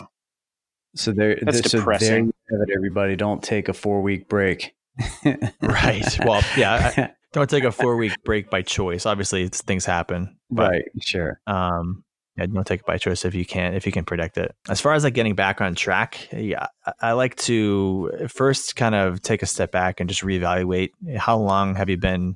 so 0.96 1.12
there, 1.12 1.38
That's 1.42 1.70
so 1.70 1.80
depressing. 1.80 2.08
there 2.10 2.20
you 2.20 2.34
have 2.52 2.62
it, 2.68 2.74
everybody. 2.76 3.16
Don't 3.16 3.44
take 3.44 3.70
a 3.70 3.74
four 3.74 4.02
week 4.02 4.28
break. 4.28 4.76
right. 5.62 6.18
Well, 6.26 6.44
yeah. 6.56 6.94
I, 6.98 7.14
don't 7.34 7.50
take 7.50 7.64
a 7.64 7.72
four 7.72 7.98
week 7.98 8.14
break 8.24 8.50
by 8.50 8.62
choice. 8.62 9.06
Obviously, 9.06 9.48
things 9.48 9.86
happen. 9.86 10.38
But, 10.50 10.72
right. 10.72 10.84
Sure. 11.02 11.40
Um, 11.46 12.04
yeah, 12.38 12.46
don't 12.46 12.68
take 12.68 12.82
it 12.82 12.86
by 12.86 12.98
choice 12.98 13.26
if 13.26 13.34
you 13.34 13.46
can 13.46 13.74
if 13.74 13.88
you 13.88 13.92
can 13.92 14.06
predict 14.06 14.38
it. 14.38 14.56
As 14.70 14.80
far 14.80 14.94
as 14.94 15.04
like 15.04 15.16
getting 15.16 15.34
back 15.34 15.60
on 15.60 15.74
track, 15.74 16.28
yeah, 16.32 16.68
I 17.02 17.14
like 17.14 17.36
to 17.38 18.28
first 18.28 18.76
kind 18.76 18.94
of 18.94 19.24
take 19.24 19.42
a 19.42 19.48
step 19.48 19.72
back 19.72 20.00
and 20.00 20.08
just 20.08 20.22
reevaluate 20.22 20.92
how 21.18 21.38
long 21.38 21.74
have 21.76 21.90
you 21.90 21.98
been, 21.98 22.36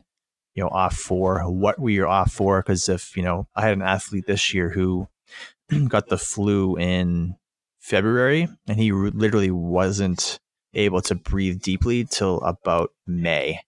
you 0.55 0.63
know, 0.63 0.69
off 0.69 0.95
for? 0.95 1.41
What 1.41 1.77
were 1.77 1.91
you 1.91 2.07
off 2.07 2.31
for? 2.31 2.61
Because 2.61 2.89
if 2.89 3.15
you 3.15 3.21
know, 3.21 3.47
I 3.55 3.61
had 3.61 3.73
an 3.73 3.83
athlete 3.83 4.25
this 4.25 4.55
year 4.55 4.69
who 4.69 5.07
got 5.87 6.07
the 6.07 6.17
flu 6.17 6.77
in 6.77 7.35
February, 7.81 8.47
and 8.67 8.79
he 8.79 8.91
literally 8.91 9.51
wasn't 9.51 10.39
able 10.73 11.01
to 11.01 11.15
breathe 11.15 11.61
deeply 11.61 12.05
till 12.05 12.39
about 12.41 12.91
May. 13.05 13.59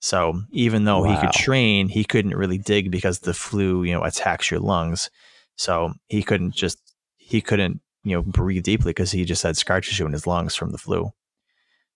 So 0.00 0.42
even 0.52 0.84
though 0.84 1.02
wow. 1.02 1.14
he 1.14 1.20
could 1.20 1.32
train, 1.32 1.88
he 1.88 2.04
couldn't 2.04 2.36
really 2.36 2.58
dig 2.58 2.90
because 2.90 3.20
the 3.20 3.32
flu, 3.32 3.84
you 3.84 3.94
know, 3.94 4.04
attacks 4.04 4.50
your 4.50 4.60
lungs. 4.60 5.08
So 5.56 5.94
he 6.08 6.22
couldn't 6.22 6.54
just 6.54 6.78
he 7.16 7.40
couldn't 7.40 7.80
you 8.02 8.14
know 8.14 8.22
breathe 8.22 8.64
deeply 8.64 8.90
because 8.90 9.12
he 9.12 9.24
just 9.24 9.42
had 9.42 9.56
scar 9.56 9.80
tissue 9.80 10.04
in 10.04 10.12
his 10.12 10.26
lungs 10.26 10.54
from 10.54 10.72
the 10.72 10.78
flu. 10.78 11.10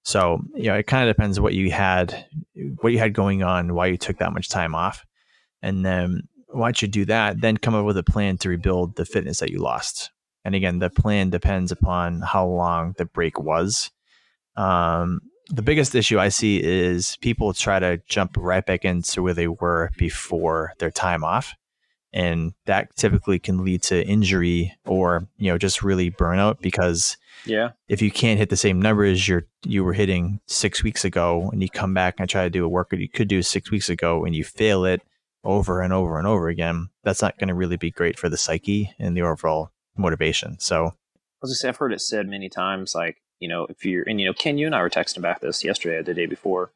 So 0.04 0.40
you 0.54 0.68
know, 0.68 0.74
it 0.74 0.86
kind 0.86 1.06
of 1.06 1.14
depends 1.14 1.38
what 1.38 1.54
you 1.54 1.70
had, 1.70 2.26
what 2.80 2.92
you 2.92 2.98
had 2.98 3.12
going 3.12 3.42
on, 3.42 3.74
why 3.74 3.88
you 3.88 3.98
took 3.98 4.18
that 4.18 4.32
much 4.32 4.48
time 4.48 4.74
off, 4.74 5.04
and 5.60 5.84
then 5.84 6.28
once 6.48 6.80
you 6.80 6.88
do 6.88 7.04
that, 7.04 7.40
then 7.40 7.58
come 7.58 7.74
up 7.74 7.84
with 7.84 7.98
a 7.98 8.02
plan 8.02 8.38
to 8.38 8.48
rebuild 8.48 8.96
the 8.96 9.04
fitness 9.04 9.40
that 9.40 9.50
you 9.50 9.58
lost. 9.58 10.10
And 10.48 10.54
again, 10.54 10.78
the 10.78 10.88
plan 10.88 11.28
depends 11.28 11.70
upon 11.70 12.22
how 12.22 12.46
long 12.46 12.94
the 12.96 13.04
break 13.04 13.38
was. 13.38 13.90
Um, 14.56 15.20
the 15.50 15.60
biggest 15.60 15.94
issue 15.94 16.18
I 16.18 16.30
see 16.30 16.58
is 16.62 17.18
people 17.20 17.52
try 17.52 17.78
to 17.78 18.00
jump 18.08 18.34
right 18.38 18.64
back 18.64 18.82
into 18.82 19.22
where 19.22 19.34
they 19.34 19.48
were 19.48 19.90
before 19.98 20.72
their 20.78 20.90
time 20.90 21.22
off. 21.22 21.54
And 22.14 22.54
that 22.64 22.96
typically 22.96 23.38
can 23.38 23.62
lead 23.62 23.82
to 23.84 24.02
injury 24.06 24.74
or, 24.86 25.28
you 25.36 25.50
know, 25.50 25.58
just 25.58 25.82
really 25.82 26.10
burnout 26.10 26.62
because 26.62 27.18
yeah. 27.44 27.72
If 27.88 28.00
you 28.00 28.10
can't 28.10 28.38
hit 28.38 28.48
the 28.48 28.56
same 28.56 28.80
numbers 28.80 29.28
you're 29.28 29.44
you 29.64 29.84
were 29.84 29.92
hitting 29.92 30.40
six 30.46 30.82
weeks 30.82 31.04
ago 31.04 31.50
and 31.52 31.60
you 31.62 31.68
come 31.68 31.92
back 31.92 32.14
and 32.18 32.28
try 32.28 32.44
to 32.44 32.50
do 32.50 32.64
a 32.64 32.68
workout 32.68 33.00
you 33.00 33.08
could 33.10 33.28
do 33.28 33.42
six 33.42 33.70
weeks 33.70 33.90
ago 33.90 34.24
and 34.24 34.34
you 34.34 34.44
fail 34.44 34.86
it 34.86 35.02
over 35.44 35.82
and 35.82 35.92
over 35.92 36.18
and 36.18 36.26
over 36.26 36.48
again, 36.48 36.88
that's 37.04 37.20
not 37.20 37.36
going 37.38 37.48
to 37.48 37.54
really 37.54 37.76
be 37.76 37.90
great 37.90 38.18
for 38.18 38.30
the 38.30 38.38
psyche 38.38 38.94
and 38.98 39.14
the 39.14 39.20
overall 39.20 39.70
motivation. 39.98 40.58
So, 40.58 40.86
as 40.86 40.90
I 40.90 40.94
was 41.42 41.50
gonna 41.50 41.56
say, 41.56 41.68
I've 41.68 41.76
heard 41.76 41.92
it 41.92 42.00
said 42.00 42.28
many 42.28 42.48
times, 42.48 42.94
like 42.94 43.22
you 43.40 43.48
know, 43.48 43.66
if 43.66 43.84
you're 43.84 44.04
and 44.08 44.20
you 44.20 44.26
know, 44.26 44.32
Ken, 44.32 44.58
you 44.58 44.66
and 44.66 44.74
I 44.74 44.82
were 44.82 44.90
texting 44.90 45.18
about 45.18 45.40
this 45.40 45.64
yesterday 45.64 45.96
or 45.96 46.02
the 46.02 46.14
day 46.14 46.26
before. 46.26 46.70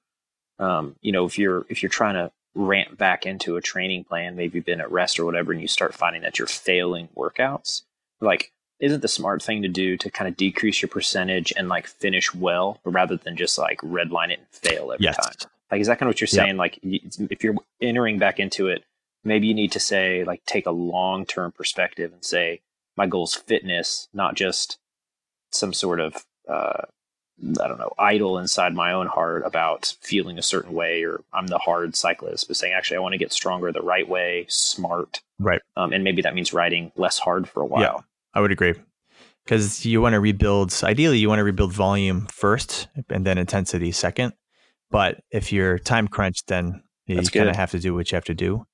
Um, 0.58 0.96
you 1.00 1.12
know, 1.12 1.24
if 1.24 1.38
you're 1.38 1.66
if 1.68 1.82
you're 1.82 1.90
trying 1.90 2.14
to 2.14 2.30
ramp 2.54 2.98
back 2.98 3.24
into 3.24 3.56
a 3.56 3.60
training 3.60 4.04
plan, 4.04 4.36
maybe 4.36 4.58
you've 4.58 4.66
been 4.66 4.80
at 4.80 4.92
rest 4.92 5.18
or 5.18 5.24
whatever, 5.24 5.52
and 5.52 5.60
you 5.60 5.68
start 5.68 5.94
finding 5.94 6.22
that 6.22 6.38
you're 6.38 6.46
failing 6.46 7.08
workouts, 7.16 7.82
like 8.20 8.52
isn't 8.78 9.00
the 9.00 9.08
smart 9.08 9.40
thing 9.42 9.62
to 9.62 9.68
do 9.68 9.96
to 9.96 10.10
kind 10.10 10.28
of 10.28 10.36
decrease 10.36 10.82
your 10.82 10.88
percentage 10.88 11.52
and 11.56 11.68
like 11.68 11.86
finish 11.86 12.34
well 12.34 12.80
rather 12.84 13.16
than 13.16 13.36
just 13.36 13.56
like 13.56 13.78
redline 13.78 14.30
it 14.30 14.40
and 14.40 14.48
fail 14.50 14.92
every 14.92 15.04
yes. 15.04 15.16
time? 15.16 15.50
Like, 15.72 15.80
is 15.80 15.86
that 15.86 15.98
kind 15.98 16.08
of 16.08 16.10
what 16.10 16.20
you're 16.20 16.28
saying? 16.28 16.48
Yep. 16.48 16.56
Like, 16.58 16.78
if 16.82 17.42
you're 17.42 17.54
entering 17.80 18.18
back 18.18 18.38
into 18.38 18.68
it, 18.68 18.84
maybe 19.24 19.46
you 19.46 19.54
need 19.54 19.72
to 19.72 19.80
say, 19.80 20.22
like, 20.22 20.44
take 20.44 20.66
a 20.66 20.70
long 20.70 21.24
term 21.24 21.50
perspective 21.50 22.12
and 22.12 22.22
say, 22.22 22.60
my 22.96 23.06
goal 23.06 23.24
is 23.24 23.34
fitness, 23.34 24.08
not 24.12 24.34
just 24.34 24.78
some 25.50 25.72
sort 25.72 26.00
of 26.00 26.24
uh, 26.48 26.82
I 27.60 27.66
don't 27.68 27.78
know 27.78 27.92
idol 27.98 28.38
inside 28.38 28.74
my 28.74 28.92
own 28.92 29.06
heart 29.06 29.42
about 29.44 29.96
feeling 30.00 30.38
a 30.38 30.42
certain 30.42 30.72
way, 30.72 31.02
or 31.04 31.22
I'm 31.32 31.48
the 31.48 31.58
hard 31.58 31.96
cyclist, 31.96 32.46
but 32.46 32.56
saying 32.56 32.72
actually 32.72 32.98
I 32.98 33.00
want 33.00 33.14
to 33.14 33.18
get 33.18 33.32
stronger 33.32 33.72
the 33.72 33.82
right 33.82 34.08
way, 34.08 34.46
smart, 34.48 35.20
right? 35.38 35.60
Um, 35.76 35.92
and 35.92 36.04
maybe 36.04 36.22
that 36.22 36.34
means 36.34 36.52
riding 36.52 36.92
less 36.96 37.18
hard 37.18 37.48
for 37.48 37.62
a 37.62 37.66
while. 37.66 37.82
Yeah, 37.82 37.96
I 38.34 38.40
would 38.40 38.52
agree 38.52 38.74
because 39.44 39.84
you 39.84 40.00
want 40.00 40.12
to 40.12 40.20
rebuild. 40.20 40.78
Ideally, 40.84 41.18
you 41.18 41.28
want 41.28 41.40
to 41.40 41.44
rebuild 41.44 41.72
volume 41.72 42.26
first, 42.26 42.88
and 43.10 43.26
then 43.26 43.38
intensity 43.38 43.90
second. 43.92 44.34
But 44.90 45.20
if 45.30 45.52
you're 45.52 45.78
time 45.78 46.06
crunched, 46.06 46.46
then 46.48 46.82
you 47.06 47.22
kind 47.22 47.48
of 47.48 47.56
have 47.56 47.70
to 47.72 47.78
do 47.78 47.94
what 47.94 48.12
you 48.12 48.16
have 48.16 48.26
to 48.26 48.34
do. 48.34 48.66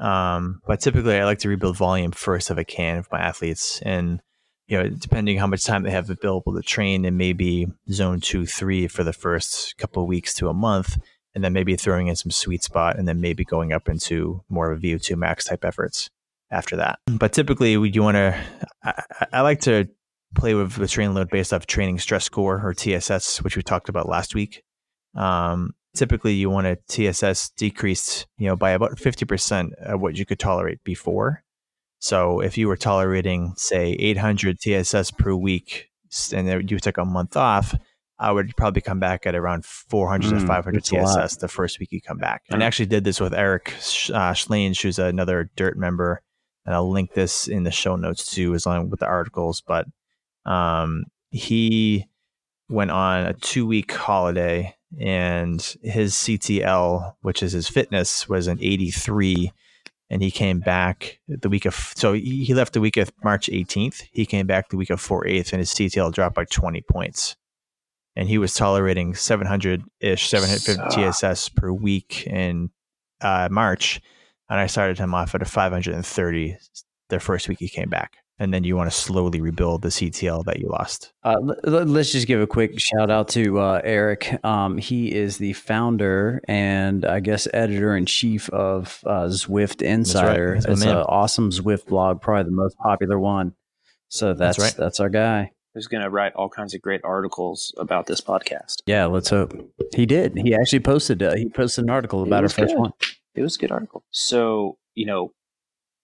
Um, 0.00 0.62
but 0.66 0.80
typically, 0.80 1.16
I 1.16 1.24
like 1.24 1.40
to 1.40 1.48
rebuild 1.48 1.76
volume 1.76 2.12
first 2.12 2.50
if 2.50 2.58
I 2.58 2.64
can 2.64 2.96
with 2.96 3.12
my 3.12 3.20
athletes, 3.20 3.80
and 3.82 4.20
you 4.66 4.78
know, 4.78 4.88
depending 4.88 5.36
how 5.36 5.46
much 5.46 5.64
time 5.64 5.82
they 5.82 5.90
have 5.90 6.08
available 6.08 6.54
to 6.54 6.62
train, 6.62 7.04
and 7.04 7.18
maybe 7.18 7.66
zone 7.92 8.20
two, 8.20 8.46
three 8.46 8.88
for 8.88 9.04
the 9.04 9.12
first 9.12 9.76
couple 9.76 10.06
weeks 10.06 10.32
to 10.34 10.48
a 10.48 10.54
month, 10.54 10.96
and 11.34 11.44
then 11.44 11.52
maybe 11.52 11.76
throwing 11.76 12.08
in 12.08 12.16
some 12.16 12.30
sweet 12.30 12.62
spot, 12.62 12.98
and 12.98 13.06
then 13.06 13.20
maybe 13.20 13.44
going 13.44 13.72
up 13.72 13.88
into 13.88 14.42
more 14.48 14.72
of 14.72 14.78
a 14.78 14.80
VO2 14.80 15.16
max 15.16 15.44
type 15.44 15.64
efforts 15.64 16.08
after 16.50 16.76
that. 16.76 16.98
But 17.06 17.32
typically, 17.32 17.76
we 17.76 17.90
you 17.90 18.02
want 18.02 18.16
to, 18.16 18.40
I, 18.82 19.02
I, 19.32 19.40
like 19.42 19.60
to 19.62 19.86
play 20.34 20.54
with 20.54 20.76
the 20.76 20.88
training 20.88 21.14
load 21.14 21.30
based 21.30 21.52
off 21.52 21.66
training 21.66 21.98
stress 21.98 22.24
score 22.24 22.60
or 22.64 22.72
TSS, 22.72 23.42
which 23.42 23.56
we 23.56 23.62
talked 23.62 23.88
about 23.88 24.08
last 24.08 24.34
week. 24.34 24.62
Um, 25.14 25.74
typically 25.94 26.34
you 26.34 26.50
want 26.50 26.66
a 26.66 26.78
TSS 26.88 27.50
decreased, 27.50 28.26
you 28.38 28.46
know, 28.46 28.56
by 28.56 28.70
about 28.70 28.96
50% 28.96 29.74
of 29.82 30.00
what 30.00 30.16
you 30.16 30.24
could 30.24 30.38
tolerate 30.38 30.82
before. 30.84 31.42
So 31.98 32.40
if 32.40 32.56
you 32.56 32.68
were 32.68 32.76
tolerating, 32.76 33.52
say, 33.56 33.92
800 33.92 34.58
TSS 34.58 35.10
per 35.10 35.34
week, 35.34 35.90
and 36.32 36.70
you 36.70 36.78
took 36.78 36.98
a 36.98 37.04
month 37.04 37.36
off, 37.36 37.74
I 38.18 38.32
would 38.32 38.54
probably 38.56 38.82
come 38.82 39.00
back 39.00 39.26
at 39.26 39.34
around 39.34 39.64
400 39.64 40.32
mm, 40.32 40.40
to 40.40 40.46
500 40.46 40.84
TSS 40.84 41.36
the 41.36 41.48
first 41.48 41.78
week 41.78 41.90
you 41.92 42.00
come 42.02 42.18
back. 42.18 42.42
And 42.50 42.62
I 42.62 42.66
actually 42.66 42.86
did 42.86 43.04
this 43.04 43.20
with 43.20 43.32
Eric 43.32 43.70
uh, 44.12 44.32
Schlange, 44.34 44.82
who's 44.82 44.98
another 44.98 45.50
Dirt 45.56 45.78
member, 45.78 46.22
and 46.66 46.74
I'll 46.74 46.90
link 46.90 47.14
this 47.14 47.48
in 47.48 47.64
the 47.64 47.70
show 47.70 47.96
notes 47.96 48.26
too, 48.26 48.54
as 48.54 48.66
long 48.66 48.90
with 48.90 49.00
the 49.00 49.06
articles. 49.06 49.62
But 49.66 49.86
um, 50.44 51.04
he 51.30 52.06
went 52.68 52.90
on 52.90 53.26
a 53.26 53.34
two 53.34 53.66
week 53.66 53.92
holiday 53.92 54.74
and 54.98 55.60
his 55.82 56.14
CTL, 56.14 57.14
which 57.22 57.42
is 57.42 57.52
his 57.52 57.68
fitness, 57.68 58.28
was 58.28 58.46
an 58.46 58.58
83. 58.60 59.52
And 60.12 60.22
he 60.22 60.32
came 60.32 60.58
back 60.58 61.20
the 61.28 61.48
week 61.48 61.64
of, 61.66 61.74
so 61.94 62.14
he 62.14 62.52
left 62.52 62.72
the 62.72 62.80
week 62.80 62.96
of 62.96 63.12
March 63.22 63.46
18th. 63.46 64.02
He 64.10 64.26
came 64.26 64.46
back 64.46 64.68
the 64.68 64.76
week 64.76 64.90
of 64.90 65.00
4 65.00 65.24
8th, 65.24 65.52
and 65.52 65.60
his 65.60 65.70
CTL 65.70 66.12
dropped 66.12 66.34
by 66.34 66.44
20 66.46 66.80
points. 66.82 67.36
And 68.16 68.28
he 68.28 68.36
was 68.36 68.52
tolerating 68.52 69.14
700 69.14 69.84
ish, 70.00 70.28
750 70.28 71.12
TSS 71.12 71.48
per 71.50 71.70
week 71.70 72.26
in 72.26 72.70
uh, 73.20 73.48
March. 73.52 74.00
And 74.48 74.58
I 74.58 74.66
started 74.66 74.98
him 74.98 75.14
off 75.14 75.34
at 75.36 75.42
a 75.42 75.44
530 75.44 76.58
the 77.08 77.20
first 77.20 77.48
week 77.48 77.58
he 77.58 77.68
came 77.68 77.88
back 77.88 78.19
and 78.40 78.54
then 78.54 78.64
you 78.64 78.74
want 78.74 78.90
to 78.90 78.96
slowly 78.96 79.40
rebuild 79.40 79.82
the 79.82 79.90
CTL 79.90 80.46
that 80.46 80.58
you 80.58 80.68
lost. 80.68 81.12
Uh, 81.22 81.36
l- 81.66 81.84
let's 81.84 82.10
just 82.10 82.26
give 82.26 82.40
a 82.40 82.46
quick 82.46 82.80
shout 82.80 83.10
out 83.10 83.28
to 83.28 83.60
uh, 83.60 83.82
Eric. 83.84 84.42
Um, 84.42 84.78
he 84.78 85.14
is 85.14 85.36
the 85.36 85.52
founder 85.52 86.40
and 86.48 87.04
I 87.04 87.20
guess 87.20 87.46
editor 87.52 87.94
in 87.94 88.06
chief 88.06 88.48
of 88.48 89.04
uh, 89.06 89.26
Zwift 89.26 89.82
Insider. 89.82 90.54
That's 90.54 90.66
right. 90.66 90.72
It's 90.72 90.82
an 90.84 90.96
awesome 90.96 91.50
Zwift 91.50 91.86
blog, 91.86 92.22
probably 92.22 92.44
the 92.44 92.56
most 92.56 92.78
popular 92.78 93.18
one. 93.18 93.54
So 94.08 94.32
that's 94.32 94.56
that's, 94.56 94.58
right. 94.58 94.82
that's 94.82 95.00
our 95.00 95.10
guy. 95.10 95.52
Who's 95.74 95.86
going 95.86 96.02
to 96.02 96.10
write 96.10 96.32
all 96.34 96.48
kinds 96.48 96.74
of 96.74 96.80
great 96.80 97.02
articles 97.04 97.72
about 97.76 98.06
this 98.06 98.20
podcast? 98.20 98.76
Yeah, 98.86 99.04
let's 99.04 99.28
hope 99.28 99.52
he 99.94 100.06
did. 100.06 100.36
He 100.36 100.54
actually 100.54 100.80
posted 100.80 101.22
uh, 101.22 101.36
he 101.36 101.48
posted 101.48 101.84
an 101.84 101.90
article 101.90 102.22
about 102.22 102.42
our 102.42 102.48
first 102.48 102.76
one. 102.76 102.92
It 103.34 103.42
was 103.42 103.56
a 103.56 103.58
good 103.58 103.70
article. 103.70 104.02
So 104.10 104.78
you 104.94 105.06
know, 105.06 105.32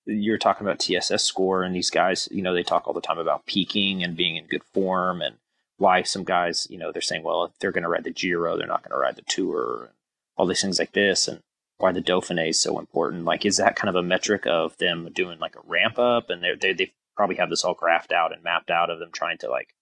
you're 0.07 0.39
talking 0.39 0.67
about 0.67 0.79
TSS 0.79 1.25
score 1.25 1.63
and 1.63 1.75
these 1.75 1.91
guys, 1.91 2.29
you 2.31 2.43
know, 2.43 2.55
they 2.55 2.63
talk 2.63 2.87
all 2.87 2.95
the 2.95 3.01
time 3.01 3.19
about 3.19 3.47
peaking 3.47 4.03
and 4.03 4.17
being 4.17 4.37
in 4.37 4.47
good 4.47 4.65
form 4.73 5.21
and 5.21 5.37
why 5.79 6.03
some 6.03 6.25
guys, 6.25 6.67
you 6.71 6.79
know, 6.79 6.93
they're 6.93 7.03
saying, 7.03 7.23
well, 7.23 7.45
if 7.45 7.59
they're 7.59 7.73
going 7.73 7.83
to 7.83 7.89
ride 7.89 8.05
the 8.05 8.11
Giro, 8.11 8.57
they're 8.57 8.67
not 8.67 8.83
going 8.83 8.93
to 8.93 9.03
ride 9.03 9.17
the 9.17 9.23
Tour 9.23 9.91
all 10.37 10.47
these 10.47 10.61
things 10.63 10.79
like 10.79 10.93
this 10.93 11.29
and 11.29 11.41
why 11.79 11.93
the 11.93 12.03
Dauphiné 12.03 12.51
is 12.51 12.61
so 12.61 12.79
important. 12.79 13.25
Like, 13.25 13.45
is 13.45 13.57
that 13.57 13.77
kind 13.77 13.89
of 13.89 13.97
a 13.97 14.07
metric 14.07 14.47
of 14.47 14.77
them 14.79 15.11
doing 15.13 15.39
like 15.39 15.57
a 15.57 15.67
ramp 15.67 15.99
up 15.99 16.31
and 16.31 16.43
they 16.43 16.73
they 16.73 16.93
probably 17.17 17.37
have 17.37 17.51
this 17.51 17.65
all 17.65 17.75
graphed 17.75 18.13
out 18.13 18.33
and 18.33 18.43
mapped 18.43 18.71
out 18.71 18.91
of 18.91 18.99
them 18.99 19.11
trying 19.13 19.39
to 19.39 19.49
like 19.49 19.75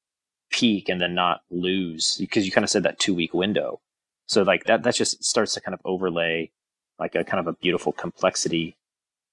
peak 0.50 0.88
and 0.88 1.00
then 1.00 1.14
not 1.14 1.42
lose 1.50 2.16
because 2.18 2.46
you 2.46 2.52
kind 2.52 2.64
of 2.64 2.70
said 2.70 2.84
that 2.84 2.98
two 2.98 3.14
week 3.14 3.34
window. 3.34 3.80
So 4.26 4.42
like 4.42 4.64
that, 4.64 4.84
that 4.84 4.94
just 4.94 5.22
starts 5.22 5.54
to 5.54 5.60
kind 5.60 5.74
of 5.74 5.80
overlay 5.84 6.50
like 6.98 7.14
a 7.14 7.24
kind 7.24 7.40
of 7.40 7.46
a 7.46 7.56
beautiful 7.58 7.92
complexity 7.92 8.76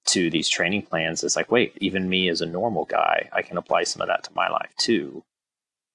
to 0.06 0.30
these 0.30 0.48
training 0.48 0.82
plans 0.82 1.22
is 1.22 1.36
like, 1.36 1.50
wait, 1.50 1.76
even 1.80 2.08
me 2.08 2.28
as 2.28 2.40
a 2.40 2.46
normal 2.46 2.84
guy, 2.84 3.28
I 3.32 3.42
can 3.42 3.56
apply 3.56 3.84
some 3.84 4.02
of 4.02 4.08
that 4.08 4.24
to 4.24 4.30
my 4.34 4.48
life 4.48 4.72
too. 4.78 5.22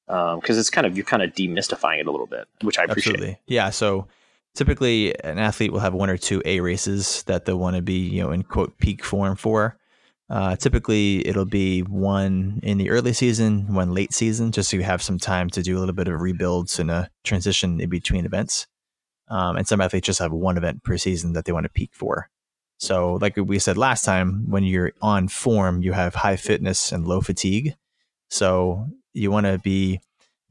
Because 0.05 0.55
um, 0.55 0.60
it's 0.60 0.70
kind 0.70 0.88
of 0.88 0.95
you're 0.95 1.05
kind 1.05 1.22
of 1.22 1.34
demystifying 1.34 1.99
it 1.99 2.08
a 2.08 2.12
little 2.12 2.28
bit, 2.28 2.47
which 2.62 2.80
I 2.80 2.84
appreciate. 2.86 3.16
Absolutely. 3.16 3.39
Yeah. 3.45 3.70
So 3.72 4.08
typically, 4.55 5.14
an 5.22 5.38
athlete 5.38 5.74
will 5.74 5.82
have 5.82 5.93
one 5.93 6.10
or 6.10 6.18
two 6.18 6.41
A 6.45 6.62
races 6.62 7.24
that 7.24 7.45
they'll 7.45 7.60
want 7.60 7.76
to 7.76 7.82
be, 7.82 7.99
you 7.99 8.24
know, 8.24 8.32
in 8.32 8.43
quote 8.43 8.78
peak 8.78 9.03
form 9.03 9.36
for. 9.36 9.78
Uh, 10.30 10.55
typically, 10.55 11.26
it'll 11.28 11.45
be 11.45 11.82
one 11.82 12.60
in 12.64 12.78
the 12.78 12.89
early 12.89 13.14
season, 13.14 13.74
one 13.74 13.93
late 13.93 14.14
season, 14.14 14.51
just 14.51 14.70
so 14.70 14.78
you 14.78 14.84
have 14.84 15.01
some 15.01 15.18
time 15.18 15.49
to 15.49 15.62
do 15.62 15.78
a 15.78 15.80
little 15.80 15.95
bit 15.95 16.08
of 16.08 16.20
rebuilds 16.20 16.80
and 16.80 16.91
a 16.91 17.10
transition 17.24 17.80
in 17.80 17.89
between 17.89 18.26
events. 18.26 18.68
Um, 19.30 19.58
and 19.58 19.68
some 19.68 19.82
athletes 19.82 20.05
just 20.05 20.20
have 20.20 20.32
one 20.32 20.58
event 20.58 20.84
per 20.84 20.97
season 20.97 21.34
that 21.34 21.45
they 21.45 21.51
want 21.51 21.66
to 21.66 21.70
peak 21.70 21.91
for. 21.93 22.30
So, 22.78 23.17
like 23.21 23.36
we 23.38 23.59
said 23.59 23.78
last 23.78 24.05
time, 24.05 24.49
when 24.49 24.63
you're 24.63 24.93
on 25.01 25.28
form, 25.28 25.82
you 25.82 25.93
have 25.93 26.15
high 26.15 26.36
fitness 26.36 26.91
and 26.91 27.07
low 27.07 27.21
fatigue. 27.21 27.75
So, 28.30 28.88
you 29.13 29.32
want 29.32 29.47
to 29.47 29.57
be 29.57 29.99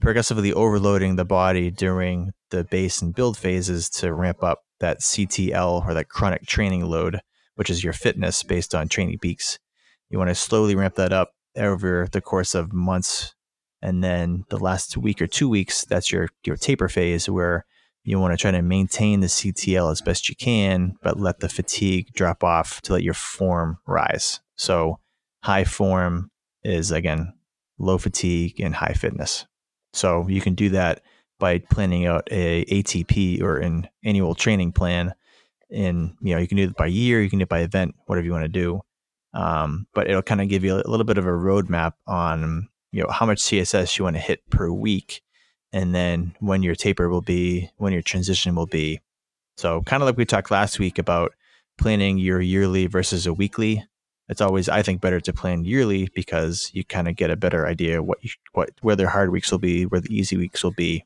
progressively 0.01 0.53
overloading 0.53 1.17
the 1.17 1.25
body 1.25 1.71
during 1.71 2.33
the 2.51 2.65
base 2.65 3.01
and 3.01 3.15
build 3.15 3.39
phases 3.39 3.89
to 3.91 4.13
ramp 4.13 4.43
up 4.43 4.63
that 4.81 5.01
CTL 5.01 5.87
or 5.87 5.95
that 5.95 6.09
chronic 6.09 6.47
training 6.47 6.85
load, 6.85 7.21
which 7.55 7.71
is 7.71 7.83
your 7.83 7.93
fitness 7.93 8.43
based 8.43 8.75
on 8.75 8.89
training 8.89 9.19
peaks. 9.19 9.59
You 10.11 10.19
want 10.19 10.29
to 10.29 10.35
slowly 10.35 10.75
ramp 10.75 10.97
that 10.97 11.13
up 11.13 11.31
over 11.57 12.09
the 12.11 12.21
course 12.21 12.55
of 12.55 12.73
months. 12.73 13.35
And 13.81 14.03
then 14.03 14.45
the 14.49 14.59
last 14.59 14.97
week 14.97 15.23
or 15.23 15.27
two 15.27 15.49
weeks, 15.49 15.85
that's 15.85 16.11
your, 16.13 16.29
your 16.45 16.57
taper 16.57 16.89
phase 16.89 17.29
where 17.29 17.65
you 18.07 18.21
want 18.21 18.33
to 18.33 18.37
try 18.37 18.53
to 18.53 18.63
maintain 18.63 19.19
the 19.19 19.27
CTL 19.27 19.91
as 19.91 20.01
best 20.01 20.29
you 20.29 20.37
can, 20.37 20.97
but 21.03 21.19
let 21.19 21.41
the 21.41 21.49
fatigue 21.49 22.13
drop 22.15 22.45
off 22.45 22.81
to 22.83 22.93
let 22.93 23.03
your 23.03 23.15
form 23.15 23.79
rise. 23.85 24.39
So 24.55 25.01
high 25.43 25.65
form 25.65 26.31
is 26.63 26.93
again 26.93 27.35
low 27.79 27.99
fatigue 27.99 28.61
and 28.61 28.77
high 28.77 28.93
fitness. 28.93 29.47
So 29.93 30.29
you 30.29 30.41
can 30.41 30.55
do 30.55 30.69
that 30.71 31.03
by 31.41 31.59
planning 31.59 32.07
out 32.07 32.29
a 32.31 32.65
ATP 32.67 33.43
or 33.43 33.59
an 33.59 33.89
annual 34.05 34.37
training 34.37 34.71
plan. 34.71 35.13
In 35.69 36.17
you 36.21 36.33
know 36.33 36.41
you 36.41 36.47
can 36.47 36.59
do 36.59 36.65
it 36.65 36.77
by 36.77 36.87
year, 36.87 37.21
you 37.21 37.29
can 37.29 37.41
do 37.41 37.43
it 37.43 37.49
by 37.49 37.61
event, 37.61 37.97
whatever 38.07 38.25
you 38.25 38.33
want 38.33 38.45
to 38.45 38.49
do. 38.49 38.83
Um, 39.35 39.89
but 39.95 40.09
it'll 40.09 40.23
kind 40.23 40.41
of 40.41 40.49
give 40.49 40.63
you 40.63 40.77
a 40.77 40.89
little 40.89 41.05
bit 41.05 41.19
of 41.19 41.27
a 41.27 41.31
roadmap 41.31 41.95
on 42.07 42.69
you 42.93 43.03
know 43.03 43.11
how 43.11 43.27
much 43.27 43.45
TSS 43.45 43.99
you 43.99 44.05
want 44.05 44.15
to 44.15 44.21
hit 44.23 44.49
per 44.49 44.71
week 44.71 45.23
and 45.73 45.95
then 45.95 46.35
when 46.41 46.63
your 46.63 46.75
taper 46.75 47.09
will 47.09 47.23
be, 47.23 47.71
when 47.77 47.93
your 47.93 48.03
transition 48.03 48.55
will 48.55 48.67
be. 48.67 49.01
So, 49.57 49.83
kind 49.83 50.03
of 50.03 50.07
like 50.07 50.17
we 50.17 50.25
talked 50.25 50.51
last 50.51 50.79
week 50.79 50.99
about 50.99 51.33
planning 51.79 52.19
your 52.19 52.41
yearly 52.41 52.87
versus 52.87 53.27
a 53.27 53.33
weekly. 53.33 53.85
It's 54.29 54.41
always, 54.41 54.69
I 54.69 54.83
think, 54.83 55.01
better 55.01 55.21
to 55.21 55.33
plan 55.33 55.65
yearly 55.65 56.09
because 56.15 56.71
you 56.75 56.85
kind 56.85 57.09
of 57.09 57.17
get 57.17 57.31
a 57.31 57.37
better 57.37 57.67
idea 57.67 58.03
what 58.03 58.23
you, 58.23 58.31
what 58.53 58.71
where 58.83 58.97
the 58.97 59.09
hard 59.09 59.31
weeks 59.31 59.53
will 59.53 59.59
be, 59.59 59.87
where 59.87 60.01
the 60.01 60.15
easy 60.15 60.37
weeks 60.37 60.65
will 60.65 60.73
be, 60.73 61.05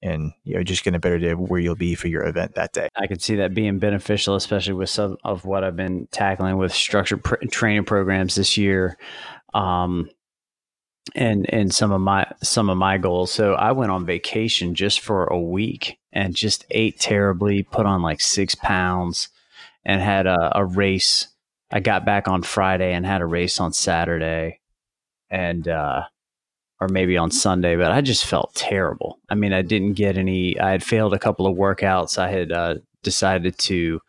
and 0.00 0.32
you 0.44 0.54
know 0.54 0.62
just 0.62 0.84
get 0.84 0.94
a 0.94 1.00
better 1.00 1.16
idea 1.16 1.32
of 1.32 1.40
where 1.40 1.58
you'll 1.58 1.74
be 1.74 1.94
for 1.94 2.08
your 2.08 2.24
event 2.24 2.54
that 2.54 2.72
day. 2.72 2.88
I 2.94 3.08
can 3.08 3.18
see 3.18 3.36
that 3.36 3.52
being 3.52 3.78
beneficial, 3.78 4.36
especially 4.36 4.74
with 4.74 4.90
some 4.90 5.16
of 5.24 5.44
what 5.44 5.64
I've 5.64 5.76
been 5.76 6.06
tackling 6.12 6.56
with 6.56 6.72
structured 6.72 7.24
pr- 7.24 7.44
training 7.50 7.84
programs 7.84 8.36
this 8.36 8.56
year. 8.56 8.96
Um, 9.54 10.08
and 11.14 11.52
and 11.52 11.74
some 11.74 11.92
of 11.92 12.00
my 12.00 12.26
some 12.42 12.70
of 12.70 12.78
my 12.78 12.98
goals. 12.98 13.32
So 13.32 13.54
I 13.54 13.72
went 13.72 13.90
on 13.90 14.06
vacation 14.06 14.74
just 14.74 15.00
for 15.00 15.24
a 15.24 15.40
week 15.40 15.98
and 16.12 16.34
just 16.34 16.64
ate 16.70 16.98
terribly, 17.00 17.62
put 17.62 17.86
on 17.86 18.02
like 18.02 18.20
six 18.20 18.54
pounds, 18.54 19.28
and 19.84 20.00
had 20.00 20.26
a, 20.26 20.58
a 20.58 20.64
race. 20.64 21.28
I 21.70 21.80
got 21.80 22.04
back 22.04 22.28
on 22.28 22.42
Friday 22.42 22.92
and 22.92 23.06
had 23.06 23.22
a 23.22 23.26
race 23.26 23.60
on 23.60 23.72
Saturday, 23.72 24.60
and 25.30 25.66
uh, 25.66 26.02
or 26.80 26.88
maybe 26.88 27.16
on 27.16 27.30
Sunday, 27.30 27.76
but 27.76 27.92
I 27.92 28.00
just 28.00 28.26
felt 28.26 28.54
terrible. 28.54 29.18
I 29.28 29.34
mean, 29.34 29.52
I 29.52 29.62
didn't 29.62 29.94
get 29.94 30.18
any. 30.18 30.58
I 30.58 30.72
had 30.72 30.82
failed 30.82 31.14
a 31.14 31.18
couple 31.18 31.46
of 31.46 31.56
workouts. 31.56 32.18
I 32.18 32.28
had 32.28 32.52
uh, 32.52 32.74
decided 33.02 33.56
to 33.58 34.00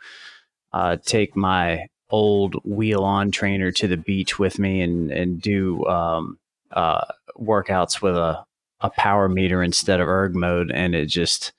uh, 0.73 0.97
take 1.05 1.35
my 1.35 1.87
old 2.09 2.55
wheel 2.63 3.03
on 3.03 3.31
trainer 3.31 3.71
to 3.71 3.87
the 3.87 3.97
beach 3.97 4.37
with 4.37 4.59
me 4.59 4.81
and 4.81 5.11
and 5.11 5.41
do 5.41 5.85
um, 5.85 6.37
uh, 6.73 7.05
workouts 7.39 8.01
with 8.01 8.15
a 8.17 8.45
a 8.83 8.89
power 8.89 9.29
meter 9.29 9.63
instead 9.63 10.01
of 10.01 10.07
erg 10.07 10.35
mode, 10.35 10.69
and 10.71 10.93
it 10.93 11.05
just 11.05 11.53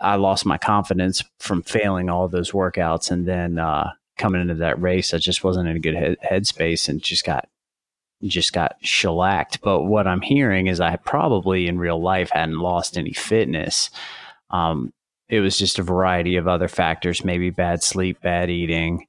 I 0.00 0.16
lost 0.16 0.46
my 0.46 0.58
confidence 0.58 1.24
from 1.38 1.62
failing 1.62 2.10
all 2.10 2.28
those 2.28 2.52
workouts, 2.52 3.10
and 3.10 3.26
then 3.26 3.58
uh, 3.58 3.92
coming 4.18 4.42
into 4.42 4.54
that 4.56 4.80
race, 4.80 5.14
I 5.14 5.18
just 5.18 5.42
wasn't 5.42 5.68
in 5.68 5.76
a 5.76 5.80
good 5.80 5.94
head, 5.96 6.16
headspace 6.22 6.88
and 6.88 7.02
just 7.02 7.24
got 7.24 7.48
just 8.22 8.52
got 8.52 8.76
shellacked. 8.82 9.62
But 9.62 9.84
what 9.84 10.06
I'm 10.06 10.20
hearing 10.20 10.66
is 10.66 10.78
I 10.78 10.96
probably 10.96 11.66
in 11.66 11.78
real 11.78 12.00
life 12.00 12.30
hadn't 12.30 12.60
lost 12.60 12.98
any 12.98 13.14
fitness. 13.14 13.90
Um, 14.50 14.92
it 15.30 15.40
was 15.40 15.56
just 15.56 15.78
a 15.78 15.82
variety 15.82 16.36
of 16.36 16.46
other 16.46 16.68
factors, 16.68 17.24
maybe 17.24 17.50
bad 17.50 17.82
sleep, 17.82 18.20
bad 18.20 18.50
eating, 18.50 19.06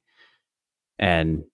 and 0.98 1.44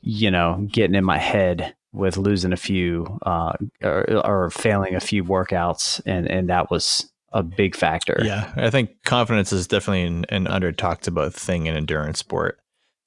you 0.00 0.30
know, 0.30 0.66
getting 0.70 0.96
in 0.96 1.04
my 1.04 1.18
head 1.18 1.76
with 1.94 2.16
losing 2.16 2.52
a 2.52 2.56
few 2.56 3.18
uh, 3.24 3.52
or, 3.82 4.26
or 4.26 4.50
failing 4.50 4.94
a 4.94 5.00
few 5.00 5.24
workouts, 5.24 6.00
and 6.04 6.28
and 6.28 6.48
that 6.50 6.70
was 6.70 7.10
a 7.32 7.42
big 7.42 7.74
factor. 7.74 8.20
Yeah, 8.22 8.52
I 8.56 8.70
think 8.70 9.02
confidence 9.04 9.52
is 9.52 9.66
definitely 9.66 10.02
an, 10.02 10.26
an 10.28 10.46
under 10.46 10.72
talked 10.72 11.06
about 11.06 11.32
thing 11.32 11.66
in 11.66 11.76
endurance 11.76 12.18
sport, 12.18 12.58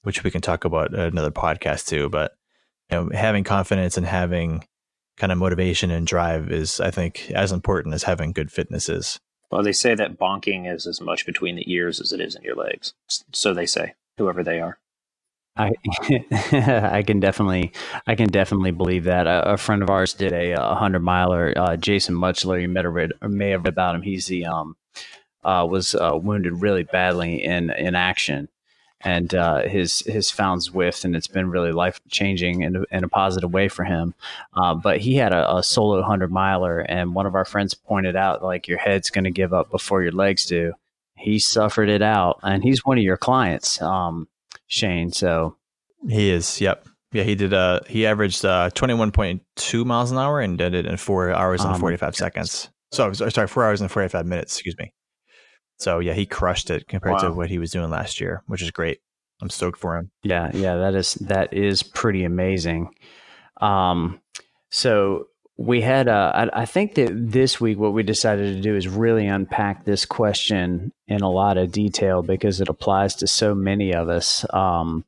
which 0.03 0.23
we 0.23 0.31
can 0.31 0.41
talk 0.41 0.65
about 0.65 0.93
another 0.95 1.31
podcast 1.31 1.88
too. 1.88 2.09
But 2.09 2.35
you 2.89 2.97
know, 2.97 3.09
having 3.13 3.43
confidence 3.43 3.97
and 3.97 4.05
having 4.05 4.63
kind 5.17 5.31
of 5.31 5.38
motivation 5.38 5.91
and 5.91 6.07
drive 6.07 6.51
is, 6.51 6.79
I 6.79 6.91
think, 6.91 7.31
as 7.31 7.51
important 7.51 7.93
as 7.93 8.03
having 8.03 8.31
good 8.31 8.51
fitness 8.51 8.88
is. 8.88 9.19
Well, 9.51 9.63
they 9.63 9.71
say 9.71 9.95
that 9.95 10.19
bonking 10.19 10.71
is 10.71 10.85
as 10.85 11.01
much 11.01 11.25
between 11.25 11.55
the 11.55 11.71
ears 11.71 11.99
as 11.99 12.11
it 12.11 12.19
is 12.19 12.35
in 12.35 12.43
your 12.43 12.55
legs. 12.55 12.93
So 13.33 13.53
they 13.53 13.65
say, 13.65 13.93
whoever 14.17 14.43
they 14.43 14.59
are. 14.59 14.77
I 15.58 15.72
I 16.97 17.03
can 17.03 17.20
definitely 17.20 17.72
I 18.05 18.16
can 18.16 18.30
definitely 18.30 18.72
believe 18.72 19.05
that. 19.05 19.28
A, 19.28 19.53
a 19.53 19.58
friend 19.58 19.82
of 19.82 19.89
ours 19.89 20.14
did 20.14 20.34
a, 20.34 20.51
a 20.51 20.76
hundred 20.76 21.01
miler. 21.01 21.53
Uh, 21.55 21.78
Jason 21.78 22.16
Muchler, 22.16 22.62
you 22.62 22.89
read, 22.89 23.14
may 23.22 23.49
have 23.49 23.64
read 23.64 23.74
about 23.74 23.95
him. 23.95 24.01
He's 24.01 24.28
the 24.28 24.45
um 24.45 24.76
uh, 25.43 25.66
was 25.70 25.95
uh, 25.95 26.12
wounded 26.22 26.62
really 26.62 26.84
badly 26.84 27.43
in 27.43 27.70
in 27.72 27.95
action, 27.95 28.49
and 29.01 29.34
uh, 29.34 29.62
his 29.62 30.01
his 30.01 30.30
found 30.30 30.62
Zwift, 30.62 31.05
and 31.05 31.16
it's 31.16 31.28
been 31.28 31.49
really 31.49 31.72
life 31.72 32.01
changing 32.10 32.64
in, 32.64 32.86
in 32.91 33.03
a 33.05 33.10
positive 33.10 33.53
way 33.53 33.70
for 33.70 33.86
him. 33.86 34.14
Uh, 34.53 34.76
but 34.76 34.99
he 34.99 35.16
had 35.16 35.32
a, 35.34 35.58
a 35.58 35.64
solo 35.64 36.01
hundred 36.01 36.32
miler, 36.32 36.80
and 36.80 37.16
one 37.16 37.26
of 37.26 37.36
our 37.36 37.45
friends 37.45 37.74
pointed 37.74 38.16
out 38.16 38.43
like 38.43 38.68
your 38.68 38.78
head's 38.78 39.10
going 39.10 39.24
to 39.24 39.32
give 39.32 39.53
up 39.53 39.72
before 39.72 40.03
your 40.03 40.12
legs 40.12 40.45
do. 40.45 40.74
He 41.16 41.39
suffered 41.39 41.89
it 41.89 42.01
out, 42.01 42.39
and 42.43 42.62
he's 42.62 42.86
one 42.86 42.97
of 42.97 43.03
your 43.03 43.18
clients, 43.18 43.82
um, 43.82 44.28
Shane. 44.68 45.11
So 45.11 45.57
he 46.07 46.30
is. 46.30 46.61
Yep. 46.61 46.88
Yeah, 47.13 47.24
he 47.24 47.36
did. 47.36 47.53
Uh, 47.53 47.80
he 47.88 48.05
averaged 48.05 48.45
uh, 48.45 48.70
twenty 48.72 48.93
one 48.93 49.11
point 49.11 49.41
two 49.55 49.86
miles 49.86 50.11
an 50.11 50.18
hour 50.18 50.41
and 50.41 50.57
did 50.57 50.74
it 50.74 50.86
in 50.86 50.97
four 50.97 51.32
hours 51.32 51.63
and 51.63 51.74
um, 51.74 51.80
forty 51.80 51.97
five 51.97 52.15
seconds. 52.15 52.70
So 52.91 53.11
sorry, 53.13 53.47
four 53.47 53.63
hours 53.63 53.82
and 53.82 53.89
forty 53.89 54.09
five 54.09 54.26
minutes. 54.26 54.55
Excuse 54.55 54.78
me. 54.78 54.93
So 55.80 55.99
yeah, 55.99 56.13
he 56.13 56.26
crushed 56.26 56.70
it 56.70 56.88
compared 56.88 57.13
wow. 57.13 57.30
to 57.30 57.32
what 57.32 57.49
he 57.49 57.59
was 57.59 57.72
doing 57.72 57.89
last 57.89 58.20
year, 58.20 58.43
which 58.47 58.61
is 58.61 58.72
great. 58.72 58.99
I'm 59.41 59.49
stoked 59.49 59.80
for 59.80 59.95
him. 59.95 60.11
Yeah, 60.24 60.51
yeah, 60.53 60.76
that 60.76 60.95
is 60.95 61.13
that 61.15 61.53
is 61.53 61.84
pretty 61.84 62.24
amazing. 62.24 62.89
Um, 63.61 64.20
so 64.70 65.28
we 65.58 65.82
had 65.82 66.08
uh, 66.08 66.49
I, 66.53 66.66
think 66.66 66.95
that 66.95 67.10
this 67.12 67.60
week 67.60 67.80
what 67.80 67.93
we 67.93 68.03
decided 68.03 68.55
to 68.55 68.62
do 68.62 68.76
is 68.76 68.88
really 68.88 69.26
unpack 69.26 69.86
this 69.86 70.05
question 70.05 70.93
in 71.08 71.22
a 71.22 71.32
lot 71.32 71.58
of 71.58 71.72
detail 71.72 72.22
because 72.22 72.62
it 72.62 72.70
applies 72.70 73.16
to 73.16 73.28
so 73.28 73.55
many 73.55 73.91
of 73.91 74.08
us. 74.08 74.45
Um, 74.53 75.03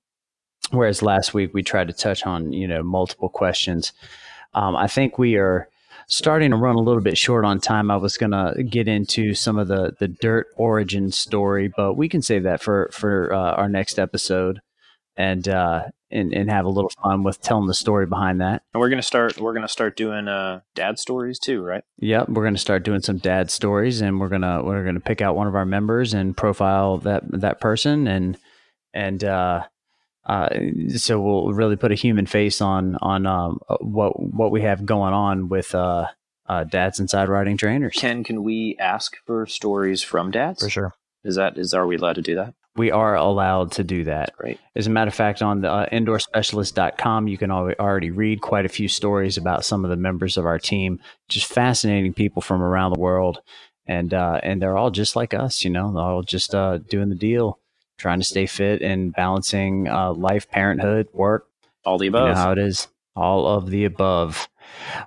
whereas 0.71 1.03
last 1.03 1.35
week 1.35 1.53
we 1.53 1.61
tried 1.61 1.87
to 1.87 1.93
touch 1.93 2.25
on 2.25 2.51
you 2.51 2.67
know 2.67 2.81
multiple 2.81 3.29
questions. 3.29 3.93
Um, 4.55 4.75
I 4.75 4.87
think 4.87 5.19
we 5.19 5.35
are 5.35 5.69
starting 6.07 6.49
to 6.49 6.57
run 6.57 6.75
a 6.75 6.81
little 6.81 7.03
bit 7.03 7.15
short 7.15 7.45
on 7.45 7.59
time. 7.59 7.91
I 7.91 7.97
was 7.97 8.17
going 8.17 8.31
to 8.31 8.63
get 8.63 8.87
into 8.87 9.35
some 9.35 9.59
of 9.59 9.67
the 9.67 9.95
the 9.99 10.07
dirt 10.07 10.47
origin 10.57 11.11
story, 11.11 11.71
but 11.77 11.93
we 11.93 12.09
can 12.09 12.23
save 12.23 12.41
that 12.43 12.63
for 12.63 12.89
for 12.91 13.31
uh, 13.31 13.53
our 13.53 13.69
next 13.69 13.99
episode 13.99 14.61
and 15.17 15.47
uh, 15.47 15.83
and 16.11 16.33
and 16.33 16.49
have 16.49 16.65
a 16.65 16.69
little 16.69 16.91
fun 17.01 17.23
with 17.23 17.41
telling 17.41 17.67
the 17.67 17.73
story 17.73 18.05
behind 18.05 18.41
that. 18.41 18.63
And 18.73 18.81
we're 18.81 18.89
gonna 18.89 19.01
start 19.01 19.37
we're 19.37 19.53
gonna 19.53 19.67
start 19.67 19.95
doing 19.95 20.27
uh, 20.27 20.61
dad 20.75 20.99
stories 20.99 21.39
too, 21.39 21.61
right? 21.61 21.83
Yep, 21.97 22.29
we're 22.29 22.43
gonna 22.43 22.57
start 22.57 22.83
doing 22.83 23.01
some 23.01 23.17
dad 23.17 23.51
stories, 23.51 24.01
and 24.01 24.19
we're 24.19 24.29
gonna 24.29 24.63
we're 24.63 24.83
gonna 24.83 24.99
pick 24.99 25.21
out 25.21 25.35
one 25.35 25.47
of 25.47 25.55
our 25.55 25.65
members 25.65 26.13
and 26.13 26.35
profile 26.35 26.97
that 26.99 27.23
that 27.41 27.59
person 27.59 28.07
and 28.07 28.37
and. 28.93 29.23
Uh, 29.23 29.63
uh, 30.25 30.49
so 30.95 31.19
we'll 31.19 31.53
really 31.53 31.75
put 31.75 31.91
a 31.91 31.95
human 31.95 32.27
face 32.27 32.61
on 32.61 32.95
on 33.01 33.25
um, 33.25 33.57
uh, 33.67 33.77
what 33.81 34.11
what 34.21 34.51
we 34.51 34.61
have 34.61 34.85
going 34.85 35.11
on 35.11 35.49
with 35.49 35.73
uh, 35.73 36.05
uh, 36.47 36.63
dads 36.65 36.99
inside 36.99 37.29
riding 37.29 37.57
trainers. 37.57 37.95
Ken, 37.97 38.23
can 38.23 38.43
we 38.43 38.75
ask 38.79 39.17
for 39.25 39.47
stories 39.47 40.03
from 40.03 40.29
dads? 40.29 40.61
For 40.61 40.69
sure. 40.69 40.93
Is 41.23 41.35
that 41.35 41.57
is 41.57 41.73
are 41.73 41.87
we 41.87 41.95
allowed 41.95 42.15
to 42.17 42.21
do 42.21 42.35
that? 42.35 42.53
We 42.79 42.91
are 42.91 43.13
allowed 43.15 43.73
to 43.73 43.83
do 43.83 44.05
that. 44.05 44.35
Great. 44.37 44.57
As 44.73 44.87
a 44.87 44.89
matter 44.89 45.09
of 45.09 45.13
fact, 45.13 45.41
on 45.41 45.59
the 45.59 45.69
uh, 45.69 45.89
indoorspecialist.com, 45.89 47.27
you 47.27 47.37
can 47.37 47.51
already 47.51 48.09
read 48.09 48.39
quite 48.39 48.65
a 48.65 48.69
few 48.69 48.87
stories 48.87 49.35
about 49.35 49.65
some 49.65 49.83
of 49.83 49.89
the 49.89 49.97
members 49.97 50.37
of 50.37 50.45
our 50.45 50.57
team, 50.57 51.01
just 51.27 51.47
fascinating 51.47 52.13
people 52.13 52.41
from 52.41 52.61
around 52.61 52.93
the 52.93 52.99
world. 52.99 53.41
And, 53.85 54.13
uh, 54.13 54.39
and 54.43 54.61
they're 54.61 54.77
all 54.77 54.91
just 54.91 55.17
like 55.17 55.33
us, 55.33 55.65
you 55.65 55.69
know, 55.69 55.91
they're 55.91 56.01
all 56.01 56.23
just 56.23 56.55
uh, 56.55 56.77
doing 56.77 57.09
the 57.09 57.15
deal 57.15 57.59
trying 57.99 58.19
to 58.19 58.25
stay 58.25 58.45
fit 58.47 58.81
and 58.81 59.13
balancing 59.13 59.87
uh, 59.87 60.13
life, 60.13 60.49
parenthood, 60.49 61.07
work. 61.13 61.47
All 61.85 61.97
the 61.97 62.07
above. 62.07 62.29
You 62.29 62.33
know 62.33 62.39
how 62.39 62.51
it 62.53 62.57
is. 62.57 62.87
All 63.15 63.45
of 63.45 63.69
the 63.69 63.85
above. 63.85 64.48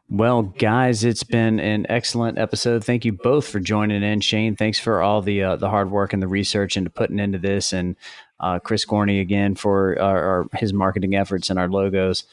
Well, 0.09 0.43
guys, 0.43 1.05
it's 1.05 1.23
been 1.23 1.59
an 1.61 1.87
excellent 1.89 2.39
episode. 2.39 2.85
Thank 2.85 3.05
you 3.05 3.13
both 3.13 3.49
for 3.49 3.61
joining 3.61 4.03
in. 4.03 4.21
Shane, 4.21 4.57
thanks 4.57 4.79
for 4.79 5.03
all 5.03 5.23
the 5.23 5.43
uh, 5.43 5.57
the 5.57 5.71
hard 5.71 5.91
work 5.91 6.13
and 6.13 6.23
the 6.23 6.29
research 6.29 6.77
into 6.77 6.91
putting 6.91 7.19
into 7.19 7.39
this, 7.39 7.73
and 7.73 7.97
uh, 8.41 8.59
Chris 8.59 8.85
Gorney 8.85 9.21
again 9.21 9.55
for 9.55 9.99
our, 10.01 10.23
our, 10.23 10.47
his 10.55 10.73
marketing 10.73 11.15
efforts 11.15 11.51
and 11.51 11.59
our 11.59 11.69
logos. 11.69 12.25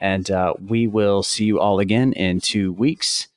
And 0.00 0.30
uh, 0.30 0.54
we 0.60 0.86
will 0.86 1.22
see 1.22 1.44
you 1.44 1.60
all 1.60 1.80
again 1.80 2.12
in 2.12 2.40
two 2.40 2.72
weeks. 2.72 3.28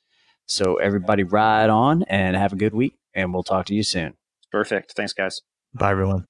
So 0.46 0.76
everybody, 0.76 1.22
ride 1.22 1.70
on 1.70 2.02
and 2.04 2.36
have 2.36 2.52
a 2.52 2.56
good 2.56 2.74
week, 2.74 2.94
and 3.14 3.32
we'll 3.32 3.42
talk 3.42 3.66
to 3.66 3.74
you 3.74 3.82
soon. 3.82 4.14
Perfect. 4.50 4.92
Thanks, 4.92 5.12
guys. 5.12 5.42
Bye, 5.74 5.90
everyone. 5.90 6.26